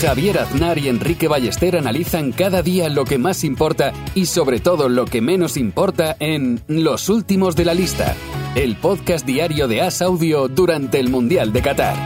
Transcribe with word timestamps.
Javier 0.00 0.38
Aznar 0.38 0.76
y 0.76 0.88
Enrique 0.88 1.26
Ballester 1.26 1.74
analizan 1.74 2.30
cada 2.30 2.62
día 2.62 2.90
lo 2.90 3.06
que 3.06 3.16
más 3.16 3.44
importa 3.44 3.94
y 4.14 4.26
sobre 4.26 4.60
todo 4.60 4.90
lo 4.90 5.06
que 5.06 5.22
menos 5.22 5.56
importa 5.56 6.16
en 6.20 6.60
Los 6.68 7.08
Últimos 7.08 7.56
de 7.56 7.64
la 7.64 7.72
Lista, 7.72 8.14
el 8.54 8.76
podcast 8.76 9.24
diario 9.24 9.68
de 9.68 9.80
As 9.80 10.02
Audio 10.02 10.48
durante 10.48 11.00
el 11.00 11.08
Mundial 11.08 11.50
de 11.50 11.62
Qatar. 11.62 11.96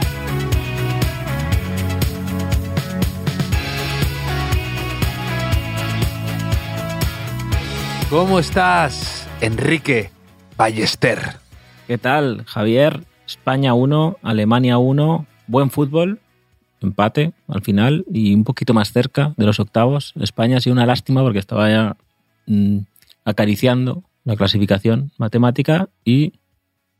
¿Cómo 8.09 8.39
estás, 8.39 9.27
Enrique 9.41 10.11
Ballester? 10.55 11.19
¿Qué 11.87 11.97
tal, 11.97 12.45
Javier? 12.45 13.03
España 13.27 13.73
1, 13.73 14.17
Alemania 14.23 14.77
1, 14.77 15.25
buen 15.47 15.69
fútbol, 15.71 16.21
empate 16.81 17.33
al 17.47 17.61
final 17.61 18.05
y 18.11 18.33
un 18.33 18.43
poquito 18.43 18.73
más 18.73 18.91
cerca 18.91 19.33
de 19.37 19.45
los 19.45 19.59
octavos. 19.59 20.13
España 20.19 20.57
ha 20.57 20.61
sido 20.61 20.73
una 20.73 20.85
lástima 20.85 21.21
porque 21.21 21.39
estaba 21.39 21.69
ya 21.69 21.95
mm, 22.47 22.79
acariciando 23.25 24.03
la 24.23 24.35
clasificación 24.35 25.11
matemática 25.17 25.89
y 26.05 26.33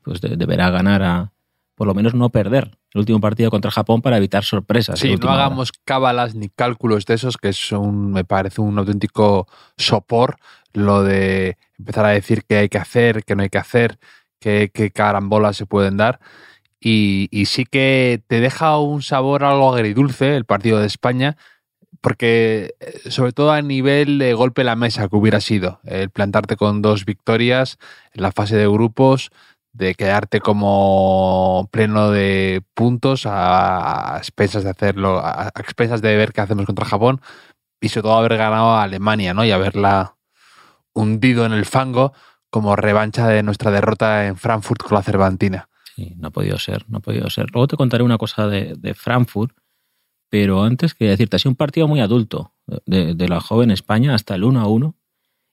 pues 0.03 0.21
de- 0.21 0.35
deberá 0.37 0.69
ganar 0.69 1.03
a 1.03 1.31
por 1.75 1.87
lo 1.87 1.93
menos 1.95 2.13
no 2.13 2.29
perder 2.29 2.77
el 2.93 2.99
último 2.99 3.19
partido 3.19 3.49
contra 3.49 3.71
Japón 3.71 4.01
para 4.01 4.17
evitar 4.17 4.43
sorpresas. 4.43 4.99
Sí, 4.99 5.07
no 5.07 5.13
última 5.13 5.33
hora. 5.33 5.45
hagamos 5.45 5.71
cábalas 5.85 6.35
ni 6.35 6.49
cálculos 6.49 7.05
de 7.05 7.15
esos, 7.15 7.37
que 7.37 7.49
es 7.49 7.71
un, 7.71 8.11
me 8.11 8.23
parece 8.23 8.61
un 8.61 8.77
auténtico 8.77 9.47
sopor 9.77 10.35
lo 10.73 11.03
de 11.03 11.57
empezar 11.79 12.05
a 12.05 12.09
decir 12.09 12.43
qué 12.47 12.57
hay 12.57 12.69
que 12.69 12.77
hacer, 12.77 13.23
qué 13.23 13.35
no 13.35 13.43
hay 13.43 13.49
que 13.49 13.57
hacer, 13.57 13.97
qué, 14.39 14.69
qué 14.73 14.91
carambolas 14.91 15.57
se 15.57 15.65
pueden 15.65 15.97
dar. 15.97 16.19
Y, 16.83 17.29
sí 17.45 17.65
que 17.65 18.23
te 18.27 18.39
deja 18.39 18.77
un 18.79 19.03
sabor 19.03 19.43
algo 19.43 19.73
agridulce 19.73 20.35
el 20.35 20.45
partido 20.45 20.79
de 20.79 20.87
España, 20.87 21.37
porque 22.01 22.75
eh, 22.79 23.11
sobre 23.11 23.33
todo 23.33 23.51
a 23.51 23.61
nivel 23.61 24.17
de 24.17 24.33
golpe 24.33 24.63
la 24.63 24.75
mesa 24.75 25.07
que 25.07 25.15
hubiera 25.15 25.41
sido, 25.41 25.79
el 25.85 26.09
plantarte 26.09 26.55
con 26.57 26.81
dos 26.81 27.05
victorias 27.05 27.77
en 28.13 28.23
la 28.23 28.31
fase 28.31 28.55
de 28.55 28.67
grupos, 28.67 29.29
de 29.73 29.95
quedarte 29.95 30.41
como 30.41 31.69
pleno 31.71 32.09
de 32.11 32.63
puntos 32.73 33.25
a, 33.25 34.15
a 34.15 34.17
expensas 34.17 34.63
de 34.63 34.71
hacerlo, 34.71 35.19
a, 35.19 35.43
a 35.43 35.61
expensas 35.61 36.01
de 36.01 36.17
ver 36.17 36.33
qué 36.33 36.41
hacemos 36.41 36.65
contra 36.65 36.85
Japón 36.85 37.21
y 37.79 37.89
sobre 37.89 38.03
todo 38.03 38.17
haber 38.17 38.37
ganado 38.37 38.71
a 38.71 38.83
Alemania, 38.83 39.33
¿no? 39.33 39.45
Y 39.45 39.51
haberla 39.51 40.15
hundido 40.93 41.45
en 41.45 41.53
el 41.53 41.65
fango 41.65 42.13
como 42.49 42.75
revancha 42.75 43.27
de 43.27 43.43
nuestra 43.43 43.71
derrota 43.71 44.27
en 44.27 44.37
Frankfurt 44.37 44.83
con 44.83 44.95
la 44.95 45.03
Cervantina. 45.03 45.69
Sí, 45.95 46.13
no 46.17 46.29
ha 46.29 46.31
podido 46.31 46.57
ser, 46.57 46.85
no 46.89 46.99
ha 46.99 47.01
podido 47.01 47.29
ser. 47.29 47.47
Luego 47.51 47.67
te 47.67 47.77
contaré 47.77 48.03
una 48.03 48.17
cosa 48.17 48.47
de, 48.47 48.75
de 48.77 48.93
Frankfurt, 48.93 49.55
pero 50.29 50.63
antes 50.63 50.93
quería 50.93 51.11
decirte, 51.11 51.35
ha 51.35 51.39
sido 51.39 51.51
un 51.51 51.55
partido 51.57 51.87
muy 51.87 51.99
adulto 51.99 52.53
de, 52.85 53.15
de 53.15 53.27
la 53.27 53.41
joven 53.41 53.71
España 53.71 54.15
hasta 54.15 54.35
el 54.35 54.43
1 54.43 54.61
a 54.61 54.67
1. 54.67 54.95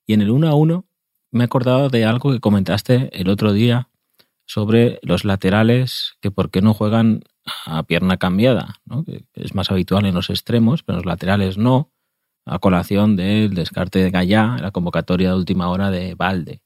Y 0.06 0.14
en 0.14 0.22
el 0.22 0.30
1 0.30 0.48
a 0.48 0.54
1 0.54 0.86
me 1.32 1.44
he 1.44 1.46
acordado 1.46 1.88
de 1.88 2.04
algo 2.04 2.32
que 2.32 2.40
comentaste 2.40 3.10
el 3.12 3.28
otro 3.28 3.52
día 3.52 3.88
sobre 4.46 4.98
los 5.02 5.24
laterales, 5.24 6.16
que 6.20 6.30
por 6.30 6.50
qué 6.50 6.62
no 6.62 6.72
juegan 6.72 7.22
a 7.66 7.82
pierna 7.82 8.16
cambiada, 8.16 8.76
¿no? 8.86 9.04
que 9.04 9.24
es 9.34 9.54
más 9.54 9.70
habitual 9.70 10.06
en 10.06 10.14
los 10.14 10.30
extremos, 10.30 10.82
pero 10.82 10.98
en 10.98 11.04
los 11.04 11.06
laterales 11.06 11.58
no, 11.58 11.92
a 12.46 12.58
colación 12.58 13.16
del 13.16 13.54
descarte 13.54 13.98
de 13.98 14.10
Gallá, 14.10 14.56
la 14.60 14.70
convocatoria 14.70 15.30
de 15.30 15.36
última 15.36 15.68
hora 15.68 15.90
de 15.90 16.14
Valde. 16.14 16.62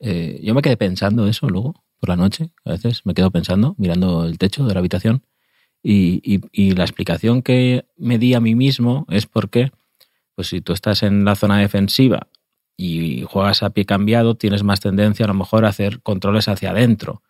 Eh, 0.00 0.40
yo 0.42 0.54
me 0.54 0.62
quedé 0.62 0.76
pensando 0.76 1.26
eso 1.28 1.48
luego, 1.48 1.84
por 2.00 2.08
la 2.10 2.16
noche, 2.16 2.50
a 2.64 2.72
veces 2.72 3.02
me 3.06 3.14
quedo 3.14 3.30
pensando, 3.30 3.74
mirando 3.78 4.24
el 4.26 4.38
techo 4.38 4.66
de 4.66 4.74
la 4.74 4.80
habitación, 4.80 5.24
y, 5.82 6.20
y- 6.52 6.72
la 6.72 6.84
explicación 6.84 7.42
que 7.42 7.86
me 7.96 8.18
di 8.18 8.34
a 8.34 8.40
mí 8.40 8.54
mismo 8.54 9.06
es 9.10 9.26
porque, 9.26 9.72
pues 10.34 10.48
si 10.48 10.60
tú 10.60 10.72
estás 10.72 11.02
en 11.02 11.24
la 11.24 11.36
zona 11.36 11.58
defensiva 11.58 12.28
y 12.76 13.22
juegas 13.24 13.62
a 13.62 13.70
pie 13.70 13.84
cambiado, 13.86 14.36
tienes 14.36 14.62
más 14.62 14.80
tendencia 14.80 15.24
a 15.26 15.28
lo 15.28 15.34
mejor 15.34 15.64
a 15.64 15.68
hacer 15.68 16.00
controles 16.02 16.48
hacia 16.48 16.70
adentro 16.70 17.22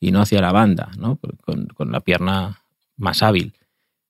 y 0.00 0.12
no 0.12 0.20
hacia 0.22 0.40
la 0.42 0.52
banda, 0.52 0.90
¿no? 0.98 1.18
Con, 1.44 1.66
con 1.68 1.92
la 1.92 2.00
pierna 2.00 2.62
más 2.96 3.22
hábil. 3.22 3.54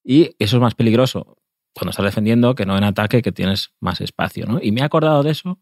Y 0.04 0.34
eso 0.38 0.56
es 0.56 0.62
más 0.62 0.74
peligroso 0.74 1.38
cuando 1.74 1.90
estás 1.90 2.04
defendiendo 2.06 2.54
que 2.54 2.66
no 2.66 2.76
en 2.78 2.84
ataque, 2.84 3.22
que 3.22 3.32
tienes 3.32 3.72
más 3.80 4.00
espacio, 4.00 4.46
¿no? 4.46 4.60
Y 4.62 4.72
me 4.72 4.80
he 4.82 4.84
acordado 4.84 5.22
de 5.22 5.30
eso. 5.32 5.58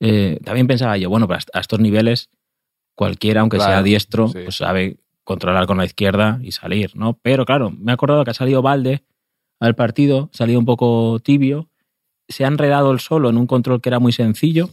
eh, 0.00 0.40
también 0.44 0.66
pensaba 0.66 0.96
yo, 0.96 1.10
bueno, 1.10 1.26
pues 1.28 1.46
a 1.52 1.60
estos 1.60 1.80
niveles 1.80 2.30
cualquiera, 3.00 3.40
aunque 3.40 3.58
sea 3.58 3.82
diestro, 3.82 4.28
sí. 4.28 4.40
pues 4.44 4.56
sabe 4.56 4.98
controlar 5.24 5.66
con 5.66 5.78
la 5.78 5.86
izquierda 5.86 6.38
y 6.42 6.52
salir, 6.52 6.94
¿no? 6.94 7.18
Pero 7.22 7.46
claro, 7.46 7.70
me 7.70 7.92
he 7.92 7.94
acordado 7.94 8.24
que 8.24 8.32
ha 8.32 8.34
salido 8.34 8.60
Valde 8.60 9.04
al 9.58 9.74
partido, 9.74 10.28
ha 10.34 10.36
salido 10.36 10.58
un 10.58 10.66
poco 10.66 11.18
tibio, 11.20 11.70
se 12.28 12.44
ha 12.44 12.48
enredado 12.48 12.92
el 12.92 13.00
solo 13.00 13.30
en 13.30 13.38
un 13.38 13.46
control 13.46 13.80
que 13.80 13.88
era 13.88 14.00
muy 14.00 14.12
sencillo 14.12 14.68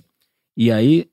y 0.58 0.72
ahí 0.72 1.10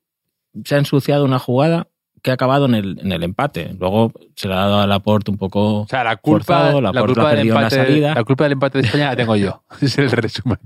se 0.65 0.75
ha 0.75 0.77
ensuciado 0.77 1.23
una 1.23 1.39
jugada 1.39 1.87
que 2.25 2.31
ha 2.31 2.33
acabado 2.33 2.65
en 2.65 2.73
el, 2.73 2.99
en 3.01 3.11
el 3.11 3.21
empate. 3.21 3.75
Luego 3.79 4.11
se 4.35 4.47
le 4.47 4.55
ha 4.55 4.57
dado 4.57 4.79
a 4.79 4.87
Laporte 4.87 5.29
un 5.29 5.37
poco... 5.37 5.81
O 5.81 5.87
sea, 5.87 6.03
la 6.03 6.15
culpa, 6.15 6.45
Forzado, 6.57 6.81
la, 6.81 6.91
la 6.91 7.03
culpa 7.05 7.29
del 7.29 7.39
en 7.41 7.47
la 7.49 7.53
empate, 7.61 7.75
salida. 7.75 8.15
la 8.15 8.23
culpa 8.23 8.43
del 8.45 8.53
empate 8.53 8.79
de 8.79 8.85
España 8.87 9.05
la 9.11 9.15
tengo 9.15 9.35
yo. 9.35 9.63
Es 9.81 9.95
el 9.99 10.09
resumen. 10.09 10.57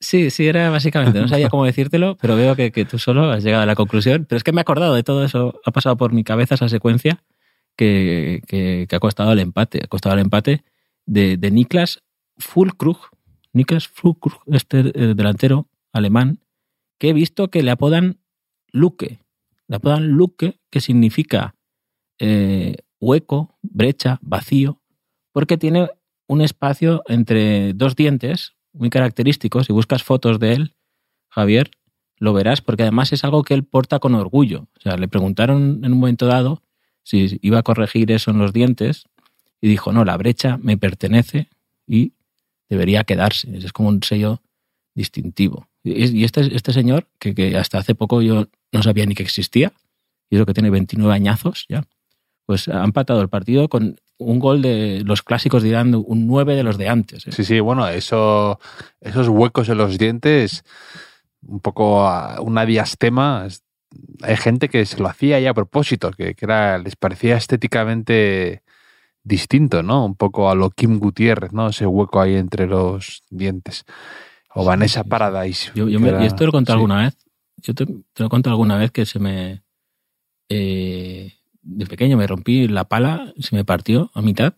Sí, 0.00 0.30
sí, 0.30 0.46
era 0.46 0.70
básicamente, 0.70 1.20
no 1.20 1.28
sabía 1.28 1.50
cómo 1.50 1.66
decírtelo, 1.66 2.16
pero 2.18 2.34
veo 2.34 2.56
que, 2.56 2.72
que 2.72 2.86
tú 2.86 2.98
solo 2.98 3.30
has 3.30 3.44
llegado 3.44 3.62
a 3.62 3.66
la 3.66 3.74
conclusión. 3.74 4.24
Pero 4.26 4.38
es 4.38 4.42
que 4.42 4.52
me 4.52 4.60
he 4.60 4.62
acordado 4.62 4.94
de 4.94 5.02
todo 5.02 5.22
eso, 5.22 5.60
ha 5.66 5.70
pasado 5.70 5.98
por 5.98 6.14
mi 6.14 6.24
cabeza 6.24 6.54
esa 6.54 6.70
secuencia 6.70 7.22
que, 7.76 8.40
que- 8.46 8.86
que 8.88 8.96
ha 8.96 9.00
costado 9.00 9.32
el 9.32 9.40
empate. 9.40 9.80
Ha 9.84 9.86
costado 9.88 10.14
el 10.14 10.20
empate 10.22 10.64
de, 11.04 11.36
de 11.36 11.50
Niklas 11.50 12.02
Fulkrug, 12.38 12.98
Niklas 13.52 13.86
Fulkrug, 13.88 14.40
este 14.46 14.78
eh, 14.80 15.14
delantero 15.14 15.68
alemán, 15.92 16.38
que 16.98 17.10
he 17.10 17.12
visto 17.12 17.48
que 17.50 17.62
le 17.62 17.70
apodan 17.70 18.16
Luke. 18.72 19.18
Apodan 19.76 20.08
Luke, 20.08 20.58
que 20.70 20.80
significa 20.80 21.54
eh, 22.18 22.76
hueco, 23.00 23.58
brecha, 23.62 24.18
vacío, 24.22 24.80
porque 25.32 25.58
tiene 25.58 25.90
un 26.26 26.40
espacio 26.40 27.02
entre 27.06 27.72
dos 27.74 27.96
dientes 27.96 28.54
muy 28.72 28.90
característicos. 28.90 29.66
Si 29.66 29.72
buscas 29.72 30.02
fotos 30.02 30.38
de 30.38 30.54
él, 30.54 30.74
Javier, 31.28 31.70
lo 32.18 32.32
verás, 32.32 32.60
porque 32.60 32.82
además 32.82 33.12
es 33.12 33.24
algo 33.24 33.42
que 33.42 33.54
él 33.54 33.64
porta 33.64 33.98
con 33.98 34.14
orgullo. 34.14 34.68
O 34.78 34.80
sea, 34.80 34.96
le 34.96 35.08
preguntaron 35.08 35.80
en 35.84 35.92
un 35.92 35.98
momento 35.98 36.26
dado 36.26 36.62
si 37.02 37.38
iba 37.42 37.58
a 37.58 37.62
corregir 37.62 38.10
eso 38.12 38.30
en 38.30 38.38
los 38.38 38.52
dientes 38.52 39.04
y 39.60 39.68
dijo, 39.68 39.92
no, 39.92 40.04
la 40.04 40.16
brecha 40.16 40.58
me 40.58 40.76
pertenece 40.76 41.48
y 41.86 42.12
debería 42.68 43.04
quedarse. 43.04 43.56
Es 43.56 43.72
como 43.72 43.88
un 43.88 44.02
sello 44.02 44.40
distintivo. 44.94 45.68
Y 45.82 46.24
este, 46.24 46.54
este 46.54 46.72
señor, 46.72 47.08
que, 47.18 47.34
que 47.34 47.56
hasta 47.58 47.78
hace 47.78 47.94
poco 47.94 48.22
yo 48.22 48.46
no 48.76 48.82
sabía 48.82 49.06
ni 49.06 49.14
que 49.14 49.22
existía, 49.22 49.72
y 50.30 50.36
eso 50.36 50.46
que 50.46 50.54
tiene 50.54 50.70
29 50.70 51.12
añazos 51.14 51.66
ya, 51.68 51.84
pues 52.46 52.68
ha 52.68 52.84
empatado 52.84 53.20
el 53.22 53.28
partido 53.28 53.68
con 53.68 53.96
un 54.18 54.38
gol 54.38 54.62
de 54.62 55.02
los 55.04 55.22
clásicos 55.22 55.62
dirán 55.62 55.94
un 55.94 56.26
9 56.26 56.54
de 56.54 56.62
los 56.62 56.78
de 56.78 56.88
antes. 56.88 57.26
¿eh? 57.26 57.32
Sí, 57.32 57.44
sí, 57.44 57.58
bueno, 57.60 57.86
eso, 57.88 58.60
esos 59.00 59.28
huecos 59.28 59.68
en 59.68 59.78
los 59.78 59.98
dientes, 59.98 60.62
un 61.46 61.60
poco 61.60 62.06
a- 62.06 62.40
una 62.40 62.64
diastema. 62.64 63.46
Hay 64.22 64.36
gente 64.36 64.68
que 64.68 64.86
se 64.86 64.98
lo 64.98 65.08
hacía 65.08 65.40
ya 65.40 65.50
a 65.50 65.54
propósito, 65.54 66.10
que, 66.12 66.34
que 66.34 66.44
era, 66.44 66.78
les 66.78 66.94
parecía 66.96 67.36
estéticamente 67.36 68.62
distinto, 69.22 69.82
¿no? 69.82 70.04
Un 70.04 70.14
poco 70.14 70.50
a 70.50 70.54
lo 70.54 70.70
Kim 70.70 70.98
Gutiérrez, 70.98 71.52
¿no? 71.52 71.68
Ese 71.68 71.86
hueco 71.86 72.20
ahí 72.20 72.34
entre 72.36 72.66
los 72.66 73.22
dientes. 73.30 73.84
O 74.54 74.64
Vanessa 74.64 75.00
sí, 75.00 75.04
sí. 75.04 75.10
Paradise. 75.10 75.70
Yo, 75.74 75.88
yo 75.88 75.98
que 75.98 76.04
me- 76.04 76.08
era- 76.10 76.22
y 76.22 76.26
esto 76.26 76.44
lo 76.44 76.50
he 76.50 76.52
contado 76.52 76.76
sí. 76.78 76.82
alguna 76.82 77.02
vez. 77.04 77.16
Yo 77.64 77.74
te, 77.74 77.86
te 77.86 77.92
lo 78.18 78.26
he 78.26 78.28
contado 78.30 78.52
alguna 78.54 78.78
vez 78.78 78.92
que 78.92 79.06
se 79.06 79.18
me. 79.18 79.62
eh, 80.48 81.32
de 81.62 81.86
pequeño 81.86 82.16
me 82.18 82.26
rompí 82.26 82.68
la 82.68 82.84
pala, 82.84 83.32
se 83.40 83.56
me 83.56 83.64
partió 83.64 84.10
a 84.14 84.22
mitad, 84.22 84.54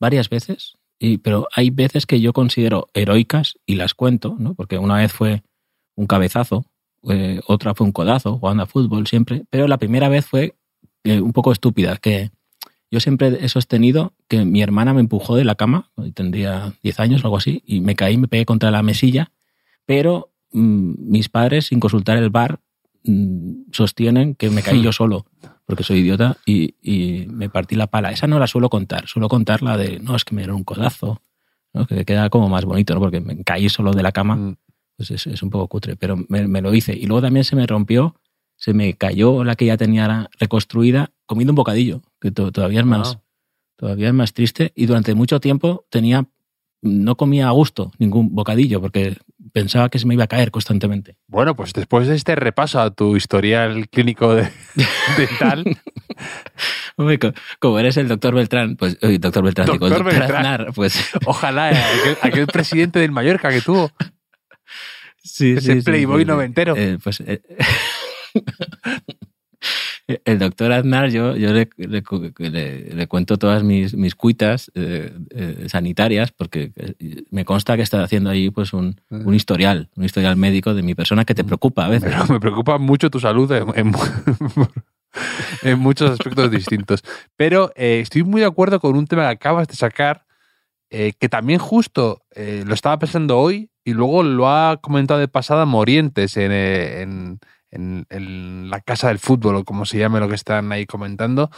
varias 0.00 0.28
veces. 0.28 0.76
Y, 0.98 1.18
pero 1.18 1.48
hay 1.54 1.70
veces 1.70 2.06
que 2.06 2.20
yo 2.20 2.32
considero 2.32 2.88
heroicas 2.92 3.54
y 3.66 3.76
las 3.76 3.94
cuento, 3.94 4.36
¿no? 4.38 4.54
Porque 4.54 4.78
una 4.78 4.96
vez 4.96 5.12
fue 5.12 5.42
un 5.94 6.06
cabezazo, 6.06 6.66
eh, 7.08 7.40
otra 7.46 7.74
fue 7.74 7.86
un 7.86 7.92
codazo, 7.92 8.38
jugando 8.38 8.64
a 8.64 8.66
fútbol 8.66 9.06
siempre. 9.06 9.44
Pero 9.50 9.68
la 9.68 9.78
primera 9.78 10.08
vez 10.08 10.26
fue 10.26 10.56
eh, 11.04 11.20
un 11.20 11.32
poco 11.32 11.52
estúpida, 11.52 11.96
que 11.98 12.30
yo 12.90 13.00
siempre 13.00 13.38
he 13.40 13.48
sostenido 13.48 14.12
que 14.28 14.44
mi 14.44 14.62
hermana 14.62 14.92
me 14.92 15.00
empujó 15.00 15.36
de 15.36 15.44
la 15.44 15.54
cama, 15.54 15.90
tendría 16.14 16.74
10 16.82 17.00
años 17.00 17.22
o 17.22 17.28
algo 17.28 17.36
así, 17.38 17.62
y 17.64 17.80
me 17.80 17.94
caí, 17.94 18.16
me 18.18 18.26
pegué 18.28 18.44
contra 18.44 18.72
la 18.72 18.82
mesilla, 18.82 19.30
pero 19.86 20.29
mis 20.52 21.28
padres, 21.28 21.66
sin 21.66 21.80
consultar 21.80 22.16
el 22.18 22.30
bar, 22.30 22.60
mm, 23.04 23.70
sostienen 23.72 24.34
que 24.34 24.50
me 24.50 24.62
caí 24.62 24.82
yo 24.82 24.92
solo, 24.92 25.26
porque 25.66 25.84
soy 25.84 25.98
idiota, 26.00 26.36
y, 26.46 26.74
y 26.82 27.26
me 27.28 27.48
partí 27.48 27.76
la 27.76 27.86
pala. 27.86 28.10
Esa 28.12 28.26
no 28.26 28.38
la 28.38 28.46
suelo 28.46 28.68
contar, 28.70 29.06
suelo 29.06 29.28
contar 29.28 29.62
la 29.62 29.76
de, 29.76 30.00
no, 30.00 30.16
es 30.16 30.24
que 30.24 30.34
me 30.34 30.42
dieron 30.42 30.56
un 30.56 30.64
codazo, 30.64 31.20
¿no? 31.72 31.86
que 31.86 32.04
queda 32.04 32.28
como 32.30 32.48
más 32.48 32.64
bonito, 32.64 32.94
¿no? 32.94 33.00
porque 33.00 33.20
me 33.20 33.42
caí 33.44 33.68
solo 33.68 33.92
de 33.92 34.02
la 34.02 34.12
cama, 34.12 34.36
Mm. 34.36 34.56
pues 34.96 35.10
es, 35.12 35.26
es 35.26 35.42
un 35.42 35.50
poco 35.50 35.68
cutre, 35.68 35.96
pero 35.96 36.16
me, 36.28 36.46
me 36.48 36.60
lo 36.60 36.74
hice. 36.74 36.92
Y 36.96 37.06
luego 37.06 37.22
también 37.22 37.44
se 37.44 37.54
me 37.56 37.66
rompió, 37.66 38.16
se 38.56 38.74
me 38.74 38.94
cayó 38.94 39.44
la 39.44 39.54
que 39.54 39.66
ya 39.66 39.76
tenía 39.76 40.28
reconstruida 40.38 41.12
comiendo 41.26 41.52
un 41.52 41.56
bocadillo, 41.56 42.02
que 42.20 42.30
to- 42.32 42.52
todavía 42.52 42.80
es 42.80 42.86
más, 42.86 43.16
Ah. 43.16 43.22
todavía 43.76 44.08
es 44.08 44.14
más 44.14 44.34
triste. 44.34 44.72
Y 44.74 44.86
durante 44.86 45.14
mucho 45.14 45.40
tiempo 45.40 45.86
tenía, 45.88 46.26
no 46.82 47.16
comía 47.16 47.46
a 47.48 47.52
gusto 47.52 47.92
ningún 47.98 48.34
bocadillo, 48.34 48.80
porque 48.82 49.16
pensaba 49.52 49.88
que 49.88 49.98
se 49.98 50.06
me 50.06 50.14
iba 50.14 50.24
a 50.24 50.28
caer 50.28 50.50
constantemente. 50.50 51.16
Bueno, 51.26 51.54
pues 51.54 51.72
después 51.72 52.08
de 52.08 52.16
este 52.16 52.34
repaso 52.34 52.80
a 52.80 52.90
tu 52.90 53.16
historial 53.16 53.88
clínico 53.88 54.34
de, 54.34 54.50
Hombre, 56.96 57.18
como 57.58 57.78
eres 57.78 57.96
el 57.96 58.08
doctor 58.08 58.34
Beltrán, 58.34 58.76
pues, 58.76 58.98
uy, 59.02 59.18
doctor 59.18 59.44
Beltrán, 59.44 59.66
digo, 59.70 59.86
el 59.86 59.92
Doctor 59.92 60.06
Beltrán. 60.06 60.36
Aznar, 60.36 60.72
pues 60.74 61.10
ojalá 61.26 61.72
eh, 61.72 61.82
aquel, 62.00 62.18
aquel 62.22 62.46
presidente 62.46 62.98
del 62.98 63.12
Mallorca 63.12 63.50
que 63.50 63.60
tuvo. 63.60 63.90
sí, 65.22 65.54
Ese 65.56 65.82
Playboy 65.82 66.24
noventero. 66.24 66.74
Eh, 66.76 66.98
pues 67.02 67.20
eh, 67.20 67.42
el 70.24 70.38
doctor 70.38 70.72
Aznar, 70.72 71.10
yo, 71.10 71.36
yo 71.36 71.52
le, 71.52 71.68
le, 71.76 72.02
le- 72.50 72.94
le 72.94 73.06
cuento 73.06 73.36
todas 73.36 73.62
mis, 73.62 73.94
mis 73.94 74.14
cuitas 74.14 74.70
eh, 74.74 75.12
eh, 75.30 75.66
sanitarias, 75.68 76.32
porque 76.32 76.72
eh, 76.76 77.24
me 77.30 77.44
consta 77.44 77.76
que 77.76 77.82
está 77.82 78.02
haciendo 78.02 78.30
ahí 78.30 78.50
pues 78.50 78.72
un, 78.72 79.00
un 79.10 79.34
historial, 79.34 79.88
un 79.96 80.04
historial 80.04 80.36
médico 80.36 80.74
de 80.74 80.82
mi 80.82 80.94
persona 80.94 81.24
que 81.24 81.34
te 81.34 81.44
preocupa 81.44 81.86
a 81.86 81.88
veces. 81.88 82.10
Pero 82.12 82.26
me 82.26 82.40
preocupa 82.40 82.78
mucho 82.78 83.10
tu 83.10 83.20
salud 83.20 83.50
en, 83.52 83.66
en- 83.74 83.92
en 85.62 85.78
muchos 85.78 86.10
aspectos 86.10 86.50
distintos. 86.50 87.02
Pero 87.36 87.72
eh, 87.76 88.00
estoy 88.00 88.22
muy 88.22 88.40
de 88.40 88.46
acuerdo 88.46 88.80
con 88.80 88.96
un 88.96 89.06
tema 89.06 89.22
que 89.22 89.28
acabas 89.34 89.68
de 89.68 89.74
sacar, 89.74 90.24
que 90.90 91.28
también 91.28 91.60
justo 91.60 92.22
lo 92.34 92.74
estaba 92.74 92.98
pensando 92.98 93.38
hoy 93.38 93.70
y 93.84 93.92
luego 93.92 94.24
lo 94.24 94.48
ha 94.48 94.78
comentado 94.80 95.20
de 95.20 95.28
pasada 95.28 95.64
Morientes 95.64 96.36
en, 96.36 96.50
en- 96.50 97.38
en- 97.70 98.06
en 98.10 98.68
la 98.70 98.80
casa 98.80 99.08
del 99.08 99.18
fútbol 99.18 99.56
o 99.56 99.64
como 99.64 99.84
se 99.86 99.98
llame 99.98 100.20
lo 100.20 100.28
que 100.28 100.34
están 100.34 100.70
ahí 100.72 100.86
comentando. 100.86 101.50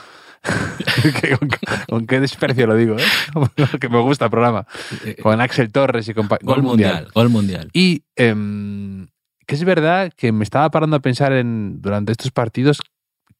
Con, 1.38 1.48
con 1.88 2.06
qué 2.06 2.18
desprecio 2.20 2.66
lo 2.66 2.74
digo, 2.74 2.96
¿eh? 2.98 3.04
que 3.80 3.88
me 3.88 4.00
gusta 4.00 4.24
el 4.26 4.30
programa. 4.30 4.66
Eh, 5.04 5.16
Con 5.22 5.40
Axel 5.40 5.70
Torres 5.70 6.08
y 6.08 6.14
con 6.14 6.28
gol 6.42 6.62
mundial, 6.62 7.08
gol 7.14 7.28
mundial. 7.28 7.70
y 7.72 8.04
em, 8.16 9.06
que 9.46 9.54
es 9.54 9.64
verdad 9.64 10.12
que 10.16 10.32
me 10.32 10.42
estaba 10.44 10.70
parando 10.70 10.96
a 10.96 11.00
pensar 11.00 11.32
en 11.32 11.80
durante 11.80 12.12
estos 12.12 12.30
partidos 12.32 12.80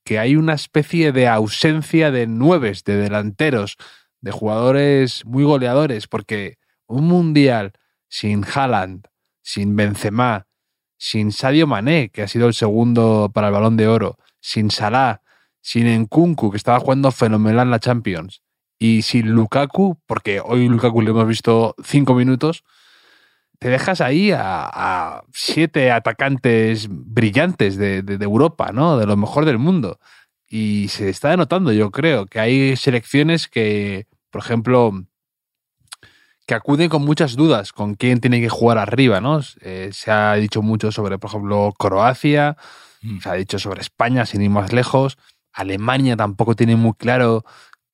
que 0.05 0.19
hay 0.19 0.37
una 0.37 0.55
especie 0.55 1.13
de 1.13 1.29
ausencia 1.29 2.11
de 2.11 2.27
nueves, 2.27 2.85
de 2.85 2.97
delanteros, 2.97 3.77
de 4.21 4.31
jugadores 4.31 5.25
muy 5.25 5.45
goleadores, 5.45 6.07
porque 6.07 6.59
un 6.87 7.07
mundial 7.09 7.73
sin 8.09 8.45
Haaland, 8.45 9.07
sin 9.43 9.75
Benzema, 9.77 10.47
sin 11.03 11.33
Sadio 11.33 11.67
Mané, 11.67 12.11
que 12.11 12.23
ha 12.23 12.29
sido 12.29 12.47
el 12.47 12.55
segundo 12.55 13.29
para 13.35 13.49
el 13.49 13.53
Balón 13.53 13.77
de 13.77 13.89
Oro, 13.89 14.19
sin 14.39 14.71
Salah, 14.71 15.21
sin 15.61 15.89
Nkunku, 16.03 16.53
que 16.53 16.57
estaba 16.57 16.79
jugando 16.79 17.11
fenomenal 17.11 17.67
en 17.67 17.71
la 17.73 17.81
Champions, 17.81 18.41
y 18.79 19.03
sin 19.03 19.33
Lukaku, 19.33 19.99
porque 20.07 20.41
hoy 20.41 20.69
Lukaku 20.69 21.03
le 21.03 21.11
hemos 21.11 21.27
visto 21.27 21.75
cinco 21.83 22.15
minutos, 22.15 22.63
te 23.59 23.69
dejas 23.69 24.01
ahí 24.01 24.31
a, 24.33 25.25
siete 25.33 25.91
atacantes 25.91 26.87
brillantes 26.89 27.77
de, 27.77 28.03
de- 28.03 28.25
Europa, 28.25 28.71
¿no? 28.73 28.97
De 28.97 29.05
lo 29.05 29.17
mejor 29.17 29.45
del 29.45 29.59
mundo. 29.59 29.99
Y 30.49 30.87
se 30.87 31.09
está 31.09 31.37
notando, 31.37 31.73
yo 31.73 31.91
creo, 31.91 32.27
que 32.27 32.39
hay 32.39 32.77
selecciones 32.77 33.49
que, 33.49 34.07
por 34.31 34.41
ejemplo, 34.41 34.93
que 36.47 36.55
acuden 36.55 36.89
con 36.89 37.05
muchas 37.05 37.37
dudas 37.37 37.73
con 37.73 37.95
quién 37.95 38.21
tiene 38.21 38.41
que 38.41 38.49
jugar 38.49 38.79
arriba, 38.79 39.21
¿no? 39.21 39.41
Eh, 39.61 39.91
se 39.93 40.11
ha 40.11 40.35
dicho 40.35 40.63
mucho 40.63 40.91
sobre, 40.93 41.19
por 41.19 41.31
ejemplo, 41.31 41.73
Croacia, 41.79 42.57
Mm. 43.03 43.19
se 43.19 43.29
ha 43.29 43.35
dicho 43.35 43.59
sobre 43.59 43.81
España, 43.81 44.27
sin 44.27 44.43
ir 44.43 44.51
más 44.51 44.73
lejos. 44.73 45.19
Alemania 45.53 46.17
tampoco 46.17 46.55
tiene 46.55 46.77
muy 46.77 46.93
claro 46.95 47.45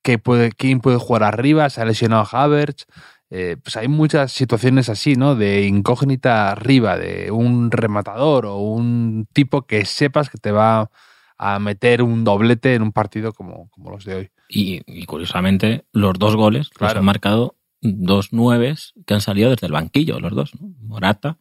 qué 0.02 0.18
puede, 0.18 0.52
quién 0.52 0.80
puede 0.80 0.98
jugar 0.98 1.22
arriba, 1.24 1.70
se 1.70 1.80
ha 1.80 1.84
lesionado 1.84 2.26
Havertz. 2.30 2.84
Eh, 3.30 3.56
pues 3.62 3.76
hay 3.76 3.88
muchas 3.88 4.32
situaciones 4.32 4.88
así, 4.88 5.14
¿no? 5.14 5.34
De 5.34 5.66
incógnita 5.66 6.50
arriba, 6.50 6.96
de 6.96 7.30
un 7.30 7.70
rematador 7.70 8.46
o 8.46 8.56
un 8.58 9.26
tipo 9.32 9.62
que 9.66 9.84
sepas 9.84 10.30
que 10.30 10.38
te 10.38 10.52
va 10.52 10.90
a 11.36 11.58
meter 11.58 12.02
un 12.02 12.24
doblete 12.24 12.74
en 12.74 12.82
un 12.82 12.92
partido 12.92 13.32
como, 13.32 13.68
como 13.70 13.90
los 13.90 14.04
de 14.04 14.14
hoy. 14.14 14.30
Y, 14.48 14.80
y 14.86 15.04
curiosamente, 15.04 15.84
los 15.92 16.18
dos 16.18 16.36
goles 16.36 16.70
los 16.80 16.94
han 16.94 17.04
marcado 17.04 17.57
dos 17.80 18.32
nueves 18.32 18.94
que 19.06 19.14
han 19.14 19.20
salido 19.20 19.50
desde 19.50 19.66
el 19.66 19.72
banquillo, 19.72 20.20
los 20.20 20.34
dos, 20.34 20.54
¿no? 20.60 20.74
Morata 20.80 21.38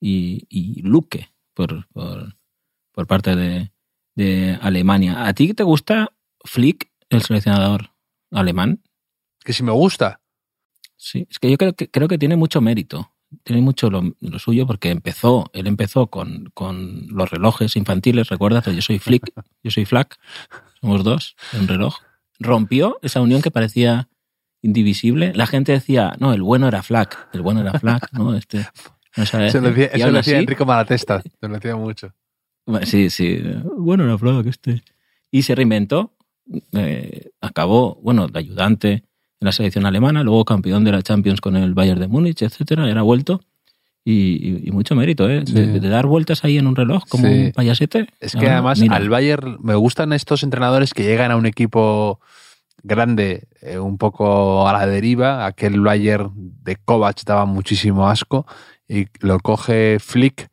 y, 0.00 0.46
y 0.48 0.82
Luque, 0.82 1.30
por, 1.54 1.88
por, 1.88 2.36
por 2.92 3.06
parte 3.06 3.36
de, 3.36 3.72
de 4.14 4.58
Alemania. 4.60 5.26
¿A 5.26 5.34
ti 5.34 5.54
te 5.54 5.62
gusta 5.62 6.12
Flick, 6.44 6.90
el 7.10 7.22
seleccionador 7.22 7.90
alemán? 8.30 8.82
Que 9.44 9.52
si 9.52 9.62
me 9.62 9.72
gusta, 9.72 10.22
Sí, 11.04 11.26
es 11.28 11.40
que 11.40 11.50
yo 11.50 11.58
creo 11.58 11.72
que, 11.72 11.90
creo 11.90 12.06
que 12.06 12.16
tiene 12.16 12.36
mucho 12.36 12.60
mérito. 12.60 13.12
Tiene 13.42 13.60
mucho 13.60 13.90
lo, 13.90 14.14
lo 14.20 14.38
suyo 14.38 14.68
porque 14.68 14.90
empezó, 14.90 15.50
él 15.52 15.66
empezó 15.66 16.06
con, 16.06 16.52
con 16.54 17.08
los 17.08 17.28
relojes 17.28 17.74
infantiles, 17.74 18.28
recuerdas, 18.28 18.66
yo 18.66 18.82
soy 18.82 19.00
Flick, 19.00 19.32
yo 19.64 19.70
soy 19.72 19.84
Flack, 19.84 20.20
somos 20.80 21.02
dos, 21.02 21.34
un 21.58 21.66
reloj. 21.66 21.96
Rompió 22.38 23.00
esa 23.02 23.20
unión 23.20 23.42
que 23.42 23.50
parecía 23.50 24.10
indivisible. 24.62 25.32
La 25.34 25.46
gente 25.46 25.72
decía, 25.72 26.14
no, 26.18 26.32
el 26.32 26.42
bueno 26.42 26.68
era 26.68 26.82
Flack, 26.82 27.28
el 27.32 27.42
bueno 27.42 27.60
era 27.60 27.78
Flack, 27.78 28.12
¿no? 28.12 28.34
Este, 28.36 28.64
no 29.16 29.26
sabe 29.26 29.48
eso 29.48 29.60
lo 29.60 29.68
decía, 29.70 29.86
eso 29.86 30.06
lo 30.10 30.12
decía 30.18 30.34
así- 30.36 30.42
Enrico 30.42 30.64
Malatesta, 30.64 31.20
se 31.22 31.48
lo 31.48 31.54
decía 31.54 31.76
mucho. 31.76 32.14
Sí, 32.84 33.10
sí. 33.10 33.42
Bueno, 33.76 34.04
era 34.04 34.16
Flack 34.16 34.46
este. 34.46 34.82
Y 35.30 35.42
se 35.42 35.54
reinventó. 35.54 36.14
eh, 36.72 37.30
acabó, 37.40 37.98
bueno, 38.02 38.28
de 38.28 38.38
ayudante 38.38 38.92
en 38.92 39.46
la 39.46 39.52
selección 39.52 39.84
alemana, 39.86 40.22
luego 40.22 40.44
campeón 40.44 40.84
de 40.84 40.92
la 40.92 41.02
Champions 41.02 41.40
con 41.40 41.56
el 41.56 41.74
Bayern 41.74 42.00
de 42.00 42.08
Múnich, 42.08 42.42
etcétera. 42.42 42.88
Era 42.88 43.02
vuelto. 43.02 43.40
Y, 44.04 44.68
mucho 44.72 44.94
mérito, 44.96 45.28
¿eh? 45.30 45.44
Sí. 45.46 45.52
De, 45.54 45.78
de 45.80 45.88
dar 45.88 46.06
vueltas 46.06 46.44
ahí 46.44 46.58
en 46.58 46.66
un 46.66 46.74
reloj 46.74 47.04
como 47.08 47.26
Sí. 47.28 47.32
un 47.46 47.52
payasete. 47.52 48.08
Es 48.20 48.34
que 48.34 48.48
además 48.48 48.80
mira, 48.80 48.96
al 48.96 49.08
Bayern 49.08 49.58
me 49.62 49.74
gustan 49.76 50.12
estos 50.12 50.42
entrenadores 50.42 50.92
que 50.94 51.04
llegan 51.04 51.30
a 51.30 51.36
un 51.36 51.46
equipo 51.46 52.20
grande, 52.82 53.48
eh, 53.60 53.78
un 53.78 53.98
poco 53.98 54.66
a 54.68 54.72
la 54.72 54.86
deriva. 54.86 55.46
Aquel 55.46 55.80
Bayern 55.80 56.32
de 56.34 56.76
Kovac 56.76 57.22
daba 57.24 57.44
muchísimo 57.46 58.08
asco 58.08 58.46
y 58.88 59.06
lo 59.20 59.38
coge 59.40 59.98
Flick 60.00 60.48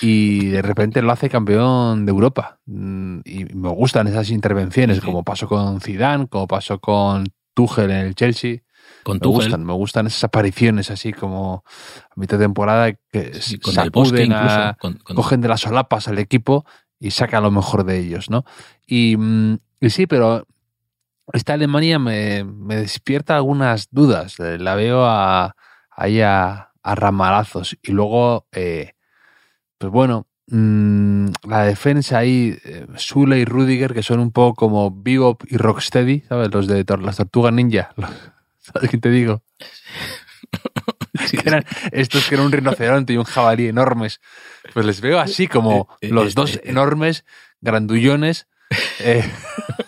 y 0.00 0.46
de 0.46 0.62
repente 0.62 1.02
lo 1.02 1.12
hace 1.12 1.28
campeón 1.28 2.06
de 2.06 2.10
Europa. 2.10 2.58
Mm, 2.66 3.20
Y 3.24 3.44
me 3.54 3.68
gustan 3.70 4.06
esas 4.06 4.30
intervenciones, 4.30 4.98
Sí. 4.98 5.02
como 5.04 5.22
pasó 5.22 5.46
con 5.48 5.80
Zidane, 5.80 6.28
como 6.28 6.46
pasó 6.46 6.78
con 6.78 7.26
Tuchel 7.54 7.90
en 7.90 8.06
el 8.06 8.14
Chelsea. 8.14 8.58
con 9.02 9.16
Me 9.16 9.20
Tuchel, 9.20 9.42
gustan, 9.42 9.64
me 9.64 9.72
gustan 9.72 10.06
esas 10.06 10.24
apariciones 10.24 10.90
así 10.90 11.12
como 11.12 11.64
a 11.66 12.12
mitad 12.20 12.38
de 12.38 12.44
temporada 12.44 12.92
que 13.12 13.34
sí, 13.40 13.58
con 13.58 13.70
el 13.70 13.74
sacuden 13.76 14.26
incluso. 14.32 14.44
a, 14.60 14.76
con- 14.80 14.94
con- 14.94 15.16
cogen 15.16 15.40
de 15.40 15.48
las 15.48 15.60
solapas 15.60 16.08
al 16.08 16.18
equipo 16.18 16.64
y 17.00 17.10
sacan 17.10 17.42
lo 17.42 17.50
mejor 17.50 17.84
de 17.84 17.98
ellos, 17.98 18.30
¿no? 18.30 18.44
Y, 18.86 19.16
mm, 19.16 19.58
y 19.80 19.90
sí, 19.90 20.06
pero 20.06 20.46
esta 21.32 21.54
Alemania 21.54 21.98
me, 21.98 22.44
me 22.44 22.76
despierta 22.76 23.36
algunas 23.36 23.88
dudas. 23.90 24.38
Eh, 24.40 24.58
La 24.58 24.74
veo 24.74 25.04
a, 25.06 25.54
ahí 25.90 26.20
a, 26.20 26.70
a 26.82 26.94
ramalazos. 26.94 27.76
Y 27.82 27.92
luego, 27.92 28.46
eh, 28.52 28.92
pues 29.78 29.92
bueno, 29.92 30.26
mm, 30.48 31.28
la 31.48 31.62
defensa 31.64 32.18
ahí, 32.18 32.56
eh, 32.64 32.86
Sule 32.96 33.38
y 33.38 33.44
Rudiger, 33.44 33.92
que 33.94 34.02
son 34.02 34.20
un 34.20 34.30
poco 34.32 34.54
como 34.54 34.90
Bebop 34.94 35.42
y 35.48 35.56
Rocksteady, 35.56 36.20
¿sabes? 36.28 36.52
Los 36.52 36.66
de 36.66 36.84
tor- 36.86 37.02
las 37.02 37.16
tortugas 37.16 37.52
ninja. 37.52 37.90
¿Sabes 38.58 38.90
qué 38.90 38.98
te 38.98 39.10
digo? 39.10 39.42
Sí, 41.26 41.36
que 41.38 41.48
eran 41.48 41.64
estos 41.92 42.28
que 42.28 42.34
eran 42.34 42.46
un 42.46 42.52
rinoceronte 42.52 43.12
y 43.12 43.16
un 43.16 43.24
jabalí 43.24 43.68
enormes. 43.68 44.20
Pues 44.74 44.84
les 44.86 45.00
veo 45.00 45.18
así 45.20 45.46
como 45.46 45.88
Eh, 46.00 46.08
eh, 46.08 46.10
los 46.10 46.34
dos 46.34 46.60
enormes, 46.64 47.24
grandullones. 47.60 48.46
Eh, 49.00 49.24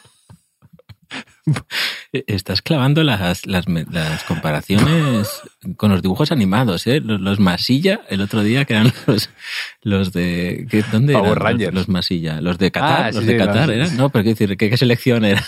Estás 2.13 2.63
clavando 2.63 3.03
las, 3.05 3.47
las, 3.47 3.67
comparaciones 4.27 5.29
con 5.77 5.91
los 5.91 6.03
dibujos 6.03 6.33
animados, 6.33 6.87
¿eh? 6.87 7.01
Los, 7.01 7.21
los 7.21 7.41
Masilla, 7.41 8.01
el 8.09 8.21
otro 8.21 8.43
día, 8.43 8.65
que 8.65 8.75
eran 8.75 8.93
los, 9.07 9.31
los 9.83 10.13
de... 10.13 10.67
¿qué- 10.71 10.85
¿Dónde 10.91 11.13
Power 11.13 11.27
eran 11.33 11.35
los- 11.39 11.45
Rangers. 11.45 11.75
Los, 11.75 11.89
Masilla? 11.89 12.41
¿Los 12.41 12.59
de 12.59 12.71
Qatar? 12.71 13.01
Ah, 13.07 13.11
¿Los 13.13 13.25
sí, 13.25 13.27
de 13.33 13.37
Qatar 13.37 13.71
eran? 13.71 13.97
No, 13.97 14.09
pero 14.11 14.25
qué 14.25 14.31
decir, 14.31 14.57
¿qué, 14.57 14.71
qué 14.71 14.77
selección 14.77 15.25
era? 15.25 15.45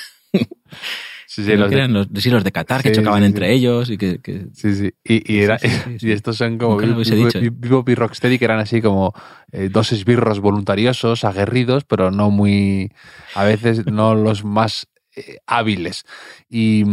Sí, 1.26 1.44
sí, 1.44 1.56
los 1.56 1.70
que 1.70 1.76
de- 1.76 1.86
los, 1.88 2.08
sí, 2.16 2.28
los 2.28 2.42
de 2.42 2.50
Qatar, 2.50 2.82
que 2.82 2.90
chocaban 2.90 3.22
entre 3.22 3.52
ellos 3.52 3.88
y 3.88 3.96
que, 3.96 4.18
que- 4.20 4.48
Sí, 4.52 4.74
sí. 4.74 4.90
Y, 5.04 5.32
y, 5.32 5.40
era, 5.42 5.58
y 6.00 6.10
estos 6.10 6.36
son 6.36 6.58
como. 6.58 6.76
Vivo 6.76 7.84
y 7.86 7.94
Rocksteady, 7.94 8.36
que 8.38 8.44
eran 8.46 8.58
así 8.58 8.82
como 8.82 9.14
eh, 9.52 9.68
dos 9.70 9.92
esbirros 9.92 10.40
voluntariosos, 10.40 11.24
aguerridos, 11.24 11.84
pero 11.84 12.10
no 12.10 12.30
muy, 12.30 12.90
a 13.36 13.44
veces 13.44 13.86
no 13.86 14.16
los 14.16 14.44
más 14.44 14.88
eh, 15.26 15.38
hábiles. 15.46 16.04
Y, 16.48 16.84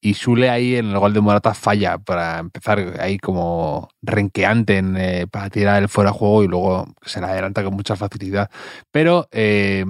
y 0.00 0.14
Sule 0.14 0.50
ahí 0.50 0.76
en 0.76 0.86
el 0.90 0.98
gol 0.98 1.12
de 1.12 1.20
Morata 1.20 1.54
falla 1.54 1.98
para 1.98 2.38
empezar 2.38 2.96
ahí 3.00 3.18
como 3.18 3.88
renqueante 4.02 4.78
en, 4.78 4.96
eh, 4.96 5.26
para 5.26 5.50
tirar 5.50 5.82
el 5.82 5.88
fuera 5.88 6.10
de 6.10 6.16
juego 6.18 6.44
y 6.44 6.48
luego 6.48 6.86
se 7.04 7.20
le 7.20 7.26
adelanta 7.26 7.64
con 7.64 7.74
mucha 7.74 7.96
facilidad. 7.96 8.50
Pero 8.90 9.28
eh, 9.32 9.84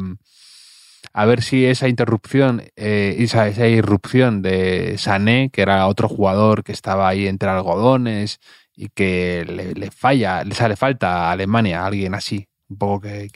a 1.12 1.24
ver 1.24 1.42
si 1.42 1.64
esa 1.64 1.88
interrupción, 1.88 2.62
eh, 2.76 3.16
esa, 3.18 3.48
esa 3.48 3.66
irrupción 3.66 4.42
de 4.42 4.96
Sané, 4.98 5.50
que 5.52 5.62
era 5.62 5.86
otro 5.86 6.08
jugador 6.08 6.62
que 6.62 6.72
estaba 6.72 7.08
ahí 7.08 7.26
entre 7.26 7.48
algodones 7.48 8.38
y 8.74 8.88
que 8.90 9.44
le, 9.48 9.72
le 9.74 9.90
falla, 9.90 10.44
le 10.44 10.54
sale 10.54 10.76
falta 10.76 11.28
a 11.28 11.32
Alemania, 11.32 11.82
a 11.82 11.86
alguien 11.86 12.14
así, 12.14 12.48
un 12.68 12.76
poco 12.78 13.00
que- 13.00 13.30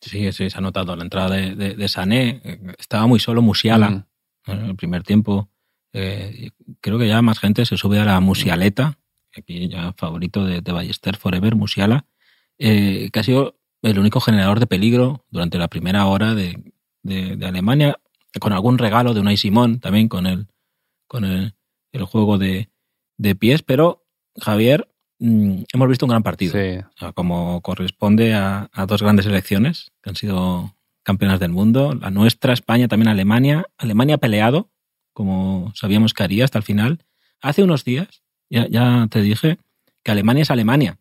sí, 0.00 0.32
sí, 0.32 0.50
se 0.50 0.58
ha 0.58 0.60
notado 0.60 0.96
la 0.96 1.02
entrada 1.02 1.36
de, 1.36 1.54
de, 1.54 1.74
de 1.74 1.88
Sané. 1.88 2.40
Estaba 2.78 3.06
muy 3.06 3.20
solo 3.20 3.42
Musiala 3.42 4.06
Mm, 4.48 4.50
en 4.50 4.64
el 4.64 4.76
primer 4.76 5.02
tiempo. 5.02 5.50
Eh, 5.92 6.50
creo 6.80 6.98
que 6.98 7.08
ya 7.08 7.22
más 7.22 7.38
gente 7.38 7.64
se 7.64 7.76
sube 7.76 7.98
a 7.98 8.04
la 8.04 8.20
Musialeta, 8.20 8.98
aquí 9.36 9.68
ya 9.68 9.92
favorito 9.96 10.44
de, 10.44 10.60
de 10.60 10.72
Ballester 10.72 11.16
Forever, 11.16 11.54
Musiala, 11.54 12.06
eh, 12.58 13.10
que 13.12 13.20
ha 13.20 13.22
sido 13.22 13.56
el 13.82 13.98
único 13.98 14.20
generador 14.20 14.60
de 14.60 14.66
peligro 14.66 15.24
durante 15.30 15.58
la 15.58 15.68
primera 15.68 16.06
hora 16.06 16.34
de 16.34 16.62
Alemania, 17.42 17.98
con 18.40 18.52
algún 18.52 18.78
regalo 18.78 19.14
de 19.14 19.20
Unai 19.20 19.36
Simón, 19.36 19.80
también 19.80 20.08
con 20.08 20.26
el, 20.26 20.48
con 21.06 21.24
el, 21.24 21.54
el 21.92 22.04
juego 22.04 22.38
de, 22.38 22.70
de 23.16 23.34
pies, 23.34 23.62
pero 23.62 24.04
Javier, 24.36 24.88
mm, 25.18 25.62
hemos 25.72 25.88
visto 25.88 26.06
un 26.06 26.10
gran 26.10 26.22
partido. 26.22 26.52
sí. 26.52 26.78
O 26.78 26.98
sea, 26.98 27.12
como 27.12 27.60
corresponde 27.62 28.34
a, 28.34 28.68
a 28.72 28.86
dos 28.86 29.02
grandes 29.02 29.26
elecciones 29.26 29.90
que 30.02 30.10
han 30.10 30.16
sido 30.16 30.74
campeonas 31.02 31.40
del 31.40 31.52
mundo, 31.52 31.94
la 32.00 32.10
nuestra, 32.10 32.52
España, 32.52 32.88
también 32.88 33.08
Alemania. 33.08 33.64
Alemania 33.78 34.16
ha 34.16 34.18
peleado, 34.18 34.70
como 35.12 35.72
sabíamos 35.74 36.12
que 36.14 36.22
haría 36.22 36.44
hasta 36.44 36.58
el 36.58 36.64
final. 36.64 37.04
Hace 37.40 37.62
unos 37.62 37.84
días, 37.84 38.22
ya, 38.50 38.66
ya 38.68 39.06
te 39.10 39.22
dije, 39.22 39.58
que 40.02 40.10
Alemania 40.10 40.42
es 40.42 40.50
Alemania. 40.50 40.98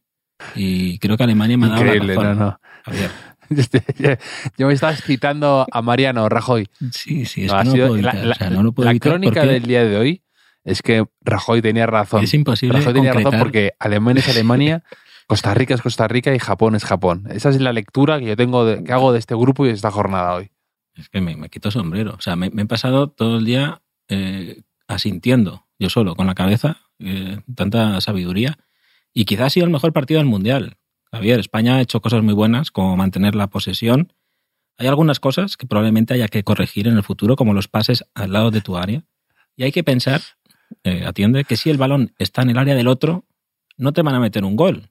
Y 0.56 1.00
creo 1.00 1.18
que 1.18 1.24
Alemania 1.24 1.58
me 1.58 1.66
ha 1.66 1.70
dado 1.70 1.82
Increíble, 1.82 2.16
la 2.16 2.22
razón. 2.22 2.40
no, 2.40 2.46
no. 2.46 2.60
Javier. 2.86 3.12
Yo 4.58 4.68
me 4.68 4.74
estás 4.74 5.02
citando 5.04 5.66
a 5.72 5.82
Mariano 5.82 6.28
Rajoy. 6.30 6.68
Sí, 6.92 7.26
sí, 7.26 7.46
es 7.46 7.52
No, 7.52 7.58
que 7.60 7.64
no, 7.66 7.72
sido- 7.72 7.88
puedo 7.88 8.02
la, 8.02 8.10
evitar, 8.12 8.26
la- 8.28 8.32
o 8.34 8.38
sea, 8.38 8.50
no 8.50 8.64
lo 8.64 8.72
puedo 8.74 8.86
la 8.86 8.92
evitar 8.92 9.12
crónica 9.14 9.42
porque 9.42 9.54
del 9.54 9.64
día 9.64 9.84
de 9.86 9.98
hoy 9.98 10.22
es 10.68 10.82
que 10.82 11.06
Rajoy 11.22 11.62
tenía 11.62 11.88
razón. 11.88 12.24
es 12.24 12.34
imposible 12.34 12.80
Rajoy 12.80 12.94
tenía 12.94 13.14
razón 13.14 13.40
porque 13.40 13.72
Alemania 13.80 14.20
es 14.20 14.30
Alemania, 14.30 14.84
Costa 15.28 15.54
Rica 15.54 15.74
es 15.74 15.82
Costa 15.82 16.10
Rica 16.10 16.36
y 16.36 16.40
Japón 16.40 16.76
es 16.76 16.84
Japón. 16.84 17.26
Esa 17.30 17.50
es 17.50 17.62
la 17.62 17.72
lectura 17.72 18.20
que 18.20 18.26
yo 18.26 18.36
tengo 18.36 18.66
de, 18.66 18.84
que 18.84 18.92
hago 18.92 19.14
de 19.14 19.20
este 19.20 19.34
grupo 19.34 19.66
y 19.66 19.70
de 19.70 19.76
esta 19.76 19.92
jornada 19.92 20.36
hoy. 20.36 20.52
Es 20.96 21.08
que 21.08 21.22
me, 21.22 21.38
me 21.38 21.50
quito 21.50 21.72
sombrero. 21.72 22.16
O 22.18 22.22
sea, 22.22 22.36
me, 22.36 22.50
me 22.50 22.64
he 22.64 22.66
pasado 22.66 23.10
todo 23.10 23.38
el 23.38 23.46
día 23.46 23.82
eh, 24.10 24.64
asintiendo, 24.90 25.68
yo 25.80 25.90
solo, 25.90 26.16
con 26.16 26.28
la 26.28 26.36
cabeza, 26.36 26.82
eh, 27.00 27.40
tanta 27.56 28.02
sabiduría. 28.02 28.58
Y 29.14 29.24
quizás 29.24 29.48
ha 29.48 29.50
sido 29.52 29.66
el 29.66 29.72
mejor 29.72 29.94
partido 29.94 30.20
del 30.20 30.28
Mundial. 30.28 30.76
Javier, 31.14 31.40
España 31.40 31.78
ha 31.78 31.82
hecho 31.82 32.02
cosas 32.02 32.24
muy 32.24 32.34
buenas, 32.34 32.72
como 32.72 32.98
mantener 32.98 33.36
la 33.36 33.48
posesión. 33.48 34.12
Hay 34.78 34.88
algunas 34.88 35.22
cosas 35.22 35.56
que 35.56 35.66
probablemente 35.66 36.14
haya 36.14 36.28
que 36.28 36.44
corregir 36.44 36.90
en 36.90 36.98
el 36.98 37.04
futuro, 37.04 37.38
como 37.38 37.54
los 37.54 37.70
pases 37.70 38.04
al 38.14 38.34
lado 38.34 38.52
de 38.52 38.60
tu 38.60 38.76
área. 38.76 39.06
Y 39.56 39.64
hay 39.64 39.72
que 39.72 39.84
pensar, 39.84 40.22
eh, 40.84 41.04
atiende, 41.06 41.44
que 41.44 41.58
si 41.58 41.70
el 41.70 41.78
balón 41.78 42.14
está 42.18 42.42
en 42.42 42.50
el 42.52 42.58
área 42.58 42.76
del 42.76 42.88
otro, 42.88 43.26
no 43.78 43.94
te 43.94 44.02
van 44.02 44.16
a 44.16 44.20
meter 44.20 44.44
un 44.44 44.56
gol. 44.56 44.90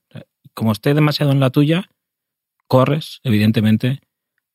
Como 0.55 0.73
esté 0.73 0.95
demasiado 0.95 1.33
en 1.33 1.41
la 1.41 1.51
tuya, 1.51 1.91
corres, 2.67 3.21
evidentemente, 3.25 4.01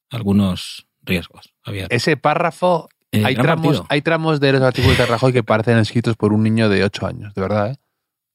algunos 0.10 0.88
riesgos. 1.04 1.54
Ese 1.90 2.18
párrafo, 2.18 2.90
Eh, 3.14 3.24
hay, 3.26 3.36
tramos, 3.36 3.66
partido. 3.66 3.86
hay 3.90 4.02
tramos 4.02 4.40
de 4.40 4.54
los 4.54 4.62
artículos 4.62 4.98
de 4.98 5.06
Rajoy 5.06 5.34
que 5.34 5.44
parecen 5.44 5.78
escritos 5.80 6.16
por 6.16 6.32
un 6.32 6.44
niño 6.44 6.70
de 6.70 6.84
8 6.86 7.08
años, 7.08 7.34
de 7.34 7.42
verdad. 7.42 7.72
¿eh? 7.72 7.76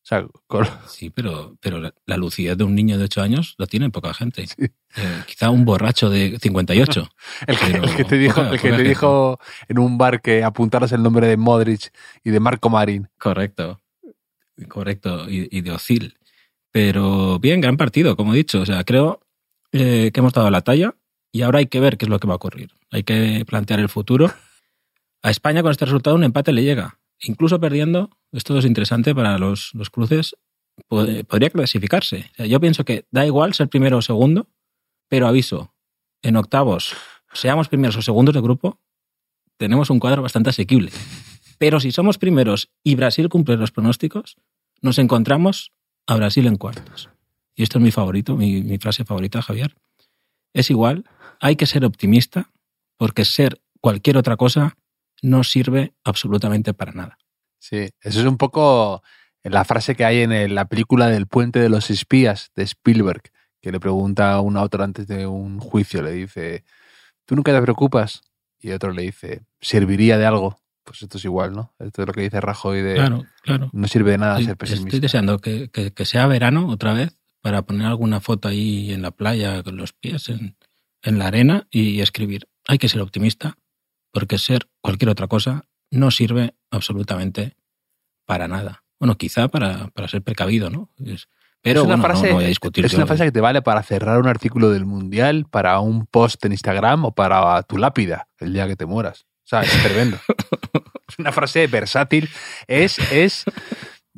O 0.07 0.09
sea, 0.09 0.25
con- 0.47 0.69
Sí, 0.87 1.11
pero, 1.11 1.57
pero 1.61 1.81
la, 1.81 1.93
la 2.07 2.17
lucidez 2.17 2.57
de 2.57 2.63
un 2.63 2.77
niño 2.77 2.97
de 2.97 3.05
8 3.07 3.23
años 3.23 3.57
la 3.59 3.67
tiene 3.67 3.91
poca 3.91 4.15
gente. 4.15 4.47
Eh, 4.59 4.71
quizá 5.27 5.51
un 5.51 5.65
borracho 5.65 6.09
de 6.11 6.39
58. 6.41 7.09
el, 7.49 7.59
que, 7.59 7.67
el 7.67 7.97
que 7.97 8.05
te 8.05 8.17
dijo, 8.17 8.35
poca- 8.37 8.51
el 8.55 8.61
que 8.61 8.69
te 8.71 8.75
gente. 8.77 8.89
dijo 8.89 9.41
en 9.69 9.79
un 9.81 9.99
bar 9.99 10.23
que 10.23 10.45
apuntaras 10.45 10.93
el 10.93 11.03
nombre 11.03 11.27
de 11.27 11.37
Modric 11.37 11.93
y 12.23 12.31
de 12.31 12.39
Marco 12.39 12.71
Marín. 12.71 13.09
Correcto. 13.19 13.81
Correcto. 14.69 15.29
Y, 15.29 15.49
y 15.57 15.61
de 15.63 15.73
Ocil. 15.73 16.17
Pero 16.71 17.39
bien, 17.41 17.61
gran 17.61 17.77
partido, 17.77 18.17
como 18.17 18.33
he 18.33 18.37
dicho. 18.37 18.61
O 18.61 18.67
sea, 18.67 18.85
creo 18.85 19.21
eh, 19.73 20.11
que 20.15 20.21
hemos 20.21 20.33
dado 20.33 20.51
la 20.51 20.61
talla 20.61 20.95
y 21.33 21.43
ahora 21.43 21.59
hay 21.59 21.67
que 21.67 21.81
ver 21.81 21.99
qué 21.99 22.05
es 22.05 22.09
lo 22.11 22.21
que 22.21 22.29
va 22.29 22.35
a 22.35 22.37
ocurrir. 22.37 22.71
Hay 22.93 23.03
que 23.03 23.45
plantear 23.47 23.81
el 23.81 23.89
futuro. 23.89 24.31
A 25.23 25.31
España 25.31 25.63
con 25.63 25.73
este 25.73 25.85
resultado 25.85 26.15
un 26.15 26.23
empate 26.25 26.53
le 26.53 26.63
llega. 26.63 26.99
Incluso 27.21 27.59
perdiendo, 27.61 28.11
esto 28.33 28.59
es 28.59 28.65
interesante 28.65 29.15
para 29.15 29.39
los, 29.39 29.71
los 29.75 29.91
cruces, 29.91 30.37
po- 30.89 31.07
podría 31.29 31.51
clasificarse. 31.51 32.31
Yo 32.39 32.61
pienso 32.61 32.85
que 32.85 33.07
da 33.11 33.25
igual 33.27 33.55
ser 33.55 33.69
primero 33.69 33.99
o 33.99 34.03
segundo, 34.03 34.49
pero 35.09 35.27
aviso, 35.27 35.75
en 36.23 36.37
octavos, 36.37 36.95
seamos 37.33 37.69
primeros 37.69 37.97
o 37.97 38.03
segundos 38.03 38.35
de 38.35 38.41
grupo, 38.41 38.81
tenemos 39.57 39.89
un 39.91 39.99
cuadro 40.01 40.23
bastante 40.23 40.51
asequible. 40.51 40.91
Pero 41.59 41.81
si 41.81 41.91
somos 41.91 42.19
primeros 42.19 42.69
y 42.85 42.95
Brasil 42.97 43.29
cumple 43.29 43.57
los 43.57 43.71
pronósticos, 43.71 44.37
nos 44.83 44.99
encontramos 44.99 45.73
a 46.07 46.17
Brasil 46.17 46.47
en 46.47 46.57
cuartos. 46.57 47.09
Y 47.55 47.63
esto 47.63 47.79
es 47.79 47.85
mi 47.85 47.91
favorito, 47.91 48.37
mi, 48.37 48.63
mi 48.63 48.77
frase 48.77 49.05
favorita, 49.05 49.41
Javier. 49.41 49.75
Es 50.53 50.71
igual, 50.71 51.05
hay 51.41 51.57
que 51.57 51.65
ser 51.67 51.85
optimista, 51.87 52.51
porque 52.99 53.25
ser 53.25 53.63
cualquier 53.81 54.19
otra 54.19 54.37
cosa 54.37 54.77
no 55.27 55.43
sirve 55.45 55.95
absolutamente 56.05 56.73
para 56.75 56.93
nada. 56.93 57.19
Sí, 57.59 57.89
eso 58.01 58.21
es 58.21 58.27
un 58.27 58.37
poco 58.37 59.03
la 59.43 59.65
frase 59.65 59.95
que 59.95 60.05
hay 60.05 60.21
en 60.23 60.33
el- 60.33 60.55
la 60.55 60.67
película 60.69 61.09
del 61.09 61.27
puente 61.27 61.59
de 61.61 61.69
los 61.69 61.91
espías 61.91 62.51
de 62.55 62.63
Spielberg, 62.65 63.23
que 63.61 63.73
le 63.73 63.81
pregunta 63.81 64.33
a 64.33 64.41
un 64.41 64.57
autor 64.57 64.83
antes 64.83 65.07
de 65.07 65.27
un 65.27 65.59
juicio, 65.59 66.03
le 66.03 66.13
dice, 66.13 66.65
¿tú 67.25 67.35
nunca 67.35 67.53
te 67.53 67.61
preocupas? 67.63 68.23
Y 68.61 68.71
otro 68.71 68.93
le 68.93 69.03
dice, 69.03 69.43
¿serviría 69.61 70.17
de 70.19 70.27
algo? 70.27 70.59
Pues 70.85 71.03
esto 71.03 71.19
es 71.19 71.25
igual, 71.25 71.53
¿no? 71.53 71.75
Esto 71.81 72.03
es 72.03 72.07
lo 72.09 72.15
que 72.15 72.21
dice 72.23 72.41
Rajoy 72.41 72.81
de 72.83 72.95
Claro, 72.95 73.25
claro. 73.43 73.71
no 73.73 73.89
sirve 73.89 74.13
de 74.13 74.19
nada 74.19 74.37
ser 74.37 74.51
estoy 74.53 74.57
pesimista. 74.57 74.99
deseando 75.01 75.39
que, 75.41 75.69
que- 75.71 75.93
que 75.93 76.05
sea 76.05 76.27
verano 76.29 76.69
otra 76.69 76.93
vez 76.93 77.19
para 77.41 77.63
poner 77.63 77.87
alguna 77.89 78.21
foto 78.21 78.47
ahí 78.49 78.93
en 78.93 79.03
la 79.03 79.11
playa 79.11 79.63
con 79.65 79.77
los 79.77 79.93
pies 79.93 80.29
en, 80.29 80.57
en 81.03 81.19
la 81.19 81.27
arena 81.27 81.67
y 81.71 82.01
escribir, 82.01 82.49
hay 82.69 82.79
que 82.79 82.89
ser 82.89 83.01
optimista, 83.01 83.57
porque 84.17 84.39
ser 84.39 84.67
cualquier 84.81 85.11
otra 85.11 85.27
cosa 85.27 85.67
no 85.91 86.11
sirve 86.11 86.55
absolutamente 86.71 87.55
para 88.25 88.49
nada. 88.49 88.83
Bueno, 88.99 89.19
quizá 89.19 89.49
para, 89.49 89.89
para 89.89 90.09
ser 90.09 90.23
precavido, 90.23 90.71
¿no? 90.71 90.89
Es- 91.05 91.29
pero 91.61 91.81
es 91.81 91.87
una 91.87 91.97
bueno, 91.97 92.05
frase, 92.15 92.29
no, 92.29 92.35
voy 92.37 92.45
a 92.45 92.49
discutir. 92.49 92.87
es 92.87 92.95
una 92.95 93.07
frase 93.07 93.25
que 93.25 93.33
te 93.33 93.43
vale 93.43 93.61
para 93.61 93.83
cerrar 93.83 94.19
un 94.19 94.27
artículo 94.27 94.71
del 94.71 94.87
Mundial, 94.87 95.45
para 95.51 95.81
un 95.81 96.07
post 96.07 96.43
en 96.47 96.53
Instagram 96.53 97.05
o 97.05 97.15
para 97.15 97.63
tu 97.65 97.77
lápida 97.77 98.27
el 98.39 98.55
día 98.55 98.67
que 98.67 98.77
te 98.77 98.87
mueras. 98.87 99.27
O 99.45 99.49
sea, 99.49 99.61
es 99.61 99.83
tremendo. 99.83 100.17
es 101.09 101.19
una 101.19 101.31
frase 101.33 101.67
versátil. 101.67 102.31
Es, 102.69 102.99
es 103.13 103.45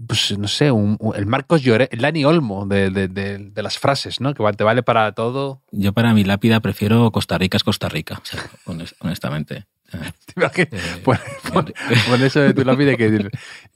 pues, 0.07 0.38
no 0.38 0.47
sé, 0.47 0.71
un- 0.71 0.97
un- 1.00 1.17
el 1.17 1.26
Marcos 1.26 1.61
Lloret, 1.62 1.93
el 1.93 2.00
Dani 2.02 2.25
Olmo 2.25 2.67
de, 2.67 2.90
de- 2.90 3.09
de- 3.09 3.38
de 3.38 3.62
las 3.64 3.78
frases, 3.81 4.21
¿no? 4.21 4.33
Que 4.33 4.45
te 4.52 4.62
vale 4.62 4.85
para 4.85 5.11
todo. 5.12 5.62
Yo 5.73 5.93
para 5.93 6.14
mi 6.14 6.23
lápida 6.23 6.61
prefiero 6.61 7.11
Costa 7.11 7.37
Rica 7.37 7.57
es 7.57 7.64
Costa 7.64 7.88
Rica, 7.88 8.21
o 8.23 8.25
sea, 8.25 8.40
honest- 8.67 8.95
honestamente. 9.00 9.67
¿Te 10.26 10.33
imaginas? 10.37 10.68
eh, 10.73 11.00
Pon, 11.04 11.16
pon- 11.52 11.73
pon 12.09 12.23
eso 12.23 12.40
de 12.40 12.54
tu 12.54 12.64
lápida 12.64 12.92
y 12.92 12.97
que, 12.97 13.30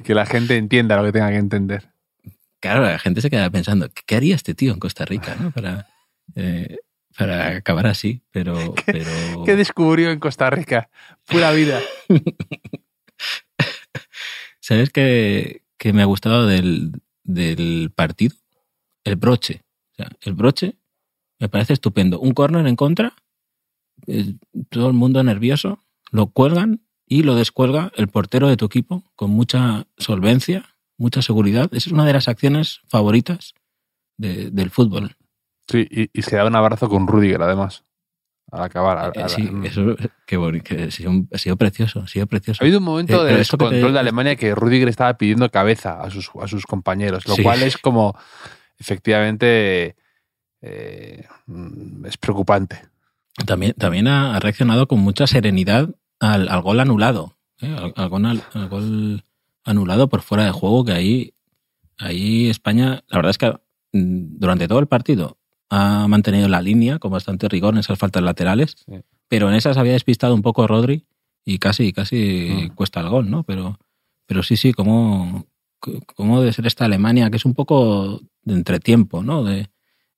que 0.04 0.14
la 0.14 0.26
gente 0.26 0.56
entienda 0.56 0.96
lo 0.96 1.04
que 1.04 1.12
tenga 1.12 1.30
que 1.30 1.36
entender. 1.36 1.90
Claro, 2.60 2.82
la 2.82 2.98
gente 2.98 3.20
se 3.20 3.30
queda 3.30 3.50
pensando, 3.50 3.88
¿qué 4.06 4.14
haría 4.16 4.34
este 4.36 4.54
tío 4.54 4.72
en 4.72 4.78
Costa 4.78 5.04
Rica 5.04 5.34
¿no? 5.40 5.50
para, 5.50 5.88
eh, 6.36 6.76
para 7.18 7.56
acabar 7.56 7.86
así? 7.88 8.22
Pero, 8.30 8.74
pero 8.86 9.42
¿Qué 9.44 9.56
descubrió 9.56 10.10
en 10.10 10.20
Costa 10.20 10.48
Rica? 10.50 10.88
Pura 11.26 11.50
vida. 11.52 11.80
¿sabes 14.60 14.90
qué, 14.90 15.62
qué 15.78 15.92
me 15.92 16.02
ha 16.02 16.06
gustado 16.06 16.46
del, 16.46 16.92
del 17.24 17.90
partido? 17.94 18.36
El 19.04 19.16
broche. 19.16 19.62
O 19.92 19.94
sea, 19.96 20.08
el 20.22 20.34
broche 20.34 20.76
me 21.38 21.48
parece 21.48 21.72
estupendo. 21.72 22.20
Un 22.20 22.32
córner 22.32 22.66
en 22.66 22.76
contra, 22.76 23.14
eh, 24.06 24.34
todo 24.70 24.86
el 24.88 24.92
mundo 24.94 25.22
nervioso, 25.24 25.84
lo 26.12 26.28
cuelgan 26.28 26.82
y 27.06 27.24
lo 27.24 27.34
descuelga 27.34 27.90
el 27.96 28.06
portero 28.08 28.48
de 28.48 28.56
tu 28.56 28.64
equipo 28.66 29.10
con 29.16 29.30
mucha 29.32 29.86
solvencia, 29.98 30.76
mucha 30.96 31.20
seguridad. 31.22 31.64
Esa 31.72 31.88
es 31.88 31.92
una 31.92 32.04
de 32.06 32.12
las 32.12 32.28
acciones 32.28 32.80
favoritas 32.88 33.54
de- 34.16 34.50
del 34.52 34.70
fútbol. 34.70 35.16
Sí, 35.68 35.86
y, 35.90 36.10
y 36.12 36.22
se 36.22 36.36
da 36.36 36.46
un 36.46 36.54
abrazo 36.54 36.88
con 36.88 37.06
Rudiger, 37.08 37.42
además. 37.42 37.84
al 38.50 38.64
acabar. 38.64 38.98
al- 38.98 39.12
Eh, 39.14 39.22
al- 39.22 39.30
sí, 39.30 39.42
mm. 39.42 39.64
eso, 39.64 39.96
qué 40.26 40.36
bonito, 40.36 40.64
que 40.64 40.82
ha 40.84 40.90
sido, 40.90 41.10
ha 41.32 41.38
sido 41.38 41.56
precioso, 41.56 42.00
ha 42.00 42.06
sido 42.06 42.26
precioso. 42.26 42.62
Ha 42.62 42.64
habido 42.66 42.80
un 42.80 42.84
momento 42.84 43.22
Eh, 43.22 43.24
de 43.28 43.32
te- 43.32 43.38
descontrol 43.38 43.92
de 43.94 43.98
Alemania 43.98 44.36
que 44.36 44.54
Rudiger 44.54 44.88
estaba 44.88 45.16
pidiendo 45.16 45.50
cabeza 45.50 46.02
a 46.02 46.10
sus, 46.10 46.30
a 46.38 46.46
sus 46.46 46.66
compañeros, 46.66 47.26
lo 47.26 47.34
Sí. 47.34 47.42
cual 47.42 47.62
es 47.62 47.78
como, 47.78 48.14
efectivamente, 48.78 49.96
eh, 50.60 51.24
mm, 51.46 52.04
es 52.06 52.16
preocupante. 52.18 52.82
También, 53.46 53.72
también 53.78 54.06
ha 54.08 54.38
reaccionado 54.38 54.86
con 54.86 54.98
mucha 55.00 55.26
serenidad 55.26 55.88
al, 56.22 56.48
al 56.48 56.62
gol 56.62 56.80
anulado. 56.80 57.36
¿eh? 57.60 57.66
Al, 57.78 57.92
al 57.96 58.08
gol, 58.08 58.26
al 58.54 58.68
gol 58.68 59.24
anulado 59.64 60.08
por 60.08 60.22
fuera 60.22 60.44
de 60.44 60.52
juego, 60.52 60.84
que 60.84 60.92
ahí, 60.92 61.34
ahí 61.98 62.48
España, 62.48 63.02
la 63.08 63.18
verdad 63.18 63.30
es 63.30 63.38
que 63.38 63.48
mm, 63.92 64.38
durante 64.38 64.68
todo 64.68 64.78
el 64.78 64.86
partido 64.86 65.38
ha 65.70 66.06
mantenido 66.08 66.48
la 66.48 66.60
línea 66.62 66.98
con 66.98 67.10
bastante 67.10 67.48
rigor 67.48 67.74
en 67.74 67.80
esas 67.80 67.98
faltas 67.98 68.22
laterales, 68.22 68.76
Sí. 68.86 68.94
pero 69.28 69.48
en 69.48 69.54
esas 69.54 69.76
había 69.78 69.92
despistado 69.92 70.34
un 70.34 70.42
poco 70.42 70.66
Rodri 70.66 71.06
y 71.44 71.58
casi, 71.58 71.92
casi 71.92 72.68
Mm. 72.70 72.74
cuesta 72.74 73.00
el 73.00 73.08
gol, 73.08 73.30
¿no? 73.30 73.42
Pero, 73.44 73.78
pero 74.26 74.42
sí, 74.42 74.56
sí, 74.56 74.72
cómo, 74.72 75.46
cómo 76.14 76.40
debe 76.40 76.52
ser 76.52 76.66
esta 76.66 76.84
Alemania, 76.84 77.30
que 77.30 77.36
es 77.38 77.44
un 77.44 77.54
poco 77.54 78.20
de 78.42 78.54
entretiempo, 78.54 79.22
¿no? 79.22 79.42
De, 79.44 79.68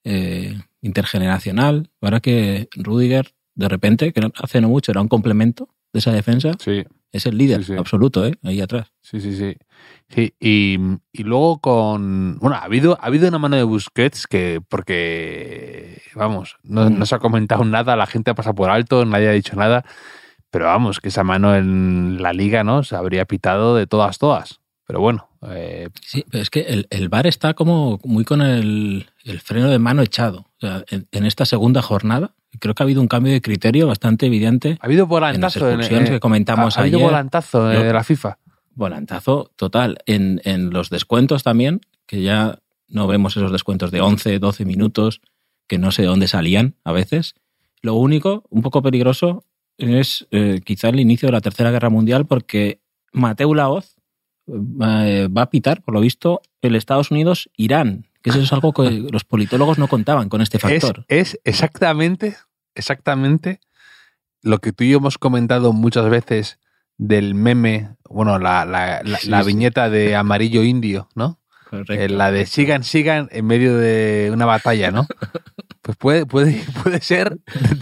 eh, 0.04 0.60
intergeneracional. 0.82 1.90
Ahora 2.00 2.20
que 2.20 2.68
Rudiger, 2.74 3.34
de 3.54 3.68
repente, 3.68 4.12
que 4.12 4.20
no- 4.20 4.32
hace 4.36 4.60
no 4.60 4.68
mucho 4.68 4.90
era 4.92 5.00
un 5.00 5.08
complemento 5.08 5.68
de 5.94 5.98
esa 6.00 6.12
defensa, 6.12 6.52
Sí, 6.58 6.84
es 7.12 7.24
el 7.24 7.38
líder 7.38 7.64
Sí, 7.64 7.72
sí. 7.72 7.78
absoluto, 7.78 8.26
¿eh? 8.26 8.34
Ahí 8.42 8.60
atrás. 8.60 8.92
sí, 9.00 9.20
sí, 9.20 9.34
sí. 9.34 9.56
Sí, 10.10 10.34
y, 10.38 10.76
y 11.12 11.22
luego 11.22 11.58
con. 11.60 12.38
Bueno, 12.40 12.56
ha 12.56 12.64
habido, 12.64 12.98
ha 13.00 13.06
habido 13.06 13.26
una 13.28 13.38
mano 13.38 13.56
de 13.56 13.62
Busquets 13.62 14.26
que, 14.26 14.60
porque, 14.68 16.02
vamos, 16.14 16.56
no, 16.62 16.88
Mm. 16.90 16.98
no 16.98 17.06
se 17.06 17.14
ha 17.14 17.18
comentado 17.18 17.64
nada, 17.64 17.96
la 17.96 18.06
gente 18.06 18.30
ha 18.30 18.34
pasado 18.34 18.54
por 18.54 18.70
alto, 18.70 19.04
nadie 19.06 19.28
ha 19.28 19.32
dicho 19.32 19.56
nada, 19.56 19.84
pero 20.50 20.66
vamos, 20.66 21.00
que 21.00 21.08
esa 21.08 21.24
mano 21.24 21.54
en 21.56 22.20
la 22.22 22.32
liga, 22.32 22.64
¿no? 22.64 22.82
Se 22.82 22.96
habría 22.96 23.24
pitado 23.24 23.74
de 23.76 23.86
todas, 23.86 24.18
todas. 24.18 24.60
Pero 24.86 25.00
bueno, 25.00 25.28
eh, 25.50 25.88
Sí, 26.02 26.24
pero 26.30 26.42
es 26.42 26.50
que 26.50 26.60
el, 26.60 26.86
el 26.90 27.08
VAR 27.08 27.26
está 27.26 27.54
como 27.54 27.98
muy 28.04 28.24
con 28.24 28.42
el, 28.42 29.06
el 29.24 29.40
freno 29.40 29.68
de 29.70 29.78
mano 29.78 30.02
echado. 30.02 30.40
O 30.40 30.60
sea, 30.60 30.84
en, 30.90 31.06
en 31.10 31.24
esta 31.24 31.46
segunda 31.46 31.80
jornada, 31.80 32.34
creo 32.58 32.74
que 32.74 32.82
ha 32.82 32.84
habido 32.84 33.00
un 33.00 33.08
cambio 33.08 33.32
de 33.32 33.40
criterio 33.40 33.86
bastante 33.86 34.26
evidente. 34.26 34.78
ha 34.80 34.86
habido 34.86 35.04
En 35.04 35.08
las 35.10 35.10
volantazo. 35.10 35.58
en- 35.68 35.80
expulsiones 35.80 36.08
eh, 36.08 36.12
que 36.12 36.20
comentamos 36.20 36.76
ha, 36.76 36.80
ha 36.80 36.82
habido 36.82 36.98
ayer. 36.98 37.08
volantazo 37.08 37.70
eh, 37.72 37.84
de 37.84 37.92
la 37.92 38.04
FIFA. 38.04 38.38
Volantazo 38.74 39.50
total. 39.56 39.98
En, 40.06 40.40
en 40.44 40.70
los 40.70 40.90
descuentos 40.90 41.42
también, 41.42 41.80
que 42.06 42.22
ya 42.22 42.58
no 42.88 43.06
vemos 43.06 43.36
esos 43.36 43.52
descuentos 43.52 43.90
de 43.90 44.00
11, 44.00 44.38
12 44.38 44.64
minutos, 44.64 45.20
que 45.68 45.78
no 45.78 45.90
sé 45.92 46.02
de 46.02 46.08
dónde 46.08 46.28
salían 46.28 46.74
a 46.84 46.92
veces. 46.92 47.34
Lo 47.82 47.94
único, 47.94 48.44
un 48.50 48.62
poco 48.62 48.82
peligroso, 48.82 49.44
es 49.78 50.26
eh, 50.30 50.60
quizá 50.64 50.88
el 50.88 51.00
inicio 51.00 51.26
de 51.28 51.32
la 51.32 51.40
Tercera 51.40 51.70
Guerra 51.70 51.90
Mundial, 51.90 52.26
porque 52.26 52.80
Mateu 53.12 53.54
Laoz 53.54 53.96
eh, 54.48 55.28
va 55.28 55.42
a 55.42 55.50
pitar, 55.50 55.82
por 55.82 55.94
lo 55.94 56.00
visto, 56.00 56.42
el 56.62 56.76
Estados 56.76 57.10
Unidos-Irán, 57.10 58.06
que 58.24 58.30
eso 58.30 58.40
es 58.40 58.52
algo 58.52 58.72
que 58.72 58.90
los 59.12 59.22
politólogos 59.22 59.78
no 59.78 59.86
contaban 59.86 60.28
con 60.28 60.40
este 60.40 60.56
Es, 60.56 60.62
factor. 60.62 61.04
es 61.08 61.38
exactamente, 61.44 62.36
exactamente 62.74 63.60
lo 64.42 64.58
que 64.58 64.72
tú 64.72 64.82
y 64.84 64.90
yo 64.90 64.98
hemos 64.98 65.18
comentado 65.18 65.72
muchas 65.72 66.08
veces 66.10 66.58
del 66.96 67.34
meme, 67.34 67.90
bueno, 68.08 68.38
la, 68.38 68.64
la, 68.64 69.02
la- 69.04 69.18
Sí, 69.18 69.28
la 69.28 69.42
sí. 69.42 69.48
viñeta 69.48 69.90
de 69.90 70.16
amarillo 70.16 70.62
indio, 70.64 71.08
¿no? 71.14 71.40
Correcto. 71.70 71.92
Eh, 71.94 72.08
la 72.08 72.30
de 72.30 72.46
sigan, 72.46 72.82
sigan 72.84 73.28
en 73.32 73.46
medio 73.46 73.76
de 73.76 74.30
una 74.32 74.46
batalla, 74.46 74.90
¿no? 74.90 75.06
Pues 75.82 75.98
puede, 75.98 76.24
puede, 76.24 76.64
puede 76.82 77.02
ser 77.02 77.36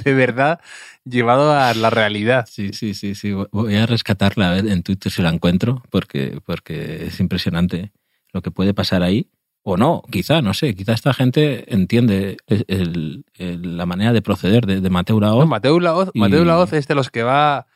de 0.04 0.12
verdad 0.12 0.60
llevado 1.04 1.52
a 1.52 1.72
la 1.72 1.88
realidad. 1.88 2.48
Sí, 2.50 2.72
sí, 2.72 2.94
sí, 2.94 3.14
sí. 3.14 3.32
Voy 3.52 3.76
a 3.76 3.86
rescatarla 3.86 4.50
a 4.50 4.54
ver 4.54 4.66
en 4.66 4.82
Twitter 4.82 5.12
si 5.12 5.22
la 5.22 5.28
encuentro, 5.28 5.84
porque, 5.88 6.40
porque 6.44 7.06
es 7.06 7.20
impresionante 7.20 7.92
lo 8.32 8.42
que 8.42 8.50
puede 8.50 8.74
pasar 8.74 9.04
ahí. 9.04 9.30
O 9.64 9.76
no, 9.76 10.02
quizá, 10.10 10.42
no 10.42 10.54
sé, 10.54 10.74
quizá 10.74 10.92
esta 10.92 11.14
gente 11.14 11.72
entiende 11.72 12.36
el- 12.48 12.64
el- 12.68 13.24
el- 13.34 13.76
la 13.76 13.86
manera 13.86 14.12
de 14.12 14.20
proceder 14.22 14.66
de, 14.66 14.80
de 14.80 14.90
Mateu 14.90 15.20
Laoz. 15.20 15.40
No, 15.40 15.46
Mateo 15.46 15.78
Laoz, 15.78 16.10
Y- 16.14 16.18
Mateo 16.20 16.44
Laoz 16.44 16.72
es 16.72 16.88
de 16.88 16.94
los 16.96 17.10
que 17.10 17.22
va 17.22 17.66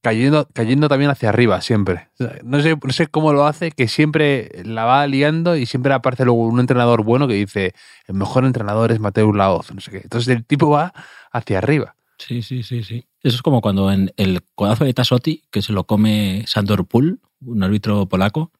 cayendo, 0.00 0.48
cayendo 0.54 0.88
también 0.88 1.10
hacia 1.10 1.28
arriba, 1.30 1.60
siempre. 1.60 2.08
O 2.14 2.24
sea, 2.24 2.38
No 2.44 2.60
sé, 2.62 2.76
no 2.82 2.92
sé 2.92 3.06
cómo 3.08 3.32
lo 3.34 3.46
hace, 3.46 3.72
que 3.72 3.88
siempre 3.88 4.50
la 4.64 4.84
va 4.84 5.06
liando 5.06 5.56
y 5.56 5.66
siempre 5.66 5.92
aparece 5.92 6.24
luego 6.24 6.46
un 6.46 6.60
entrenador 6.60 7.02
bueno 7.04 7.26
que 7.28 7.34
dice, 7.34 7.74
el 8.06 8.14
mejor 8.14 8.44
entrenador 8.46 8.90
es 8.92 9.00
Mateo 9.00 9.32
Laoz, 9.32 9.72
no 9.74 9.80
sé 9.80 9.90
qué. 9.90 9.98
Entonces 9.98 10.34
el 10.34 10.44
tipo 10.44 10.68
va 10.70 10.92
hacia 11.32 11.58
arriba. 11.58 11.94
Sí, 12.18 12.42
sí, 12.42 12.62
sí, 12.62 12.82
sí. 12.84 13.04
Eso 13.22 13.36
es 13.36 13.42
como 13.42 13.60
cuando 13.60 13.90
en 13.90 14.12
el 14.16 14.40
codazo 14.54 14.84
de 14.84 14.94
Tassotti, 14.94 15.42
que 15.50 15.60
se 15.62 15.72
lo 15.72 15.84
come 15.84 16.44
Sandor 16.46 16.86
Pul, 16.86 17.20
un 17.44 17.62
árbitro 17.62 18.06
polaco, 18.06 18.50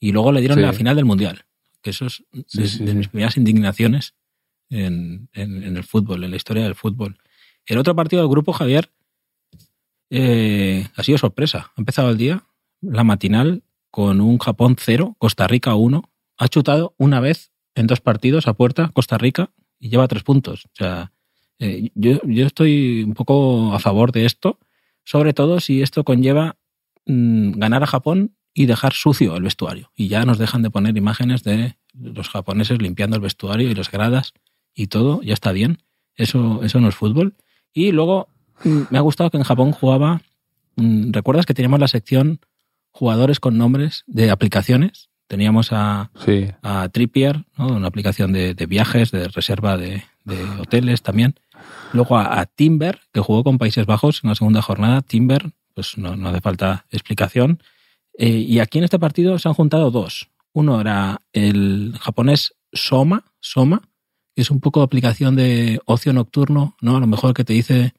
y 0.00 0.10
luego 0.12 0.32
le 0.32 0.40
dieron 0.40 0.58
Sí. 0.58 0.62
la 0.64 0.72
final 0.72 0.96
del 0.96 1.04
Mundial. 1.04 1.44
Que 1.82 1.90
eso 1.90 2.06
es 2.06 2.24
de, 2.32 2.44
Sí, 2.46 2.66
sí, 2.68 2.84
de 2.84 2.92
sí. 2.92 2.96
mis 2.96 3.08
primeras 3.08 3.36
indignaciones 3.36 4.14
en, 4.70 5.28
en- 5.32 5.62
en 5.62 5.76
el 5.76 5.84
fútbol, 5.84 6.24
en 6.24 6.30
la 6.30 6.36
historia 6.36 6.62
del 6.64 6.74
fútbol. 6.74 7.18
El 7.66 7.78
otro 7.78 7.94
partido 7.94 8.22
del 8.22 8.30
grupo, 8.30 8.52
Javier, 8.52 8.90
eh, 10.10 10.86
ha 10.96 11.02
sido 11.02 11.18
sorpresa. 11.18 11.70
Ha 11.76 11.80
empezado 11.80 12.10
el 12.10 12.18
día, 12.18 12.44
la 12.80 13.04
matinal, 13.04 13.62
con 13.90 14.20
un 14.20 14.38
Japón 14.38 14.76
0, 14.78 15.16
Costa 15.18 15.46
Rica 15.46 15.74
1. 15.74 16.02
Ha 16.38 16.48
chutado 16.48 16.94
una 16.98 17.20
vez 17.20 17.52
en 17.74 17.86
dos 17.86 18.00
partidos 18.00 18.46
a 18.48 18.54
puerta 18.54 18.90
Costa 18.92 19.18
Rica 19.18 19.50
y 19.78 19.88
lleva 19.90 20.08
tres 20.08 20.22
puntos. 20.22 20.66
O 20.66 20.70
sea, 20.74 21.12
eh, 21.58 21.90
yo, 21.94 22.20
yo 22.24 22.46
estoy 22.46 23.02
un 23.04 23.14
poco 23.14 23.74
a 23.74 23.78
favor 23.78 24.12
de 24.12 24.24
esto, 24.24 24.58
sobre 25.04 25.32
todo 25.32 25.60
si 25.60 25.82
esto 25.82 26.04
conlleva 26.04 26.56
mm, 27.06 27.52
ganar 27.58 27.82
a 27.82 27.86
Japón 27.86 28.34
y 28.54 28.66
dejar 28.66 28.92
sucio 28.92 29.36
el 29.36 29.42
vestuario. 29.42 29.90
Y 29.96 30.08
ya 30.08 30.24
nos 30.24 30.38
dejan 30.38 30.62
de 30.62 30.70
poner 30.70 30.96
imágenes 30.96 31.42
de 31.42 31.76
los 31.94 32.28
japoneses 32.28 32.80
limpiando 32.80 33.16
el 33.16 33.22
vestuario 33.22 33.70
y 33.70 33.74
las 33.74 33.90
gradas 33.90 34.32
y 34.74 34.86
todo, 34.88 35.22
ya 35.22 35.34
está 35.34 35.52
bien. 35.52 35.78
Eso, 36.16 36.60
eso 36.62 36.80
no 36.80 36.88
es 36.88 36.94
fútbol. 36.94 37.34
Y 37.72 37.92
luego 37.92 38.28
mm, 38.64 38.82
me 38.90 38.98
ha 38.98 39.02
gustado 39.02 39.30
que 39.30 39.38
en 39.38 39.44
Japón 39.44 39.72
jugaba. 39.72 40.22
mm, 40.76 41.12
¿Recuerdas 41.12 41.46
que 41.46 41.54
teníamos 41.54 41.80
la 41.80 41.88
sección 41.88 42.40
jugadores 42.90 43.40
con 43.40 43.56
nombres 43.56 44.04
de 44.06 44.30
aplicaciones? 44.30 45.08
Teníamos 45.28 45.68
a, 45.72 46.10
Sí. 46.26 46.48
a 46.62 46.88
Trippier, 46.90 47.44
¿no? 47.56 47.68
una 47.68 47.86
aplicación 47.88 48.32
de, 48.32 48.52
de 48.54 48.66
viajes, 48.66 49.10
de 49.10 49.28
reserva 49.28 49.78
de, 49.78 50.04
de 50.24 50.44
hoteles 50.60 51.00
también. 51.02 51.34
Luego 51.94 52.18
a, 52.18 52.38
a 52.40 52.44
Timber, 52.46 53.00
que 53.12 53.20
jugó 53.20 53.42
con 53.44 53.56
Países 53.56 53.86
Bajos 53.86 54.20
en 54.22 54.28
la 54.28 54.34
segunda 54.34 54.60
jornada. 54.60 55.00
Timber, 55.00 55.52
pues 55.74 55.96
no, 55.96 56.16
no 56.16 56.28
hace 56.28 56.42
falta 56.42 56.84
explicación. 56.90 57.62
Eh, 58.18 58.28
y 58.28 58.58
aquí 58.58 58.78
en 58.78 58.84
este 58.84 58.98
partido 58.98 59.38
se 59.38 59.48
han 59.48 59.54
juntado 59.54 59.90
dos. 59.90 60.28
Uno 60.52 60.80
era 60.80 61.20
el 61.32 61.94
japonés 62.00 62.54
Soma, 62.72 63.24
Soma, 63.40 63.82
que 64.34 64.42
es 64.42 64.50
un 64.50 64.60
poco 64.60 64.82
aplicación 64.82 65.36
de 65.36 65.80
ocio 65.86 66.12
nocturno, 66.12 66.76
¿no? 66.80 66.96
A 66.96 67.00
lo 67.00 67.06
mejor 67.06 67.34
que 67.34 67.44
te 67.44 67.52
dice 67.52 67.94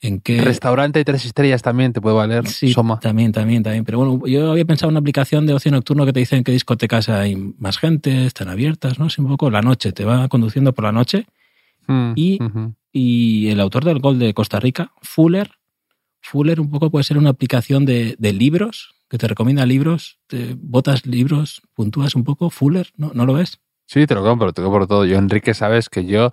en 0.00 0.20
qué... 0.20 0.40
Restaurante 0.42 0.98
de 0.98 1.04
tres 1.04 1.24
estrellas 1.24 1.62
también 1.62 1.92
te 1.92 2.00
puede 2.00 2.16
valer. 2.16 2.46
Sí, 2.46 2.72
Soma. 2.72 3.00
también, 3.00 3.32
también, 3.32 3.62
también. 3.62 3.84
Pero 3.84 3.98
bueno, 3.98 4.26
yo 4.26 4.50
había 4.50 4.64
pensado 4.66 4.90
en 4.90 4.94
una 4.94 5.00
aplicación 5.00 5.46
de 5.46 5.54
ocio 5.54 5.70
nocturno 5.70 6.04
que 6.04 6.12
te 6.12 6.20
dice 6.20 6.36
en 6.36 6.44
qué 6.44 6.52
discotecas 6.52 7.08
hay 7.08 7.36
más 7.36 7.78
gente, 7.78 8.26
están 8.26 8.48
abiertas, 8.48 8.98
¿no? 8.98 9.06
Es 9.06 9.18
un 9.18 9.28
poco 9.28 9.50
la 9.50 9.62
noche, 9.62 9.92
te 9.92 10.04
va 10.04 10.28
conduciendo 10.28 10.74
por 10.74 10.84
la 10.84 10.92
noche. 10.92 11.26
Mm, 11.86 12.12
Y-. 12.16 12.38
Y 12.92 13.48
el 13.48 13.60
autor 13.60 13.84
del 13.84 13.98
gol 13.98 14.18
de 14.18 14.32
Costa 14.34 14.60
Rica, 14.60 14.92
Fuller, 15.02 15.50
Fuller 16.20 16.60
un 16.60 16.70
poco 16.70 16.90
puede 16.90 17.02
ser 17.02 17.18
una 17.18 17.30
aplicación 17.30 17.84
de, 17.84 18.14
de 18.18 18.32
libros, 18.32 18.94
que 19.14 19.18
te 19.18 19.28
recomienda 19.28 19.64
libros, 19.64 20.18
te 20.26 20.56
botas 20.58 21.06
libros, 21.06 21.62
puntúas 21.72 22.16
un 22.16 22.24
poco. 22.24 22.50
Fuller, 22.50 22.88
¿no, 22.96 23.12
¿No 23.14 23.24
lo 23.26 23.34
ves? 23.34 23.60
Sí, 23.86 24.08
te 24.08 24.14
lo 24.16 24.24
compro, 24.24 24.52
te 24.52 24.60
lo 24.60 24.66
compro 24.70 24.88
todo. 24.88 25.04
Yo, 25.04 25.16
Enrique, 25.18 25.54
sabes 25.54 25.88
que 25.88 26.04
yo, 26.04 26.32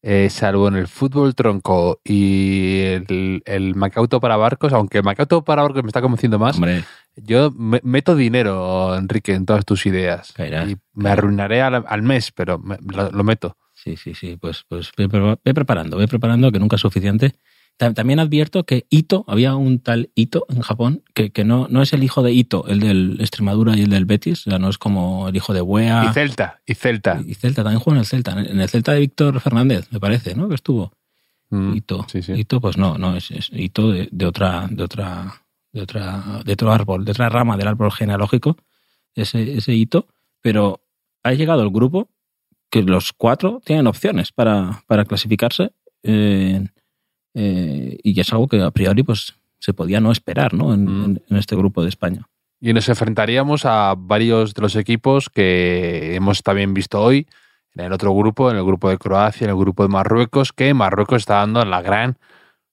eh, 0.00 0.30
salvo 0.30 0.68
en 0.68 0.76
el 0.76 0.88
fútbol 0.88 1.34
tronco 1.34 2.00
y 2.02 2.78
el, 2.80 3.42
el 3.44 3.74
Macauto 3.74 4.20
para 4.20 4.38
barcos, 4.38 4.72
aunque 4.72 4.98
el 4.98 5.04
Macauto 5.04 5.44
para 5.44 5.60
barcos 5.60 5.82
me 5.82 5.88
está 5.88 6.00
convenciendo 6.00 6.38
más, 6.38 6.56
Hombre, 6.56 6.84
yo 7.14 7.50
me- 7.50 7.82
meto 7.84 8.16
dinero, 8.16 8.96
Enrique, 8.96 9.34
en 9.34 9.44
todas 9.44 9.66
tus 9.66 9.84
ideas. 9.84 10.32
Y 10.38 10.76
me 10.94 11.10
arruinaré 11.10 11.60
al, 11.60 11.84
al 11.86 12.00
mes, 12.00 12.32
pero 12.32 12.58
me- 12.58 12.78
lo, 12.90 13.10
lo 13.10 13.22
meto. 13.22 13.58
Sí, 13.74 13.98
sí, 13.98 14.14
sí, 14.14 14.38
pues, 14.40 14.64
pues 14.66 14.92
ve, 14.96 15.08
ve 15.44 15.52
preparando, 15.52 15.98
ve 15.98 16.08
preparando, 16.08 16.50
que 16.50 16.58
nunca 16.58 16.76
es 16.76 16.80
suficiente. 16.80 17.34
Ta- 17.76 17.92
También 17.92 18.20
advierto 18.20 18.64
que 18.64 18.86
Ito, 18.90 19.24
había 19.26 19.54
un 19.56 19.80
tal 19.80 20.10
Ito 20.14 20.46
en 20.48 20.60
Japón, 20.62 21.02
que, 21.12 21.30
que 21.30 21.44
no, 21.44 21.66
no 21.70 21.82
es 21.82 21.92
el 21.92 22.04
hijo 22.04 22.22
de 22.22 22.32
Ito, 22.32 22.66
el 22.68 22.80
del 22.80 23.16
Extremadura 23.20 23.76
y 23.76 23.82
el 23.82 23.90
del 23.90 24.04
Betis, 24.04 24.46
o 24.46 24.50
sea, 24.50 24.58
no 24.58 24.68
es 24.68 24.78
como 24.78 25.28
el 25.28 25.36
hijo 25.36 25.52
de 25.52 25.60
Buea. 25.60 26.06
Y 26.08 26.12
Celta, 26.12 26.60
y 26.66 26.74
Celta. 26.74 27.20
Y 27.26 27.34
Celta, 27.34 27.62
también 27.64 27.80
juega 27.80 27.96
en 27.96 28.00
el 28.00 28.06
Celta, 28.06 28.32
en 28.32 28.60
el 28.60 28.68
Celta 28.68 28.92
de 28.92 29.00
Víctor 29.00 29.40
Fernández, 29.40 29.88
me 29.90 29.98
parece, 30.00 30.34
¿no? 30.34 30.48
Que 30.48 30.54
estuvo. 30.54 30.92
Mm, 31.50 31.74
Ito. 31.76 32.06
Sí, 32.08 32.22
sí. 32.22 32.32
Ito, 32.32 32.60
pues 32.60 32.76
no, 32.76 32.96
no, 32.96 33.16
es, 33.16 33.30
es 33.32 33.50
Ito 33.52 33.90
de, 33.90 34.08
de 34.10 34.26
otra, 34.26 34.66
de 34.70 34.82
otra, 34.84 35.42
de 35.72 35.82
otra, 35.82 36.42
de 36.44 36.52
otro 36.52 36.72
árbol, 36.72 37.04
de 37.04 37.10
otra 37.10 37.28
rama 37.28 37.56
del 37.56 37.66
árbol 37.68 37.90
genealógico, 37.92 38.56
ese, 39.16 39.56
ese 39.56 39.74
Ito, 39.74 40.06
pero 40.40 40.80
ha 41.24 41.32
llegado 41.32 41.62
el 41.62 41.70
grupo 41.70 42.08
que 42.70 42.82
los 42.82 43.12
cuatro 43.12 43.60
tienen 43.64 43.86
opciones 43.86 44.30
para, 44.32 44.82
para 44.86 45.04
clasificarse. 45.04 45.72
Eh, 46.02 46.66
eh, 47.34 47.98
y 48.02 48.18
es 48.20 48.32
algo 48.32 48.48
que 48.48 48.60
a 48.62 48.70
priori 48.70 49.02
pues 49.02 49.34
se 49.58 49.72
podía 49.74 50.00
no 50.00 50.12
esperar 50.12 50.54
¿no? 50.54 50.72
En, 50.74 50.84
Mm. 50.84 51.04
en- 51.04 51.22
en 51.30 51.36
este 51.36 51.56
grupo 51.56 51.82
de 51.82 51.88
España. 51.88 52.28
Y 52.60 52.72
nos 52.72 52.88
enfrentaríamos 52.88 53.64
a 53.66 53.94
varios 53.96 54.54
de 54.54 54.62
los 54.62 54.76
equipos 54.76 55.28
que 55.28 56.14
hemos 56.14 56.42
también 56.42 56.72
visto 56.74 57.02
hoy 57.02 57.26
en 57.74 57.84
el 57.84 57.92
otro 57.92 58.14
grupo, 58.14 58.50
en 58.50 58.56
el 58.56 58.64
grupo 58.64 58.88
de 58.88 58.98
Croacia, 58.98 59.44
en 59.44 59.50
el 59.50 59.56
grupo 59.56 59.82
de 59.82 59.88
Marruecos, 59.88 60.52
que 60.52 60.72
Marruecos 60.74 61.18
está 61.22 61.36
dando 61.36 61.64
la 61.64 61.82
gran 61.82 62.16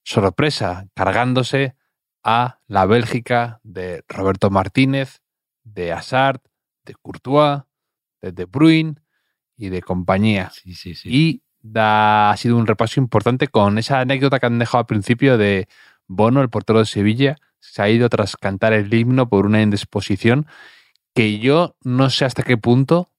sorpresa, 0.04 0.86
cargándose 0.94 1.74
a 2.24 2.58
la 2.68 2.86
Bélgica 2.86 3.60
de 3.64 4.04
Roberto 4.08 4.48
Martínez, 4.50 5.20
de 5.64 5.92
Hazard, 5.92 6.40
de 6.84 6.94
Courtois, 7.00 7.62
de 8.20 8.32
De 8.32 8.44
Bruyne 8.44 8.94
y 9.56 9.68
de 9.68 9.82
compañía. 9.82 10.50
Sí, 10.50 10.74
sí, 10.74 10.94
sí. 10.94 11.08
Y 11.10 11.42
da, 11.62 12.30
ha 12.30 12.36
sido 12.36 12.56
un 12.56 12.66
repaso 12.66 13.00
importante 13.00 13.48
con 13.48 13.78
esa 13.78 14.00
anécdota 14.00 14.38
que 14.40 14.46
han 14.46 14.58
dejado 14.58 14.80
al 14.80 14.86
principio 14.86 15.38
de 15.38 15.68
Bono, 16.08 16.42
el 16.42 16.50
portero 16.50 16.80
de 16.80 16.86
Sevilla, 16.86 17.36
se 17.60 17.82
ha 17.82 17.88
ido 17.88 18.08
tras 18.08 18.36
cantar 18.36 18.72
el 18.72 18.92
himno 18.92 19.28
por 19.28 19.46
una 19.46 19.62
indisposición 19.62 20.46
que 21.14 21.38
yo 21.38 21.76
no 21.84 22.10
sé 22.10 22.24
hasta 22.24 22.42
qué 22.42 22.56
punto 22.56 23.10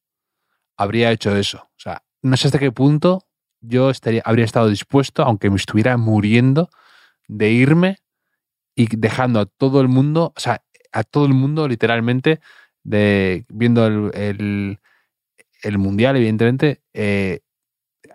habría 0.77 1.12
hecho 1.12 1.36
eso. 1.36 1.69
O 1.77 1.79
sea, 1.79 2.03
no 2.21 2.38
sé 2.38 2.47
hasta 2.47 2.60
qué 2.60 2.71
punto 2.71 3.27
yo 3.62 3.89
estaría, 3.89 4.21
habría 4.25 4.45
estado 4.45 4.69
dispuesto, 4.69 5.23
aunque 5.23 5.49
me 5.49 5.56
estuviera 5.58 5.95
muriendo, 5.97 6.69
de 7.27 7.51
irme 7.51 7.97
y 8.75 8.88
dejando 8.97 9.39
a 9.39 9.45
todo 9.45 9.82
el 9.82 9.88
mundo, 9.88 10.34
o 10.36 10.39
sea, 10.39 10.63
a 10.91 11.03
todo 11.03 11.25
el 11.25 11.34
mundo 11.34 11.67
literalmente, 11.67 12.39
de 12.84 13.45
viendo 13.49 13.86
el, 13.88 14.12
el- 14.15 14.79
el 15.63 15.77
mundial, 15.77 16.17
evidentemente, 16.17 16.82
eh, 16.93 17.39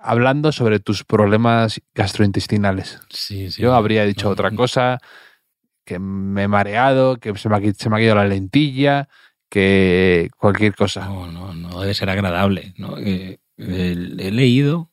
hablando 0.03 0.53
sobre 0.53 0.81
tus 0.81 1.05
problemas 1.05 1.81
gastrointestinales. 1.95 3.01
Sí, 3.11 3.51
sí. 3.51 3.63
Yo 3.63 3.75
habría 3.75 4.05
dicho 4.05 4.29
otra 4.29 4.51
cosa, 4.51 4.99
que 5.85 5.99
me 5.99 6.45
he 6.45 6.49
mareado, 6.49 7.17
que 7.19 7.35
se 7.37 7.49
me 7.49 7.57
ha, 7.57 7.61
se 7.75 7.89
me 7.91 7.97
ha 7.97 7.99
caído 7.99 8.15
la 8.15 8.27
lentilla, 8.27 9.09
que 9.51 10.31
cualquier 10.37 10.75
cosa. 10.75 11.07
No, 11.07 11.31
no, 11.31 11.55
no 11.55 11.81
debe 11.81 11.95
ser 11.95 12.11
agradable. 12.11 12.75
¿no? 12.77 12.97
Eh, 12.99 13.39
he 13.57 14.31
leído 14.31 14.91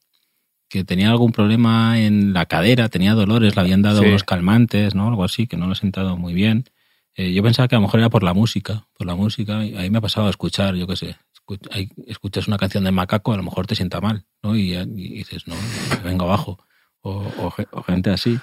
que 0.70 0.84
tenía 0.84 1.10
algún 1.12 1.32
problema 1.32 2.00
en 2.00 2.34
la 2.34 2.46
cadera, 2.48 2.90
tenía 2.90 3.14
dolores, 3.14 3.56
le 3.56 3.62
habían 3.62 3.82
dado 3.82 4.02
Sí. 4.02 4.08
unos 4.08 4.24
calmantes, 4.24 4.96
¿no? 4.96 5.08
Algo 5.08 5.24
así, 5.24 5.48
que 5.48 5.58
no 5.58 5.68
lo 5.68 5.74
he 5.74 5.76
sentado 5.76 6.18
muy 6.18 6.34
bien. 6.34 6.66
Eh, 7.16 7.32
yo 7.34 7.44
pensaba 7.44 7.68
que 7.68 7.76
a 7.76 7.80
lo 7.80 7.84
mejor 7.84 8.00
era 8.02 8.10
por 8.10 8.24
la 8.24 8.34
música, 8.34 8.88
por 8.98 9.06
la 9.08 9.16
música. 9.16 9.64
y 9.64 9.76
Ahí 9.78 9.90
me 9.90 10.00
ha 10.00 10.02
pasado 10.02 10.28
a 10.28 10.30
escuchar, 10.32 10.76
yo 10.76 10.88
qué 10.88 10.96
sé, 10.96 11.16
escuchas 12.08 12.48
una 12.48 12.58
canción 12.58 12.84
de 12.84 12.92
Macaco, 12.92 13.34
a 13.34 13.38
lo 13.38 13.44
mejor 13.44 13.68
te 13.68 13.76
sienta 13.76 14.02
mal, 14.02 14.26
¿no? 14.44 14.56
Y, 14.56 14.74
y 14.74 14.86
dices, 15.14 15.48
no, 15.48 15.56
vengo 16.04 16.26
abajo. 16.26 16.60
O, 17.02 17.32
o 17.38 17.52
ge- 17.52 17.68
o 17.72 17.84
gente 17.84 18.10
así. 18.10 18.40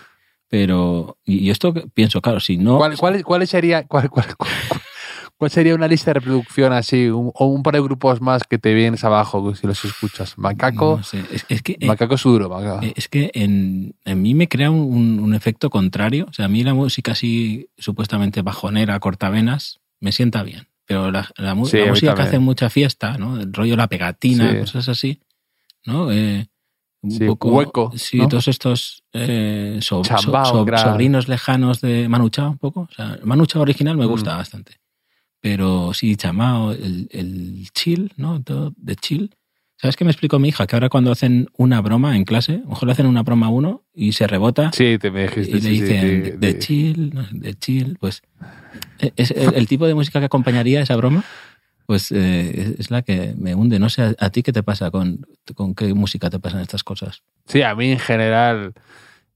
Pero, 0.49 1.17
y 1.25 1.51
esto 1.51 1.73
pienso, 1.95 2.21
claro, 2.21 2.39
si 2.39 2.59
no... 2.59 2.77
¿Cuál, 2.77 2.97
cuál, 2.99 3.25
cuál 3.25 3.47
sería, 3.47 3.87
cuál, 3.87 4.09
cuál- 5.39 5.51
sería 5.51 5.75
una 5.75 5.89
lista 5.89 6.11
de 6.11 6.21
reproducción 6.21 6.73
así? 6.73 7.09
Un- 7.09 7.33
o 7.35 7.47
un 7.47 7.63
par 7.63 7.75
de 7.75 7.81
grupos 7.81 8.21
más 8.21 8.43
que 8.45 8.59
te 8.59 8.73
vienes 8.75 9.03
abajo 9.03 9.55
si 9.57 9.67
los 9.67 9.85
escuchas. 9.85 10.39
Macaco, 10.39 10.99
no 10.99 11.03
sé, 11.03 11.25
es, 11.33 11.45
es 11.49 11.63
que... 11.63 11.73
eh, 11.81 11.87
Macaco 11.87 12.15
es 12.15 12.23
duro. 12.23 12.49
Macaco. 12.49 12.85
Eh, 12.85 12.93
Es 12.97 13.09
que 13.09 13.31
en, 13.35 13.97
en 14.05 14.23
mí 14.23 14.35
me 14.35 14.47
crea 14.49 14.71
un, 14.71 15.19
un 15.21 15.35
efecto 15.35 15.71
contrario. 15.71 16.27
O 16.29 16.33
sea, 16.33 16.45
a 16.45 16.49
mí 16.49 16.63
la 16.63 16.75
música 16.75 17.13
así 17.13 17.69
supuestamente 17.79 18.43
bajonera, 18.43 19.01
cortavenas, 19.01 19.81
me 20.01 20.13
sienta 20.13 20.43
bien. 20.45 20.69
Pero 20.87 21.11
la, 21.11 21.21
la 21.37 21.55
Sí, 21.65 21.79
la 21.79 21.87
música 21.87 22.15
que 22.15 22.23
hace 22.23 22.39
mucha 22.39 22.69
fiesta, 22.71 23.17
¿no? 23.19 23.39
El 23.41 23.53
rollo 23.53 23.77
la 23.77 23.87
pegatina, 23.89 24.51
Sí. 24.53 24.59
cosas 24.61 24.89
así, 24.89 25.21
¿no? 25.87 26.11
Eh, 26.13 26.47
un 27.03 27.11
Sí, 27.11 27.25
poco, 27.27 27.49
hueco, 27.51 27.93
Sí, 27.97 28.19
¿no? 28.19 28.29
todos 28.29 28.49
estos 28.49 29.03
eh, 29.13 29.79
so- 29.81 30.03
so- 30.05 30.17
Chambao, 30.17 30.45
so- 30.47 30.65
gra- 30.67 30.83
sobrinos 30.83 31.29
lejanos 31.29 31.81
de 31.81 32.09
Manu 32.09 32.29
Chao, 32.31 32.51
un 32.51 32.59
poco. 32.59 32.83
O 32.91 32.95
sea, 32.95 33.19
Manu 33.25 33.47
Chao 33.47 33.63
original 33.63 33.97
me 33.97 34.07
gusta 34.07 34.35
Mm. 34.35 34.39
bastante. 34.39 34.77
Pero 35.41 35.93
sí, 35.95 36.15
Chamao, 36.17 36.73
el, 36.73 37.09
el 37.11 37.67
chill, 37.75 38.13
¿no? 38.17 38.41
Todo 38.43 38.73
de 38.77 38.95
chill. 38.97 39.35
¿Sabes 39.77 39.97
qué 39.97 40.05
me 40.05 40.13
explicó 40.13 40.39
mi 40.39 40.49
hija? 40.51 40.69
Que 40.69 40.77
ahora 40.77 40.89
cuando 40.89 41.11
hacen 41.11 41.49
una 41.57 41.81
broma 41.81 42.17
en 42.17 42.25
clase, 42.25 42.53
a 42.55 42.59
lo 42.59 42.67
mejor 42.69 42.87
le 42.87 42.93
hacen 42.93 43.07
una 43.07 43.25
broma 43.25 43.47
a 43.47 43.51
uno 43.51 43.83
y 43.93 44.13
se 44.13 44.29
rebota 44.29 44.71
Sí, 44.73 44.97
te 45.01 45.11
me 45.11 45.23
dijiste. 45.23 45.57
y 45.57 45.61
le 45.61 45.71
dicen 45.71 46.41
de 46.41 46.53
sí. 46.53 46.59
chill, 46.61 47.11
de 47.33 47.55
chill, 47.59 47.97
pues 47.99 48.23
es 49.17 49.31
el, 49.33 49.55
el 49.55 49.67
tipo 49.69 49.87
de 49.87 49.95
música 49.95 50.19
que 50.21 50.27
acompañaría 50.27 50.81
esa 50.81 50.97
broma, 50.97 51.25
pues 51.87 52.13
eh, 52.13 52.77
es- 52.79 52.91
la 52.91 53.03
que 53.03 53.35
me 53.37 53.55
hunde. 53.55 53.79
No 53.79 53.89
sé, 53.89 54.15
¿a, 54.19 54.31
ti 54.31 54.43
qué 54.43 54.53
te 54.53 54.63
pasa 54.63 54.91
con, 54.91 55.27
con 55.55 55.75
qué 55.75 55.93
música 55.95 56.31
te 56.31 56.39
pasan 56.39 56.61
estas 56.61 56.85
cosas? 56.85 57.23
Sí, 57.47 57.63
a 57.63 57.75
mí 57.75 57.91
en 57.93 57.99
general, 57.99 58.73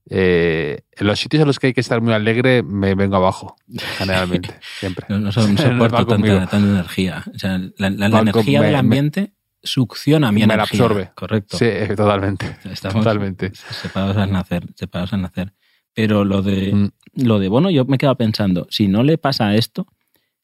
eh, 0.09 0.81
en 0.93 1.07
los 1.07 1.19
sitios 1.19 1.41
en 1.41 1.47
los 1.47 1.59
que 1.59 1.67
hay 1.67 1.73
que 1.73 1.81
estar 1.81 1.99
muy 2.01 2.13
alegre, 2.13 2.63
me 2.63 2.95
vengo 2.95 3.17
abajo, 3.17 3.55
generalmente, 3.97 4.53
siempre. 4.79 5.05
No, 5.09 5.19
no, 5.19 5.31
so- 5.33 5.47
no 5.47 5.57
soporto 5.57 5.95
va 5.97 6.05
conmigo. 6.05 6.35
tanta, 6.35 6.51
tanta 6.51 6.67
energía. 6.69 7.23
O 7.33 7.37
sea, 7.39 7.57
la, 7.77 7.89
la- 7.89 8.09
la 8.09 8.19
energía 8.19 8.59
me- 8.61 8.65
del 8.67 8.73
me- 8.75 8.79
ambiente 8.79 9.33
succiona 9.63 10.31
mi 10.31 10.41
me 10.41 10.47
la 10.47 10.53
energía. 10.53 10.79
absorbe. 10.81 11.11
Correcto. 11.15 11.57
Sí, 11.57 11.65
totalmente. 11.95 12.57
Estamos 12.71 13.03
Totalmente. 13.03 13.51
separados 13.81 14.15
al 14.15 14.31
nacer, 14.31 14.63
separados 14.75 15.11
al 15.13 15.21
nacer. 15.23 15.53
Pero 15.97 16.23
lo 16.25 16.43
de, 16.43 16.73
Mm. 16.75 16.89
lo 17.25 17.39
de 17.39 17.49
Bono, 17.49 17.71
yo 17.71 17.83
me 17.85 17.97
quedo 17.97 18.13
pensando, 18.15 18.67
si 18.69 18.87
no 18.87 19.01
le 19.01 19.17
pasa 19.17 19.55
esto, 19.55 19.87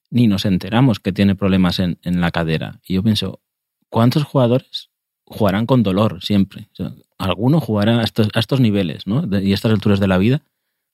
ni 0.10 0.26
nos 0.26 0.46
enteramos 0.46 1.00
que 1.00 1.12
tiene 1.14 1.36
problemas 1.36 1.78
en, 1.78 2.00
en 2.02 2.22
la 2.22 2.32
cadera. 2.32 2.80
Y 2.88 2.96
yo 2.96 3.04
pienso, 3.04 3.40
¿cuántos 3.90 4.24
jugadores 4.24 4.90
jugarán 5.26 5.68
con 5.68 5.84
dolor 5.84 6.24
siempre? 6.24 6.70
O 6.74 6.76
sea, 6.76 6.92
¿Alguno 7.20 7.60
jugará 7.60 8.00
a 8.00 8.04
estos, 8.04 8.30
a 8.34 8.40
estos 8.40 8.60
niveles, 8.60 9.06
¿no? 9.06 9.22
De- 9.22 9.44
y 9.44 9.52
a 9.52 9.54
estas 9.54 9.72
alturas 9.72 10.00
de 10.00 10.08
la 10.08 10.18
vida? 10.18 10.42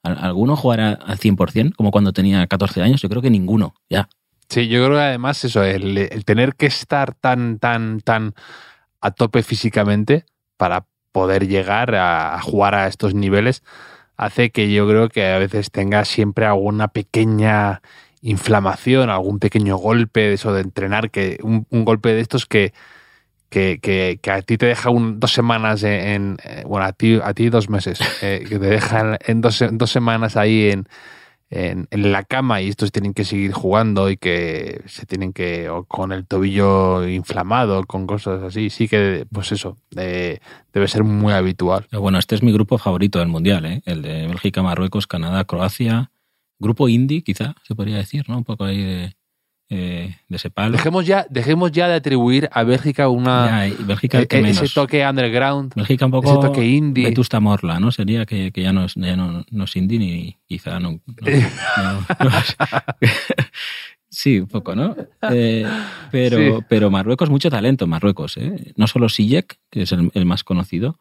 ¿Al- 0.04 0.18
¿Alguno 0.18 0.58
jugará 0.58 0.92
al 0.92 1.18
100%, 1.18 1.74
como 1.78 1.92
cuando 1.92 2.12
tenía 2.12 2.46
14 2.46 2.82
años? 2.82 3.02
Yo 3.02 3.08
creo 3.08 3.22
que 3.22 3.30
ninguno, 3.30 3.76
ya. 3.90 4.10
Sí, 4.50 4.68
yo 4.68 4.84
creo 4.86 4.98
que 4.98 5.04
además 5.04 5.44
eso, 5.46 5.64
el, 5.64 5.98
el 5.98 6.26
tener 6.26 6.56
que 6.56 6.66
estar 6.66 7.14
tan, 7.14 7.60
tan, 7.60 8.02
tan 8.02 8.34
a 9.00 9.12
tope 9.12 9.42
físicamente 9.42 10.26
para 10.58 10.86
poder 11.14 11.48
llegar 11.48 11.96
a, 11.96 12.36
a 12.36 12.42
jugar 12.42 12.76
a 12.76 12.88
estos 12.88 13.14
niveles 13.16 13.64
hace 14.20 14.50
que 14.50 14.70
yo 14.70 14.86
creo 14.86 15.08
que 15.08 15.26
a 15.26 15.38
veces 15.38 15.72
tenga 15.72 16.04
siempre 16.04 16.46
alguna 16.46 16.90
pequeña 16.90 17.82
inflamación, 18.22 19.10
algún 19.10 19.40
pequeño 19.40 19.78
golpe 19.78 20.20
de 20.20 20.34
eso 20.34 20.52
de 20.54 20.60
entrenar, 20.60 21.10
que 21.10 21.40
un, 21.42 21.66
golpe 21.86 22.14
de 22.14 22.20
estos 22.20 22.46
que, 22.46 22.74
que, 23.50 23.80
que, 23.82 24.20
a 24.30 24.42
ti 24.42 24.58
te 24.58 24.66
deja 24.66 24.90
un, 24.90 25.22
dos 25.22 25.32
semanas 25.32 25.84
en, 25.84 26.38
eh, 26.44 26.64
bueno, 26.68 26.86
a 26.86 26.92
ti, 26.92 27.18
a 27.24 27.34
ti 27.34 27.48
dos 27.50 27.70
meses, 27.70 27.98
eh, 28.22 28.44
que 28.48 28.60
te 28.60 28.66
dejan 28.66 29.18
en 29.26 29.40
dos, 29.40 29.64
dos 29.72 29.90
semanas 29.90 30.36
ahí 30.36 30.70
en, 30.70 30.90
en, 31.50 31.88
la 31.92 32.24
cama 32.24 32.62
y 32.62 32.70
estos 32.70 32.92
tienen 32.92 33.14
que 33.14 33.26
seguir 33.26 33.52
jugando 33.52 34.10
y 34.10 34.18
que 34.18 34.82
se 34.86 35.06
tienen 35.06 35.34
que, 35.34 35.70
o 35.70 35.84
con 35.86 36.12
el 36.12 36.28
tobillo 36.28 37.08
inflamado, 37.08 37.84
con 37.86 38.06
cosas 38.08 38.44
así, 38.44 38.70
sí 38.70 38.88
que, 38.88 39.26
pues 39.32 39.52
eso, 39.52 39.78
eh, 39.96 40.40
debe 40.74 40.88
ser 40.88 41.04
muy 41.04 41.34
habitual. 41.34 41.88
Bueno, 41.92 42.20
este 42.20 42.36
es 42.36 42.44
mi 42.44 42.52
grupo 42.52 42.78
favorito 42.78 43.20
del 43.20 43.28
Mundial, 43.28 43.66
¿eh? 43.66 43.82
el 43.86 44.02
de 44.02 44.28
Bélgica, 44.28 44.62
Marruecos, 44.62 45.08
Canadá, 45.08 45.44
Croacia. 45.46 46.12
Grupo 46.62 46.90
indie, 46.90 47.24
quizá, 47.24 47.56
se 47.64 47.74
podría 47.74 47.96
decir, 47.96 48.28
¿no? 48.28 48.38
Un 48.38 48.44
poco 48.44 48.66
ahí 48.66 48.84
de, 48.84 49.16
eh, 49.70 50.16
de 50.28 50.36
ese 50.36 50.50
palo. 50.50 50.72
Dejemos 50.78 51.06
ya, 51.06 51.26
dejemos 51.30 51.72
ya 51.72 51.88
de 51.88 51.94
atribuir 51.96 52.50
a 52.52 52.64
Bélgica 52.64 53.08
una, 53.10 53.68
Ya, 53.68 53.76
Bélgica 53.86 54.20
eh, 54.22 54.28
que 54.28 54.40
eh, 54.40 54.42
menos. 54.42 54.62
ese 54.64 54.74
toque 54.74 55.06
underground, 55.08 55.74
Bélgica 55.76 56.06
un 56.06 56.12
poco 56.12 56.32
ese 56.32 56.42
toque 56.48 56.66
indie. 56.66 57.06
Vetusta 57.06 57.40
Morla, 57.40 57.80
¿no? 57.80 57.92
Sería 57.92 58.26
que, 58.26 58.52
que 58.52 58.64
ya, 58.64 58.74
no 58.74 58.86
es, 58.86 58.96
ya 58.96 59.16
no, 59.16 59.46
no 59.50 59.64
es 59.64 59.76
indie 59.76 60.00
ni 60.00 60.38
quizá 60.48 60.80
no... 60.80 61.00
no- 61.06 62.06
no- 62.20 62.32
sí, 64.10 64.40
un 64.40 64.48
poco, 64.48 64.76
¿no? 64.76 64.96
Eh, 65.30 65.66
pero, 66.12 66.38
Sí. 66.38 66.66
pero 66.68 66.90
Marruecos, 66.90 67.30
mucho 67.30 67.50
talento 67.50 67.86
en 67.86 67.92
Marruecos, 67.92 68.38
¿eh? 68.38 68.74
No 68.76 68.88
solo 68.88 69.08
Sijek, 69.10 69.60
que 69.70 69.84
es 69.84 69.92
el, 69.92 70.10
el 70.14 70.26
más 70.26 70.44
conocido. 70.44 71.00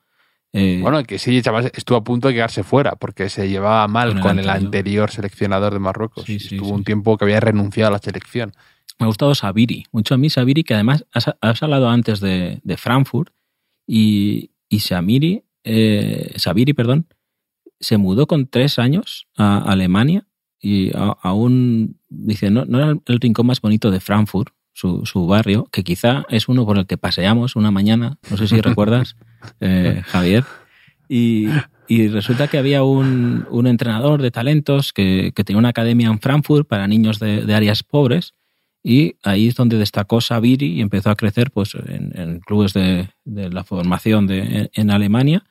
Eh, 0.58 0.80
Bueno, 0.82 1.02
que 1.04 1.18
sí, 1.18 1.40
chaval, 1.42 1.70
estuvo 1.74 1.98
a 1.98 2.04
punto 2.04 2.28
de 2.28 2.34
quedarse 2.34 2.62
fuera 2.62 2.96
porque 2.96 3.28
se 3.28 3.48
llevaba 3.48 3.86
mal 3.88 4.12
Con 4.14 4.22
con 4.22 4.38
el 4.38 4.48
anterior. 4.48 5.10
seleccionador 5.10 5.72
de 5.72 5.78
Marruecos. 5.78 6.24
Sí, 6.24 6.38
sí, 6.38 6.54
estuvo 6.56 6.68
sí. 6.70 6.74
un 6.74 6.84
tiempo 6.84 7.16
que 7.16 7.24
había 7.24 7.40
renunciado 7.40 7.88
a 7.88 7.92
la 7.92 7.98
selección. 7.98 8.52
Me 8.98 9.04
ha 9.04 9.06
gustado 9.06 9.34
Sabiri, 9.34 9.84
mucho 9.92 10.14
a 10.14 10.18
mí 10.18 10.28
Sabiri, 10.28 10.64
que 10.64 10.74
además 10.74 11.04
has, 11.12 11.26
has 11.40 11.62
hablado 11.62 11.88
antes 11.88 12.20
de, 12.20 12.60
de 12.64 12.76
Frankfurt 12.76 13.32
y, 13.86 14.50
y 14.68 14.80
Samiri, 14.80 15.44
eh, 15.64 16.32
Sabiri, 16.36 16.72
perdón, 16.72 17.06
se 17.80 17.96
mudó 17.96 18.26
con 18.26 18.48
tres 18.48 18.78
años 18.78 19.28
a 19.36 19.58
Alemania 19.58 20.26
y 20.60 20.90
aún, 21.22 22.00
dice, 22.08 22.50
no, 22.50 22.64
no 22.64 22.78
era 22.78 22.98
el 23.06 23.20
rincón 23.20 23.46
más 23.46 23.60
bonito 23.60 23.92
de 23.92 24.00
Frankfurt, 24.00 24.52
su, 24.78 25.04
su 25.06 25.26
barrio, 25.26 25.68
que 25.72 25.82
quizá 25.82 26.24
es 26.28 26.46
uno 26.46 26.64
por 26.64 26.78
el 26.78 26.86
que 26.86 26.96
paseamos 26.96 27.56
una 27.56 27.72
mañana, 27.72 28.18
no 28.30 28.36
sé 28.36 28.46
si 28.46 28.60
recuerdas, 28.60 29.16
eh, 29.58 30.02
Javier, 30.06 30.44
y, 31.08 31.48
y 31.88 32.06
resulta 32.06 32.46
que 32.46 32.58
había 32.58 32.84
un, 32.84 33.44
un 33.50 33.66
entrenador 33.66 34.22
de 34.22 34.30
talentos 34.30 34.92
que, 34.92 35.32
que 35.34 35.42
tenía 35.42 35.58
una 35.58 35.70
academia 35.70 36.06
en 36.06 36.20
Frankfurt 36.20 36.68
para 36.68 36.86
niños 36.86 37.18
de, 37.18 37.44
de 37.44 37.54
áreas 37.54 37.82
pobres 37.82 38.34
y 38.84 39.16
ahí 39.24 39.48
es 39.48 39.56
donde 39.56 39.78
destacó 39.78 40.20
Sabiri 40.20 40.74
y 40.74 40.80
empezó 40.80 41.10
a 41.10 41.16
crecer 41.16 41.50
pues, 41.50 41.74
en, 41.74 42.16
en 42.16 42.38
clubes 42.38 42.72
de, 42.72 43.08
de 43.24 43.50
la 43.50 43.64
formación 43.64 44.28
de, 44.28 44.38
en, 44.38 44.70
en 44.72 44.90
Alemania 44.92 45.44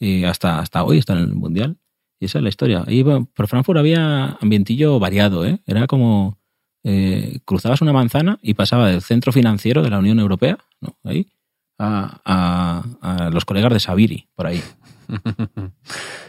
y 0.00 0.24
hasta, 0.24 0.58
hasta 0.58 0.82
hoy 0.82 0.98
está 0.98 1.12
en 1.12 1.20
el 1.20 1.34
Mundial. 1.36 1.78
Y 2.18 2.24
esa 2.24 2.38
es 2.38 2.42
la 2.42 2.48
historia. 2.48 2.82
Ahí 2.84 3.04
por 3.04 3.46
Frankfurt 3.46 3.78
había 3.78 4.36
ambientillo 4.40 4.98
variado, 4.98 5.46
¿eh? 5.46 5.60
Era 5.66 5.86
como 5.86 6.41
eh, 6.84 7.38
cruzabas 7.44 7.80
una 7.80 7.92
manzana 7.92 8.38
y 8.42 8.54
pasaba 8.54 8.88
del 8.88 9.02
centro 9.02 9.32
financiero 9.32 9.82
de 9.82 9.90
la 9.90 9.98
Unión 9.98 10.18
Europea, 10.18 10.58
¿no? 10.80 10.96
Ahí, 11.04 11.28
a, 11.78 12.84
a 13.00 13.30
los 13.30 13.44
colegas 13.44 13.72
de 13.72 13.80
Sabiri, 13.80 14.28
por 14.34 14.46
ahí. 14.46 14.62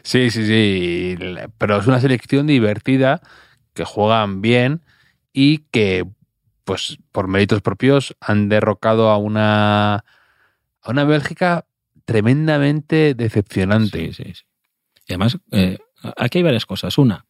Sí, 0.04 0.30
sí, 0.32 0.46
sí. 0.46 1.16
Pero 1.58 1.78
es 1.78 1.88
una 1.88 2.02
selección 2.02 2.46
divertida, 2.46 3.22
que 3.74 3.86
juegan 3.86 4.42
bien 4.42 4.82
y 5.32 5.60
que, 5.72 6.06
pues, 6.66 6.98
por 7.12 7.28
méritos 7.28 7.62
propios, 7.62 8.16
han 8.20 8.50
derrocado 8.50 9.10
a 9.10 9.18
una, 9.18 9.96
a 9.96 10.90
una 10.90 11.06
Bélgica 11.06 11.66
tremendamente 12.06 13.14
decepcionante. 13.16 14.12
Sí, 14.12 14.24
sí, 14.24 14.34
sí. 14.34 14.44
Y 15.08 15.14
además, 15.14 15.38
eh, 15.52 15.78
aquí 16.18 16.40
hay 16.40 16.44
varias 16.44 16.66
cosas. 16.66 16.98
Una, 16.98 17.26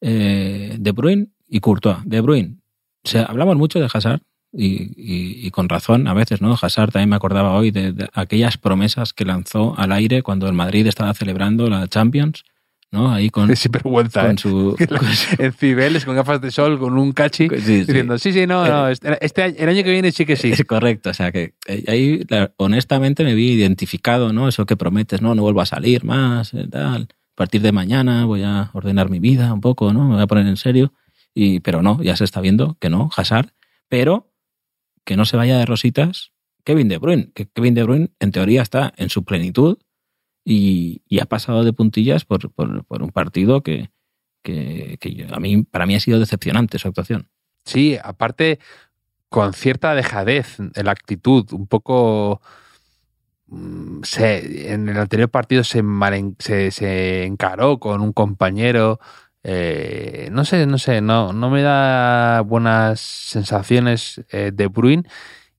eh, 0.00 0.76
De 0.78 0.92
Bruyne 0.92 1.28
y 1.48 1.60
Courtois. 1.60 1.98
De 2.04 2.20
Bruyne, 2.20 2.56
o 3.04 3.08
sea, 3.08 3.24
hablamos 3.24 3.56
mucho 3.56 3.80
de 3.80 3.88
Hazard, 3.92 4.20
y, 4.52 5.50
con 5.50 5.68
razón 5.68 6.08
a 6.08 6.14
veces, 6.14 6.40
¿no? 6.40 6.56
Hazard 6.60 6.92
también 6.92 7.10
me 7.10 7.16
acordaba 7.16 7.52
hoy 7.52 7.70
de, 7.70 8.08
aquellas 8.14 8.56
promesas 8.56 9.12
que 9.12 9.24
lanzó 9.24 9.74
al 9.78 9.92
aire 9.92 10.22
cuando 10.22 10.46
el 10.46 10.54
Madrid 10.54 10.86
estaba 10.86 11.12
celebrando 11.14 11.68
la 11.68 11.86
Champions, 11.86 12.44
¿no? 12.90 13.12
Ahí 13.12 13.28
con, 13.28 13.54
Sin 13.56 13.72
vergüenza, 13.72 14.22
con 14.22 14.32
¿eh? 14.32 14.38
su... 14.38 14.76
en 15.38 15.52
Cibeles, 15.52 16.04
con 16.04 16.16
gafas 16.16 16.40
de 16.40 16.50
sol, 16.50 16.78
con 16.78 16.96
un 16.98 17.12
cachi, 17.12 17.48
diciendo, 17.48 18.18
sí, 18.18 18.32
sí, 18.32 18.46
no, 18.46 18.66
no, 18.66 18.88
eh, 18.88 18.92
este, 18.92 19.18
este 19.20 19.62
el 19.62 19.68
año 19.68 19.84
que 19.84 19.90
viene 19.90 20.12
sí 20.12 20.24
que 20.24 20.36
sí. 20.36 20.52
Es 20.52 20.64
correcto, 20.66 21.10
o 21.10 21.14
sea, 21.14 21.30
que 21.30 21.54
eh, 21.66 21.84
ahí 21.86 22.26
honestamente 22.56 23.24
me 23.24 23.34
vi 23.34 23.52
identificado, 23.52 24.32
¿no? 24.32 24.48
Eso 24.48 24.64
que 24.64 24.76
prometes, 24.76 25.20
¿no? 25.20 25.34
No 25.34 25.42
vuelvo 25.42 25.60
a 25.60 25.66
salir 25.66 26.04
más, 26.04 26.52
tal. 26.70 27.08
A 27.12 27.36
partir 27.38 27.60
de 27.60 27.70
mañana 27.70 28.24
voy 28.24 28.42
a 28.42 28.70
ordenar 28.72 29.10
mi 29.10 29.20
vida 29.20 29.52
un 29.52 29.60
poco, 29.60 29.92
¿no? 29.92 30.08
Me 30.08 30.14
voy 30.14 30.22
a 30.22 30.26
poner 30.26 30.46
en 30.46 30.56
serio. 30.56 30.92
Y, 31.40 31.60
pero 31.60 31.82
no, 31.82 32.02
ya 32.02 32.16
se 32.16 32.24
está 32.24 32.40
viendo 32.40 32.76
que 32.80 32.90
no, 32.90 33.10
Hazard. 33.16 33.52
Pero 33.88 34.32
que 35.04 35.16
no 35.16 35.24
se 35.24 35.36
vaya 35.36 35.56
de 35.56 35.66
rositas 35.66 36.32
Kevin 36.64 36.88
De 36.88 36.98
Bruyne, 36.98 37.30
que 37.32 37.46
Kevin 37.46 37.74
De 37.74 37.84
Bruyne 37.84 38.10
en 38.18 38.32
teoría 38.32 38.60
está 38.60 38.92
en 38.96 39.08
su 39.08 39.24
plenitud 39.24 39.78
y, 40.44 41.00
ha 41.20 41.26
pasado 41.26 41.62
de 41.62 41.72
puntillas 41.72 42.24
por, 42.24 42.50
un 42.56 43.10
partido 43.12 43.62
que, 43.62 43.88
a 45.30 45.38
mí, 45.38 45.62
para 45.62 45.86
mí 45.86 45.94
ha 45.94 46.00
sido 46.00 46.18
decepcionante 46.18 46.80
su 46.80 46.88
actuación. 46.88 47.28
Sí, 47.64 47.96
aparte 48.02 48.58
con 49.28 49.52
cierta 49.52 49.94
dejadez 49.94 50.58
en 50.58 50.84
la 50.84 50.90
actitud, 50.90 51.52
un 51.52 51.68
poco... 51.68 52.40
Mm, 53.46 54.00
en 54.22 54.88
el 54.88 54.98
anterior 54.98 55.30
partido 55.30 55.62
se, 55.62 55.84
se 56.72 57.24
encaró 57.24 57.78
con 57.78 58.00
un 58.00 58.12
compañero 58.12 58.98
eh, 59.50 60.28
no 60.30 60.44
sé, 60.44 60.66
no 60.66 60.76
sé, 60.76 61.00
no, 61.00 61.32
no 61.32 61.48
me 61.48 61.62
da 61.62 62.42
buenas 62.42 63.00
sensaciones 63.00 64.20
eh, 64.30 64.50
De 64.52 64.66
Bruyne. 64.66 65.04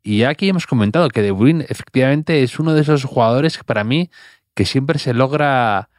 Y 0.04 0.26
aquí 0.26 0.48
hemos 0.48 0.68
comentado 0.68 1.10
que 1.10 1.24
De 1.24 1.32
Bruyne 1.32 1.66
efectivamente 1.70 2.44
es 2.44 2.60
uno 2.60 2.76
de 2.76 2.82
esos 2.82 3.04
jugadores 3.04 3.58
que 3.58 3.64
para 3.64 3.84
mí 3.84 4.12
que 4.54 4.66
siempre 4.66 5.00
se 5.00 5.16
logra 5.16 5.90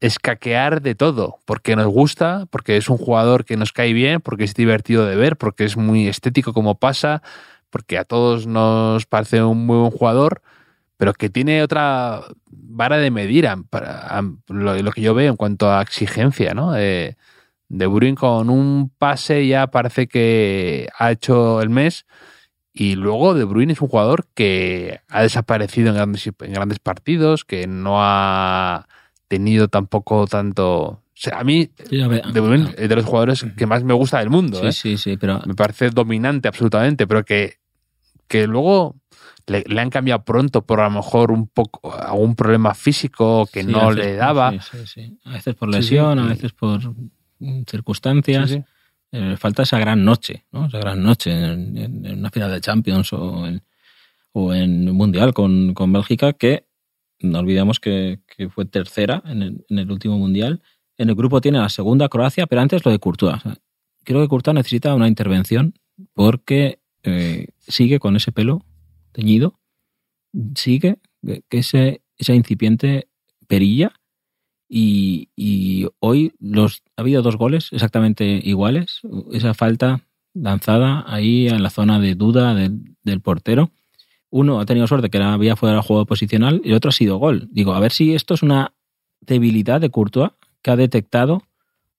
escaquear 0.00 0.82
de 0.82 0.94
todo, 0.94 1.38
porque 1.46 1.74
nos 1.74 1.86
gusta, 1.86 2.44
porque 2.50 2.76
es 2.76 2.90
un 2.90 2.98
jugador 2.98 3.46
que 3.46 3.56
nos 3.56 3.72
cae 3.72 3.94
bien, 3.94 4.20
porque 4.20 4.44
es 4.44 4.52
divertido 4.52 5.06
de 5.06 5.16
ver, 5.16 5.38
porque 5.38 5.64
es 5.64 5.78
muy 5.78 6.06
estético 6.06 6.52
como 6.52 6.78
pasa, 6.78 7.22
porque 7.70 7.96
a 7.96 8.04
todos 8.04 8.46
nos 8.46 9.06
parece 9.06 9.42
un 9.42 9.64
muy 9.64 9.78
buen 9.78 9.90
jugador, 9.90 10.42
pero 10.98 11.14
que 11.14 11.30
tiene 11.30 11.62
otra 11.62 12.24
vara 12.50 12.98
de 12.98 13.10
medir 13.10 13.48
lo, 14.48 14.92
que 14.92 15.00
yo 15.00 15.14
veo 15.14 15.30
en 15.30 15.36
cuanto 15.36 15.72
a 15.72 15.80
exigencia, 15.80 16.52
¿no? 16.52 16.76
Eh, 16.76 17.16
de 17.68 17.86
Bruyne 17.86 18.16
con 18.16 18.50
un 18.50 18.90
pase 18.98 19.46
ya 19.46 19.66
parece 19.68 20.06
que 20.08 20.88
ha 20.98 21.10
hecho 21.10 21.60
el 21.60 21.70
mes. 21.70 22.06
Y 22.72 22.94
luego 22.94 23.34
De 23.34 23.44
Bruyne 23.44 23.72
es 23.72 23.80
un 23.80 23.88
jugador 23.88 24.26
que 24.34 25.00
ha 25.08 25.22
desaparecido 25.22 25.88
en 25.88 25.96
grandes, 25.96 26.26
en 26.26 26.52
grandes 26.52 26.78
partidos, 26.78 27.44
que 27.44 27.66
no 27.66 27.96
ha 27.98 28.86
tenido 29.26 29.68
tampoco 29.68 30.26
tanto. 30.26 31.02
a 31.32 31.44
mí, 31.44 31.70
De 31.90 32.40
Bruyne 32.40 32.74
es 32.76 32.88
de 32.88 32.96
los 32.96 33.04
jugadores 33.04 33.44
que 33.56 33.66
más 33.66 33.82
me 33.82 33.94
gusta 33.94 34.20
del 34.20 34.30
mundo. 34.30 34.60
Sí, 34.60 34.66
¿eh? 34.66 34.72
sí, 34.72 34.96
sí, 34.96 35.16
pero. 35.16 35.40
Me 35.44 35.54
parece 35.54 35.90
dominante 35.90 36.46
absolutamente, 36.46 37.06
pero 37.06 37.24
que, 37.24 37.56
que 38.28 38.46
luego 38.46 38.94
le, 39.46 39.80
han 39.80 39.90
cambiado 39.90 40.24
pronto 40.24 40.62
por 40.62 40.80
a 40.80 40.84
lo 40.84 40.90
mejor 40.90 41.32
un 41.32 41.48
poco 41.48 41.92
algún 41.92 42.36
problema 42.36 42.74
físico 42.74 43.48
que 43.52 43.64
no 43.64 43.90
le 43.90 44.14
daba. 44.14 44.52
Sí, 44.52 44.86
sí, 44.86 45.18
A 45.24 45.32
veces 45.32 45.54
por 45.54 45.68
lesión, 45.68 46.18
a 46.18 46.26
veces 46.26 46.52
por 46.52 46.80
circunstancias. 47.66 48.58
Eh, 49.10 49.36
falta 49.38 49.62
esa 49.62 49.78
gran 49.78 50.04
noche, 50.04 50.44
¿no? 50.52 50.66
Esa 50.66 50.78
gran 50.78 51.02
noche 51.02 51.30
en, 51.32 52.18
una 52.18 52.30
final 52.30 52.50
de 52.50 52.60
Champions 52.60 53.12
o 53.12 53.46
en, 53.46 53.62
o 54.32 54.52
en 54.52 54.84
Mundial 54.92 55.32
con, 55.32 55.72
con 55.72 55.92
Bélgica, 55.92 56.34
que 56.34 56.66
no 57.20 57.38
olvidamos 57.40 57.80
que, 57.80 58.20
fue 58.50 58.64
tercera 58.64 59.22
en 59.26 59.64
el, 59.68 59.90
último 59.90 60.18
Mundial. 60.18 60.62
En 60.96 61.08
el 61.08 61.14
grupo 61.14 61.40
tiene 61.40 61.58
la 61.58 61.68
segunda 61.68 62.08
Croacia, 62.08 62.46
pero 62.46 62.60
antes 62.60 62.84
lo 62.84 62.90
de 62.90 62.98
Courtois. 62.98 63.40
creo 64.04 64.22
que 64.22 64.28
Courtois 64.28 64.54
necesita 64.54 64.94
una 64.94 65.08
intervención 65.08 65.74
porque 66.14 66.80
eh, 67.02 67.48
sigue 67.60 67.98
con 67.98 68.16
ese 68.16 68.32
pelo 68.32 68.64
teñido, 69.12 69.58
sigue 70.54 70.98
que 71.22 71.58
ese, 71.58 72.02
esa 72.16 72.34
incipiente 72.34 73.08
perilla 73.46 73.92
y, 74.68 75.86
hoy 75.98 76.34
los, 76.38 76.82
ha 76.98 77.00
habido 77.00 77.22
dos 77.22 77.36
goles 77.36 77.68
exactamente 77.70 78.40
iguales. 78.42 79.02
Esa 79.32 79.54
falta 79.54 80.00
lanzada 80.34 81.04
ahí 81.06 81.46
en 81.46 81.62
la 81.62 81.70
zona 81.70 82.00
de 82.00 82.16
duda 82.16 82.54
del, 82.54 83.20
portero. 83.20 83.70
Uno 84.30 84.58
ha 84.58 84.66
tenido 84.66 84.88
suerte 84.88 85.08
que 85.08 85.18
había 85.18 85.54
fuera 85.54 85.76
del 85.76 85.84
juego 85.84 86.06
posicional 86.06 86.60
y 86.64 86.70
el 86.70 86.74
otro 86.74 86.88
ha 86.88 86.92
sido 86.92 87.18
gol. 87.18 87.48
Digo, 87.52 87.72
a 87.74 87.78
ver 87.78 87.92
si 87.92 88.16
esto 88.16 88.34
es 88.34 88.42
una 88.42 88.74
debilidad 89.20 89.80
de 89.80 89.90
Courtois 89.90 90.32
que 90.60 90.72
ha 90.72 90.76
detectado 90.76 91.44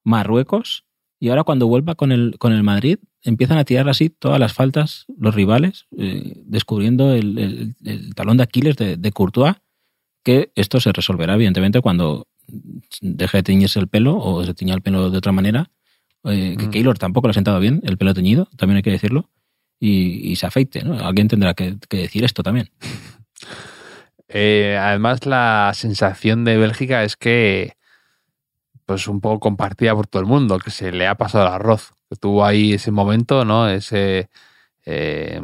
Marruecos 0.04 0.84
y 1.18 1.30
ahora 1.30 1.46
cuando 1.46 1.68
vuelva 1.68 1.96
con 1.96 2.12
el, 2.12 2.38
con 2.38 2.52
el 2.52 2.64
Madrid 2.64 3.00
empiezan 3.24 3.58
a 3.58 3.64
tirar 3.64 3.88
así 3.88 4.10
todas 4.10 4.40
las 4.40 4.52
faltas 4.52 5.06
los 5.18 5.34
rivales, 5.34 5.88
eh, 5.98 6.34
descubriendo 6.44 7.14
el, 7.14 7.74
talón 8.16 8.36
de 8.36 8.44
Aquiles 8.44 8.76
de, 8.76 8.98
de 8.98 9.12
Courtois, 9.14 9.56
que 10.26 10.52
esto 10.56 10.82
se 10.82 10.92
resolverá 10.92 11.36
evidentemente 11.36 11.80
cuando 11.80 12.28
deja 13.02 13.38
de 13.38 13.44
teñirse 13.44 13.80
el 13.80 13.88
pelo 13.88 14.18
o 14.18 14.44
se 14.44 14.54
teña 14.54 14.74
el 14.76 14.82
pelo 14.82 15.10
de 15.10 15.18
otra 15.18 15.32
manera. 15.32 15.70
Eh, 16.26 16.56
que 16.58 16.68
mm. 16.68 16.72
Keylor 16.72 16.98
tampoco 16.98 17.28
le 17.28 17.32
ha 17.32 17.34
sentado 17.34 17.60
bien 17.60 17.82
el 17.84 17.98
pelo 17.98 18.14
teñido, 18.14 18.50
también 18.58 18.78
hay 18.78 18.84
que 18.84 18.92
decirlo. 18.92 19.30
Y, 19.82 20.36
se 20.36 20.46
afeite, 20.46 20.84
¿no? 20.84 21.00
Alguien 21.00 21.30
tendrá 21.30 21.54
que, 21.54 21.78
decir 21.90 22.24
esto 22.24 22.44
también. 22.44 22.70
Eh, 24.32 24.78
además, 24.80 25.26
la 25.26 25.72
sensación 25.74 26.46
de 26.46 26.56
Bélgica 26.56 27.04
es 27.04 27.18
que, 27.18 27.74
pues 28.86 29.08
un 29.08 29.22
poco 29.22 29.40
compartida 29.40 29.96
por 29.96 30.06
todo 30.06 30.22
el 30.22 30.28
mundo, 30.28 30.60
que 30.60 30.70
se 30.70 30.92
le 30.92 31.08
ha 31.08 31.16
pasado 31.16 31.48
el 31.48 31.54
arroz. 31.54 31.96
Que 32.12 32.16
tuvo 32.16 32.46
ahí 32.46 32.74
ese 32.74 32.92
momento, 32.92 33.44
¿no? 33.44 33.68
Ese, 33.68 34.30
eh, 34.86 35.42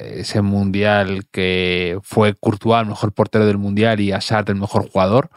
ese 0.00 0.42
mundial 0.42 1.26
que 1.30 1.98
fue 2.02 2.34
Courtois 2.34 2.82
el 2.82 2.88
mejor 2.88 3.12
portero 3.12 3.46
del 3.46 3.58
mundial 3.58 4.00
y 4.00 4.10
Assad 4.10 4.50
el 4.50 4.56
mejor 4.56 4.90
jugador 4.90 5.30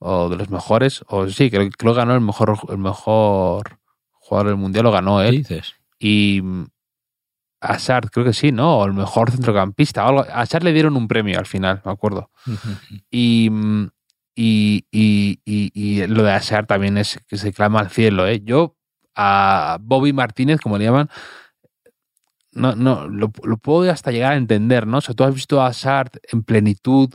o 0.00 0.28
de 0.30 0.36
los 0.36 0.50
mejores, 0.50 1.04
o 1.08 1.28
sí, 1.28 1.50
creo, 1.50 1.68
que 1.70 1.86
lo 1.86 1.94
ganó 1.94 2.14
el 2.14 2.22
mejor, 2.22 2.58
el 2.70 2.78
mejor 2.78 3.78
jugador 4.12 4.48
del 4.48 4.56
mundial, 4.56 4.84
lo 4.84 4.90
ganó 4.90 5.20
él. 5.20 5.38
dices? 5.38 5.74
Y 5.98 6.42
a 7.60 7.78
Sart, 7.78 8.08
creo 8.10 8.24
que 8.24 8.32
sí, 8.32 8.50
¿no? 8.50 8.78
O 8.78 8.86
el 8.86 8.94
mejor 8.94 9.30
centrocampista. 9.30 10.06
algo. 10.06 10.24
A 10.32 10.46
Sart 10.46 10.64
le 10.64 10.72
dieron 10.72 10.96
un 10.96 11.06
premio 11.06 11.38
al 11.38 11.46
final, 11.46 11.82
me 11.84 11.92
acuerdo. 11.92 12.30
y, 13.10 13.50
y, 14.34 14.86
y, 14.90 15.38
y, 15.44 16.06
lo 16.06 16.22
de 16.22 16.32
Asar 16.32 16.66
también 16.66 16.96
es 16.96 17.20
que 17.28 17.36
se 17.36 17.52
clama 17.52 17.80
al 17.80 17.90
cielo, 17.90 18.26
¿eh? 18.26 18.40
Yo 18.42 18.76
a 19.14 19.76
Bobby 19.82 20.14
Martínez, 20.14 20.60
como 20.60 20.78
le 20.78 20.84
llaman, 20.84 21.10
no, 22.52 22.74
no, 22.74 23.06
lo, 23.06 23.30
lo 23.42 23.56
puedo 23.58 23.90
hasta 23.90 24.10
llegar 24.10 24.32
a 24.32 24.36
entender, 24.36 24.86
¿no? 24.86 24.98
O 24.98 25.00
sea, 25.02 25.14
tú 25.14 25.24
has 25.24 25.34
visto 25.34 25.62
a 25.62 25.74
Sart 25.74 26.16
en 26.32 26.42
plenitud, 26.42 27.10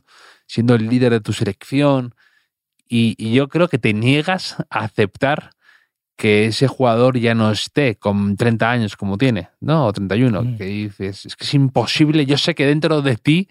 siendo 0.46 0.76
el 0.76 0.88
líder 0.88 1.14
de 1.14 1.22
tu 1.22 1.34
selección, 1.34 2.14
y, 2.88 3.34
yo 3.34 3.48
creo 3.48 3.68
que 3.68 3.78
te 3.78 3.94
niegas 3.94 4.58
a 4.70 4.80
aceptar 4.80 5.52
que 6.18 6.46
ese 6.46 6.68
jugador 6.68 7.18
ya 7.20 7.36
no 7.36 7.52
esté 7.52 7.96
con 7.96 8.38
30 8.38 8.72
años 8.72 8.96
como 8.96 9.18
tiene, 9.18 9.50
¿no? 9.60 9.86
O 9.88 9.94
31, 9.94 10.42
mm. 10.42 10.58
que 10.58 10.66
dices, 10.66 11.26
es 11.26 11.36
que 11.36 11.44
es 11.44 11.54
imposible, 11.54 12.26
yo 12.26 12.38
sé 12.38 12.56
que 12.56 12.66
dentro 12.66 13.02
de 13.02 13.18
ti 13.18 13.50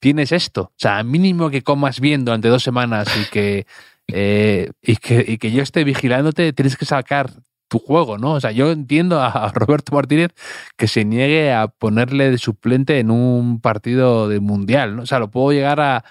tienes 0.00 0.32
esto. 0.32 0.62
O 0.62 0.72
sea, 0.76 1.02
mínimo 1.02 1.50
que 1.50 1.62
comas 1.62 2.00
bien 2.00 2.24
durante 2.24 2.48
dos 2.48 2.62
semanas 2.62 3.08
y 3.16 3.30
que, 3.30 3.66
eh, 4.08 4.70
y 4.80 4.96
que, 4.96 5.24
y 5.26 5.38
que 5.38 5.50
yo 5.50 5.62
esté 5.62 5.84
vigilándote, 5.84 6.52
tienes 6.52 6.76
que 6.76 6.86
sacar 6.86 7.30
tu 7.68 7.78
juego, 7.78 8.16
¿no? 8.16 8.32
O 8.32 8.40
sea, 8.40 8.50
yo 8.50 8.70
entiendo 8.72 9.20
a 9.20 9.52
Roberto 9.54 9.94
Martínez 9.94 10.32
que 10.76 10.88
se 10.88 11.04
niegue 11.04 11.52
a 11.52 11.68
ponerle 11.68 12.30
de 12.30 12.38
suplente 12.38 12.98
en 12.98 13.10
un 13.10 13.60
partido 13.60 14.28
de 14.28 14.40
mundial, 14.40 14.96
¿no? 14.96 15.02
O 15.02 15.06
sea, 15.06 15.18
lo 15.18 15.30
puedo 15.30 15.52
llegar 15.52 15.80
a... 15.80 16.04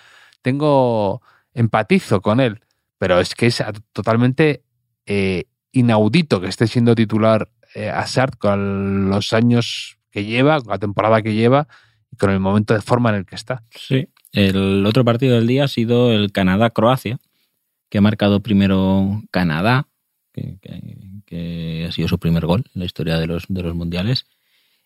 Tengo 0.43 1.21
empatizo 1.57 2.21
con 2.21 2.39
él. 2.39 2.61
pero 2.99 3.19
es 3.19 3.35
que 3.35 3.47
es 3.47 3.63
totalmente 3.93 4.63
eh, 5.05 5.45
inaudito 5.71 6.41
que 6.41 6.47
esté 6.47 6.65
siendo 6.67 6.95
titular 6.95 7.49
eh, 7.75 7.91
con 8.39 9.09
los 9.09 9.33
años 9.33 9.97
que 10.09 10.25
lleva, 10.25 10.61
con 10.61 10.71
la 10.71 10.79
temporada 10.79 11.21
que 11.21 11.33
lleva 11.33 11.67
y 12.11 12.15
con 12.15 12.31
el 12.31 12.39
momento 12.39 12.73
de 12.73 12.81
forma 12.81 13.09
en 13.09 13.17
el 13.17 13.25
que 13.25 13.35
está. 13.35 13.63
Sí, 13.71 14.07
el 14.31 14.85
otro 14.85 15.05
partido 15.05 15.35
del 15.35 15.47
día 15.47 15.65
ha 15.65 15.67
sido 15.67 16.11
el 16.11 16.31
Canadá-Croacia, 16.31 17.19
que 17.89 17.99
ha 17.99 18.01
marcado 18.01 18.41
primero 18.41 19.21
Canadá, 19.31 19.87
que, 20.33 20.57
que, 21.25 21.85
ha 21.87 21.91
sido 21.91 22.07
su 22.07 22.19
primer 22.19 22.45
gol 22.45 22.63
en 22.73 22.79
la 22.79 22.85
historia 22.85 23.17
de 23.17 23.27
los, 23.27 23.45
de 23.47 23.63
los 23.63 23.75
mundiales. 23.75 24.25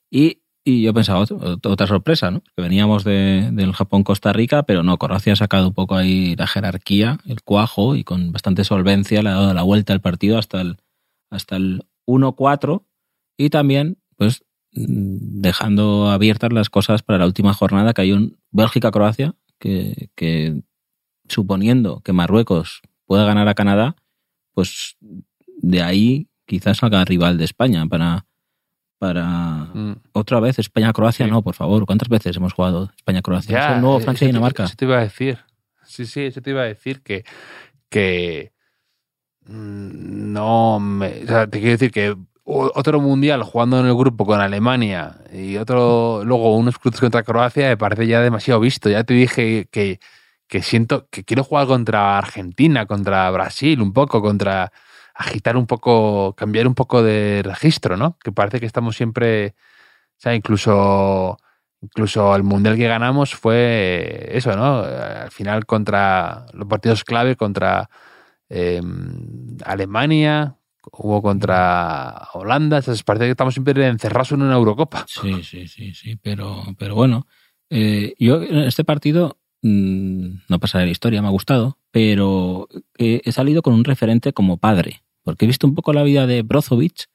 Y, 0.09 0.40
y 0.63 0.83
yo 0.83 0.93
pensaba, 0.93 1.25
otra 1.63 1.87
sorpresa, 1.87 2.29
¿no? 2.29 2.41
Que 2.55 2.61
veníamos 2.61 3.03
de, 3.03 3.49
del 3.51 3.73
Japón-Costa 3.73 4.31
Rica, 4.31 4.63
pero 4.63 4.83
no, 4.83 4.97
Croacia 4.97 5.33
ha 5.33 5.35
sacado 5.35 5.69
un 5.69 5.73
poco 5.73 5.95
ahí 5.95 6.35
la 6.35 6.45
jerarquía, 6.45 7.19
el 7.25 7.41
cuajo, 7.41 7.95
y 7.95 8.03
con 8.03 8.31
bastante 8.31 8.63
solvencia 8.63 9.23
le 9.23 9.29
ha 9.29 9.33
dado 9.33 9.53
la 9.55 9.63
vuelta 9.63 9.93
al 9.93 10.01
partido 10.01 10.37
hasta 10.37 10.61
el, 10.61 10.77
hasta 11.31 11.55
el 11.55 11.83
1-4 12.05 12.83
y 13.37 13.49
también, 13.49 13.97
pues, 14.17 14.43
dejando 14.71 16.11
abiertas 16.11 16.53
las 16.53 16.69
cosas 16.69 17.01
para 17.01 17.19
la 17.19 17.25
última 17.25 17.53
jornada, 17.53 17.93
que 17.93 18.03
hay 18.03 18.11
un 18.11 18.37
Bélgica-Croacia, 18.51 19.33
que, 19.57 20.09
que 20.15 20.61
suponiendo 21.27 22.01
que 22.01 22.13
Marruecos 22.13 22.81
pueda 23.05 23.25
ganar 23.25 23.47
a 23.47 23.55
Canadá, 23.55 23.95
pues 24.53 24.97
de 25.57 25.81
ahí 25.81 26.29
quizás 26.45 26.77
salga 26.77 27.03
rival 27.03 27.37
de 27.37 27.45
España 27.45 27.85
para, 27.87 28.25
para 29.01 29.25
mm. 29.73 29.95
otra 30.11 30.39
vez 30.39 30.59
España-Croacia. 30.59 31.25
No, 31.25 31.41
por 31.41 31.55
favor, 31.55 31.87
¿cuántas 31.87 32.07
veces 32.07 32.37
hemos 32.37 32.53
jugado 32.53 32.91
España-Croacia? 32.95 33.73
El 33.73 33.81
nuevo 33.81 33.97
eh, 33.97 34.03
Francia 34.03 34.25
y 34.25 34.27
Dinamarca. 34.27 34.65
Eso 34.65 34.75
te 34.77 34.85
iba 34.85 34.99
a 34.99 35.01
decir. 35.01 35.39
Sí, 35.83 36.05
sí, 36.05 36.21
eso 36.21 36.39
te 36.39 36.51
iba 36.51 36.61
a 36.61 36.65
decir 36.65 37.01
que, 37.01 37.25
que 37.89 38.51
mm, 39.47 40.31
no 40.33 40.79
me, 40.79 41.23
o 41.23 41.25
sea, 41.25 41.47
te 41.47 41.57
quiero 41.57 41.71
decir 41.71 41.89
que 41.89 42.15
otro 42.43 43.01
mundial 43.01 43.41
jugando 43.41 43.79
en 43.79 43.87
el 43.87 43.95
grupo 43.95 44.23
con 44.23 44.39
Alemania 44.39 45.15
y 45.33 45.57
otro 45.57 46.23
luego 46.23 46.55
unos 46.55 46.77
cruces 46.77 47.01
contra 47.01 47.23
Croacia 47.23 47.69
me 47.69 47.77
parece 47.77 48.05
ya 48.05 48.21
demasiado 48.21 48.59
visto. 48.59 48.87
Ya 48.87 49.03
te 49.03 49.15
dije 49.15 49.67
que, 49.71 49.99
que 50.47 50.61
siento 50.61 51.07
que 51.09 51.23
quiero 51.23 51.43
jugar 51.43 51.65
contra 51.65 52.19
Argentina, 52.19 52.85
contra 52.85 53.31
Brasil, 53.31 53.81
un 53.81 53.93
poco, 53.93 54.21
contra 54.21 54.71
agitar 55.21 55.55
un 55.55 55.67
poco, 55.67 56.33
cambiar 56.35 56.67
un 56.67 56.75
poco 56.75 57.03
de 57.03 57.41
registro, 57.43 57.95
¿no? 57.95 58.17
Que 58.23 58.31
parece 58.31 58.59
que 58.59 58.65
estamos 58.65 58.95
siempre, 58.95 59.55
o 60.17 60.21
sea, 60.21 60.35
incluso, 60.35 61.37
incluso 61.81 62.35
el 62.35 62.43
mundial 62.43 62.75
que 62.75 62.87
ganamos 62.87 63.35
fue 63.35 64.29
eso, 64.31 64.55
¿no? 64.55 64.79
Al 64.79 65.31
final 65.31 65.65
contra 65.65 66.47
los 66.53 66.67
partidos 66.67 67.03
clave, 67.03 67.35
contra 67.35 67.89
em, 68.49 69.57
Alemania, 69.63 70.55
hubo 70.91 71.21
contra 71.21 72.27
Holanda, 72.33 72.79
o 72.79 73.05
parece 73.05 73.25
que 73.25 73.31
estamos 73.31 73.53
siempre 73.53 73.87
encerrados 73.87 74.31
en 74.31 74.41
una 74.41 74.55
Eurocopa. 74.55 75.05
Sí, 75.07 75.43
sí, 75.43 75.67
sí, 75.67 75.93
sí, 75.93 76.15
pero, 76.15 76.63
pero 76.79 76.95
bueno, 76.95 77.27
eh, 77.69 78.15
yo 78.17 78.41
este 78.41 78.83
partido 78.83 79.37
mm, 79.61 80.29
no 80.49 80.59
pasaré 80.59 80.85
la 80.85 80.91
historia, 80.91 81.21
me 81.21 81.27
ha 81.27 81.31
gustado, 81.31 81.77
pero 81.91 82.67
he 82.97 83.31
salido 83.31 83.61
con 83.61 83.73
un 83.73 83.83
referente 83.83 84.33
como 84.33 84.57
padre, 84.57 85.03
porque 85.23 85.45
he 85.45 85.47
visto 85.47 85.67
un 85.67 85.75
poco 85.75 85.93
la 85.93 86.03
vida 86.03 86.27
de 86.27 86.41
Brozovic 86.41 87.09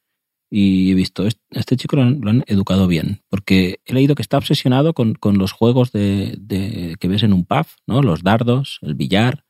y 0.51 0.93
he 0.93 0.95
visto, 0.95 1.27
este 1.51 1.77
chico 1.77 1.97
lo 1.97 2.03
han, 2.03 2.45
educado 2.47 2.87
bien, 2.87 3.23
porque 3.29 3.81
he 3.85 3.93
leído 3.93 4.15
que 4.15 4.23
está 4.23 4.39
obsesionado 4.39 4.95
con, 4.95 5.17
los 5.39 5.53
juegos 5.53 5.91
de, 5.93 6.97
que 7.01 7.09
ves 7.09 7.25
en 7.25 7.33
un 7.33 7.45
pub, 7.45 7.67
¿no? 7.87 8.03
los 8.03 8.23
dardos, 8.23 8.79
el 8.83 8.95
billar, 8.95 9.45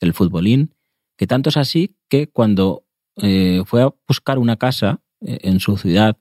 el 0.00 0.14
futbolín, 0.14 0.74
que 1.16 1.26
tanto 1.26 1.50
es 1.50 1.56
así 1.56 1.96
que 2.08 2.28
cuando 2.28 2.86
eh, 3.16 3.62
fue 3.66 3.82
a 3.82 3.94
buscar 4.06 4.38
una 4.38 4.56
casa 4.56 5.02
eh, 5.20 5.38
en 5.42 5.60
su 5.60 5.76
ciudad 5.76 6.16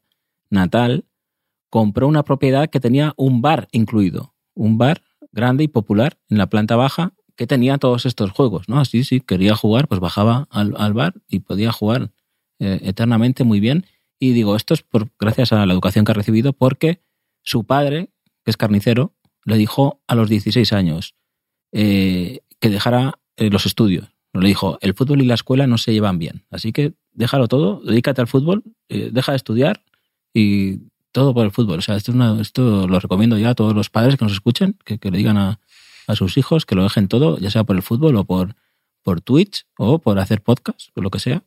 natal, 0.49 1.05
compró 1.69 2.07
una 2.07 2.23
propiedad 2.23 2.69
que 2.69 2.79
tenía 2.79 3.13
un 3.17 3.41
bar 3.41 3.67
incluido, 3.71 4.35
un 4.55 4.77
bar 4.77 5.03
grande 5.31 5.63
y 5.63 5.67
popular 5.67 6.17
en 6.29 6.37
la 6.37 6.47
planta 6.47 6.75
baja 6.75 7.13
que 7.37 7.47
tenía 7.47 7.77
todos 7.77 8.05
estos 8.05 8.31
juegos, 8.31 8.67
¿no? 8.67 8.79
Así, 8.79 9.03
sí, 9.03 9.21
quería 9.21 9.55
jugar, 9.55 9.87
pues 9.87 10.01
bajaba 10.01 10.47
al, 10.51 10.93
bar 10.93 11.13
y 11.29 11.39
podía 11.39 11.71
jugar 11.71 12.11
eh, 12.59 12.79
eternamente 12.83 13.43
muy 13.45 13.59
bien. 13.59 13.85
Y 14.19 14.31
digo, 14.31 14.55
esto 14.55 14.73
es 14.73 14.81
por, 14.81 15.09
gracias 15.19 15.53
a 15.53 15.65
la 15.65 15.73
educación 15.73 16.03
que 16.03 16.11
ha 16.11 16.15
recibido, 16.15 16.51
porque 16.53 17.01
su 17.43 17.63
padre, 17.63 18.09
que 18.43 18.51
es 18.51 18.57
carnicero, 18.57 19.13
le 19.45 19.57
dijo 19.57 20.01
a 20.07 20.15
los 20.15 20.29
16 20.29 20.73
años 20.73 21.15
que 21.71 22.41
dejara 22.59 23.19
los 23.37 23.65
estudios, 23.67 24.09
le 24.33 24.47
dijo, 24.47 24.77
el 24.81 24.93
fútbol 24.93 25.21
y 25.21 25.25
la 25.25 25.35
escuela 25.35 25.67
no 25.67 25.77
se 25.77 25.93
llevan 25.93 26.17
bien, 26.19 26.45
así 26.49 26.71
que 26.71 26.93
déjalo 27.17 27.47
todo, 27.47 27.81
dedícate 27.83 28.21
al 28.21 28.27
fútbol, 28.27 28.63
eh, 28.89 29.09
deja 29.11 29.31
de 29.31 29.37
estudiar 29.37 29.83
y 30.33 30.79
todo 31.11 31.33
por 31.33 31.45
el 31.45 31.51
fútbol. 31.51 31.79
O 31.79 31.81
sea, 31.81 31.95
esto, 31.95 32.11
es 32.11 32.41
esto 32.41 32.87
lo 32.87 32.99
recomiendo 32.99 33.37
ya 33.37 33.49
a 33.49 33.55
todos 33.55 33.73
los 33.73 33.89
padres 33.89 34.17
que 34.17 34.25
nos 34.25 34.33
escuchen, 34.33 34.77
que, 34.85 34.99
le 35.01 35.17
digan 35.17 35.37
a, 35.37 35.59
sus 36.15 36.37
hijos 36.37 36.65
que 36.65 36.75
lo 36.75 36.83
dejen 36.83 37.07
todo, 37.07 37.37
ya 37.37 37.51
sea 37.51 37.63
por 37.63 37.75
el 37.75 37.81
fútbol 37.81 38.15
o 38.15 38.23
por, 38.23 38.55
por 39.03 39.21
Twitch 39.21 39.65
o 39.77 39.99
por 39.99 40.19
hacer 40.19 40.41
podcast 40.41 40.89
o 40.95 41.01
lo 41.01 41.09
que 41.09 41.19
sea. 41.19 41.43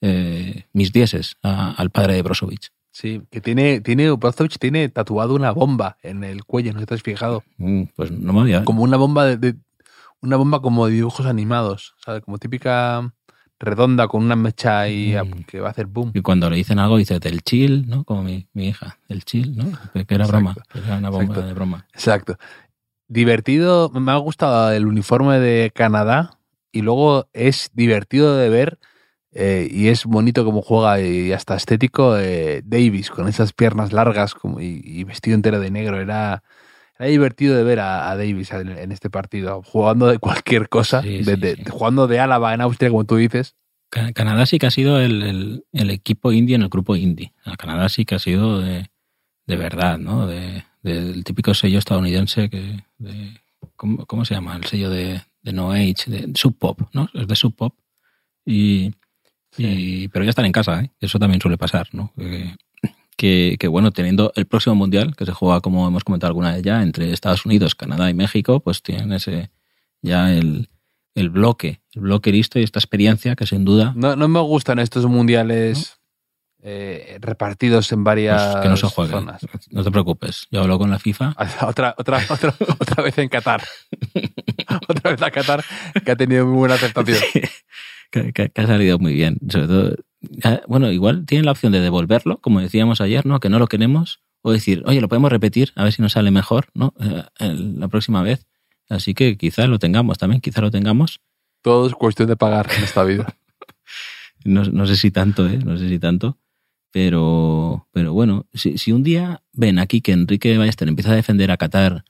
Eh, 0.00 0.64
mis 0.72 0.92
dieces 0.92 1.36
al 1.42 1.90
padre 1.90 2.14
de 2.14 2.22
Brozovic. 2.22 2.72
Sí, 2.90 3.22
que 3.30 3.40
tiene, 3.40 3.80
tiene, 3.80 4.10
Brozovic 4.10 4.58
tiene 4.58 4.88
tatuado 4.88 5.34
una 5.34 5.52
bomba 5.52 5.96
en 6.02 6.24
el 6.24 6.44
cuello, 6.44 6.72
¿no 6.74 6.84
te 6.84 6.94
has 6.94 7.02
fijado? 7.02 7.42
Mm, 7.56 7.84
pues 7.96 8.10
no 8.10 8.32
me 8.32 8.40
había. 8.40 8.64
Como 8.64 8.82
una 8.82 8.96
bomba 8.96 9.24
de 9.24 9.56
una 10.22 10.36
bomba 10.36 10.62
como 10.62 10.86
de 10.86 10.92
dibujos 10.92 11.26
animados, 11.26 11.94
¿sabes? 12.04 12.22
Como 12.22 12.38
típica 12.38 13.12
redonda 13.58 14.08
con 14.08 14.24
una 14.24 14.36
mecha 14.36 14.88
y 14.88 15.14
mm. 15.14 15.44
que 15.44 15.60
va 15.60 15.68
a 15.68 15.70
hacer 15.70 15.86
boom. 15.86 16.12
Y 16.14 16.20
cuando 16.20 16.50
le 16.50 16.56
dicen 16.56 16.78
algo 16.78 16.96
dice 16.96 17.18
del 17.18 17.42
chill, 17.42 17.88
¿no? 17.88 18.04
Como 18.04 18.22
mi, 18.22 18.46
hija, 18.54 18.98
del 19.08 19.24
chill, 19.24 19.56
¿no? 19.56 20.04
Que 20.04 20.14
era 20.14 20.26
broma, 20.26 20.54
era 20.74 20.98
una 20.98 21.10
bomba 21.10 21.42
de 21.42 21.52
broma. 21.52 21.86
Exacto. 21.92 22.36
Divertido, 23.12 23.90
me 23.90 24.10
ha 24.10 24.16
gustado 24.16 24.72
el 24.72 24.86
uniforme 24.86 25.38
de 25.38 25.70
Canadá 25.70 26.38
y 26.72 26.80
luego 26.80 27.28
es 27.34 27.70
divertido 27.74 28.38
de 28.38 28.48
ver 28.48 28.78
eh, 29.32 29.68
y 29.70 29.88
es 29.88 30.06
bonito 30.06 30.46
como 30.46 30.62
juega 30.62 30.98
y 30.98 31.30
hasta 31.30 31.54
estético 31.54 32.16
eh, 32.18 32.62
Davis 32.64 33.10
con 33.10 33.28
esas 33.28 33.52
piernas 33.52 33.92
largas 33.92 34.32
como, 34.32 34.62
y 34.62 35.04
vestido 35.04 35.34
entero 35.34 35.60
de 35.60 35.70
negro. 35.70 36.00
Era, 36.00 36.42
era 36.98 37.08
divertido 37.10 37.54
de 37.54 37.64
ver 37.64 37.80
a, 37.80 38.16
Davis 38.16 38.50
en, 38.52 38.92
este 38.92 39.10
partido, 39.10 39.62
jugando 39.62 40.06
de 40.06 40.18
cualquier 40.18 40.70
cosa, 40.70 41.02
jugando 41.70 42.06
de 42.06 42.18
Álava 42.18 42.54
en 42.54 42.62
Austria, 42.62 42.88
como 42.88 43.04
tú 43.04 43.16
dices. 43.16 43.56
Canadá 43.90 44.46
sí 44.46 44.58
que 44.58 44.64
ha 44.64 44.70
sido 44.70 44.98
el, 44.98 45.64
equipo 45.72 46.32
indie 46.32 46.54
en 46.54 46.62
el 46.62 46.70
grupo 46.70 46.96
indie. 46.96 47.34
Canadá 47.58 47.90
sí 47.90 48.06
que 48.06 48.14
ha 48.14 48.18
sido 48.18 48.58
de, 48.58 48.88
verdad, 49.46 49.98
¿no? 49.98 50.26
del 50.26 51.24
típico 51.24 51.52
sello 51.52 51.78
estadounidense 51.78 52.48
que... 52.48 52.84
¿cómo, 53.76 54.24
se 54.24 54.34
llama? 54.34 54.56
El 54.56 54.64
sello 54.64 54.90
de, 54.90 55.22
No 55.42 55.72
Age, 55.72 56.04
de 56.06 56.32
Sub 56.34 56.56
Pop, 56.58 56.80
¿no? 56.92 57.08
Es 57.14 57.26
de 57.26 57.36
Sub 57.36 57.54
Pop. 57.54 57.74
Y, 58.44 58.92
pero 59.56 60.24
ya 60.24 60.30
están 60.30 60.46
en 60.46 60.52
casa, 60.52 60.82
¿eh? 60.82 60.90
Eso 61.00 61.18
también 61.18 61.40
suele 61.40 61.58
pasar, 61.58 61.88
¿no? 61.92 62.12
que, 63.16 63.68
bueno, 63.68 63.92
teniendo 63.92 64.32
el 64.34 64.46
próximo 64.46 64.74
mundial, 64.74 65.14
que 65.14 65.24
se 65.24 65.32
juega, 65.32 65.60
como 65.60 65.86
hemos 65.86 66.02
comentado 66.02 66.28
alguna 66.28 66.54
vez 66.54 66.62
ya, 66.62 66.82
entre 66.82 67.12
Estados 67.12 67.46
Unidos, 67.46 67.76
Canadá 67.76 68.10
y 68.10 68.14
México, 68.14 68.58
pues 68.58 68.82
tienen 68.82 69.12
ese 69.12 69.50
ya 70.00 70.34
el, 70.34 70.68
el 71.14 71.30
bloque, 71.30 71.82
el 71.92 72.02
bloque 72.02 72.32
listo 72.32 72.58
y 72.58 72.64
esta 72.64 72.80
experiencia 72.80 73.36
que 73.36 73.46
sin 73.46 73.64
duda... 73.64 73.92
No, 73.94 74.16
no 74.16 74.26
me 74.26 74.40
gustan 74.40 74.80
estos 74.80 75.06
mundiales 75.06 76.00
eh, 76.64 77.18
repartidos 77.20 77.90
en 77.90 78.04
varias 78.04 78.40
pues 78.40 78.62
que 78.62 78.68
no 78.68 78.76
se 78.76 78.86
jueguen. 78.86 79.26
No 79.70 79.82
te 79.82 79.90
preocupes, 79.90 80.46
yo 80.50 80.62
hablo 80.62 80.78
con 80.78 80.90
la 80.90 81.00
FIFA. 81.00 81.34
otra, 81.66 81.94
otra, 81.98 82.24
otra, 82.28 82.54
otra 82.78 83.02
vez 83.02 83.18
en 83.18 83.28
Qatar. 83.28 83.62
otra 84.88 85.10
vez 85.10 85.22
a 85.22 85.30
Qatar, 85.30 85.64
que 86.04 86.10
ha 86.12 86.16
tenido 86.16 86.46
muy 86.46 86.56
buena 86.56 86.76
aceptación. 86.76 87.18
que, 88.10 88.52
ha 88.54 88.66
salido 88.66 88.98
muy 89.00 89.14
bien. 89.14 89.38
Sobre 89.48 89.66
todo, 89.66 89.96
bueno, 90.68 90.90
igual 90.92 91.26
tienen 91.26 91.46
la 91.46 91.52
opción 91.52 91.72
de 91.72 91.80
devolverlo, 91.80 92.38
como 92.38 92.60
decíamos 92.60 93.00
ayer, 93.00 93.26
¿no? 93.26 93.40
Que 93.40 93.48
no 93.48 93.58
lo 93.58 93.66
queremos. 93.66 94.20
O 94.44 94.52
decir, 94.52 94.82
oye, 94.86 95.00
lo 95.00 95.08
podemos 95.08 95.30
repetir, 95.30 95.72
a 95.76 95.84
ver 95.84 95.92
si 95.92 96.02
nos 96.02 96.12
sale 96.12 96.30
mejor, 96.30 96.66
¿no? 96.74 96.94
Eh, 96.98 97.54
la 97.78 97.88
próxima 97.88 98.22
vez. 98.22 98.46
Así 98.88 99.14
que 99.14 99.36
quizás 99.36 99.68
lo 99.68 99.78
tengamos 99.78 100.18
también, 100.18 100.40
quizás 100.40 100.62
lo 100.62 100.70
tengamos. 100.70 101.20
Todo 101.62 101.86
es 101.86 101.94
cuestión 101.94 102.28
de 102.28 102.36
pagar 102.36 102.68
en 102.76 102.84
esta 102.84 103.04
vida. 103.04 103.36
no, 104.44 104.86
sé 104.86 104.96
si 104.96 105.10
tanto, 105.10 105.46
¿eh? 105.46 105.58
No 105.58 105.78
sé 105.78 105.88
si 105.88 105.98
tanto. 105.98 106.38
Pero, 106.92 107.88
pero 107.92 108.12
bueno, 108.12 108.46
si, 108.52 108.78
si 108.78 108.92
un 108.92 109.02
día 109.02 109.42
ven 109.52 109.78
aquí 109.78 110.00
que 110.00 110.12
Enrique 110.12 110.58
Ballester 110.58 110.88
empieza 110.88 111.12
a 111.12 111.16
defender 111.16 111.50
a 111.50 111.56
Qatar 111.56 112.04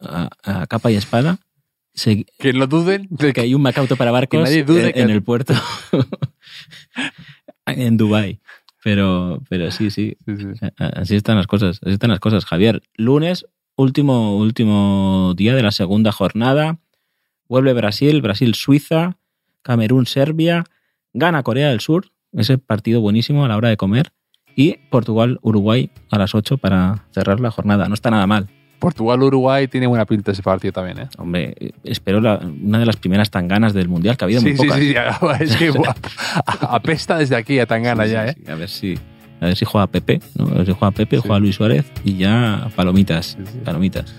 a 0.00 0.66
capa 0.66 0.90
y 0.90 0.94
espada, 0.94 1.40
que 2.38 2.52
no 2.54 2.66
duden 2.66 3.08
de 3.10 3.32
que 3.32 3.42
hay 3.42 3.54
un 3.54 3.60
Macauto 3.60 3.96
para 3.96 4.12
barcos 4.12 4.48
en, 4.48 5.10
el 5.10 5.22
puerto 5.22 5.52
en 7.66 7.96
Dubai. 7.96 8.40
Pero, 8.82 9.42
pero 9.50 9.70
sí, 9.70 9.90
sí, 9.90 10.16
Así 10.78 11.16
están 11.16 11.36
las 11.36 11.46
cosas. 11.46 11.80
Así 11.82 11.92
están 11.92 12.08
las 12.08 12.20
cosas, 12.20 12.46
Javier. 12.46 12.82
Lunes, 12.94 13.44
último, 13.76 14.38
último 14.38 15.34
día 15.36 15.54
de 15.54 15.62
la 15.62 15.70
segunda 15.70 16.12
jornada. 16.12 16.78
Vuelve 17.46 17.74
Brasil, 17.74 18.22
Brasil-Suiza. 18.22 19.18
Camerún-Serbia, 19.62 20.64
gana 21.12 21.42
Corea 21.42 21.70
del 21.70 21.80
Sur, 21.80 22.12
ese 22.32 22.58
partido 22.58 23.00
buenísimo 23.00 23.44
a 23.44 23.48
la 23.48 23.56
hora 23.56 23.68
de 23.68 23.76
comer, 23.76 24.12
y 24.60 24.78
Portugal-Uruguay 24.90 25.90
a 26.10 26.18
las 26.18 26.34
8 26.34 26.58
para 26.58 27.04
cerrar 27.12 27.40
la 27.40 27.50
jornada. 27.50 27.88
No 27.88 27.94
está 27.94 28.10
nada 28.10 28.26
mal. 28.26 28.48
Portugal-Uruguay 28.78 29.68
tiene 29.68 29.86
buena 29.86 30.04
pinta 30.04 30.32
ese 30.32 30.42
partido 30.42 30.72
también, 30.72 30.98
¿eh? 31.00 31.08
Hombre, 31.18 31.54
espero 31.84 32.20
la- 32.20 32.38
una 32.38 32.78
de 32.78 32.84
las 32.86 32.96
primeras 32.96 33.30
tanganas 33.30 33.72
del 33.72 33.88
Mundial, 33.88 34.16
que 34.18 34.24
ha 34.24 34.26
habido 34.26 34.40
Sí, 34.40 34.48
muy 34.48 34.56
sí, 34.56 34.66
pocas. 34.66 34.78
sí, 34.78 34.94
es 35.44 35.56
que 35.56 35.72
apesta 36.60 37.16
desde 37.18 37.36
aquí 37.36 37.58
a 37.58 37.66
Tangana 37.66 38.04
Sí, 38.04 38.10
ya, 38.12 38.24
sí, 38.24 38.30
¿eh? 38.30 38.34
sí. 38.44 38.50
A 38.50 38.54
ver 38.54 38.68
si, 38.68 38.98
a 39.40 39.46
ver 39.46 39.56
si 39.56 39.64
juega 39.64 39.86
Pepe, 39.86 40.20
¿no? 40.36 40.46
A 40.46 40.54
ver 40.58 40.66
si 40.66 40.72
juega 40.72 40.90
Pepe, 40.92 41.16
Sí. 41.16 41.22
juega 41.22 41.38
Luis 41.40 41.54
Suárez 41.56 41.90
y 42.04 42.16
ya 42.18 42.68
palomitas, 42.76 43.36
Sí, 43.38 43.52
sí. 43.52 43.58
palomitas. 43.64 44.14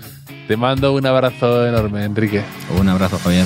Te 0.47 0.57
mando 0.57 0.93
un 0.93 1.05
abrazo 1.05 1.67
enorme, 1.67 2.03
Enrique. 2.03 2.41
Un 2.79 2.89
abrazo, 2.89 3.17
Javier. 3.19 3.45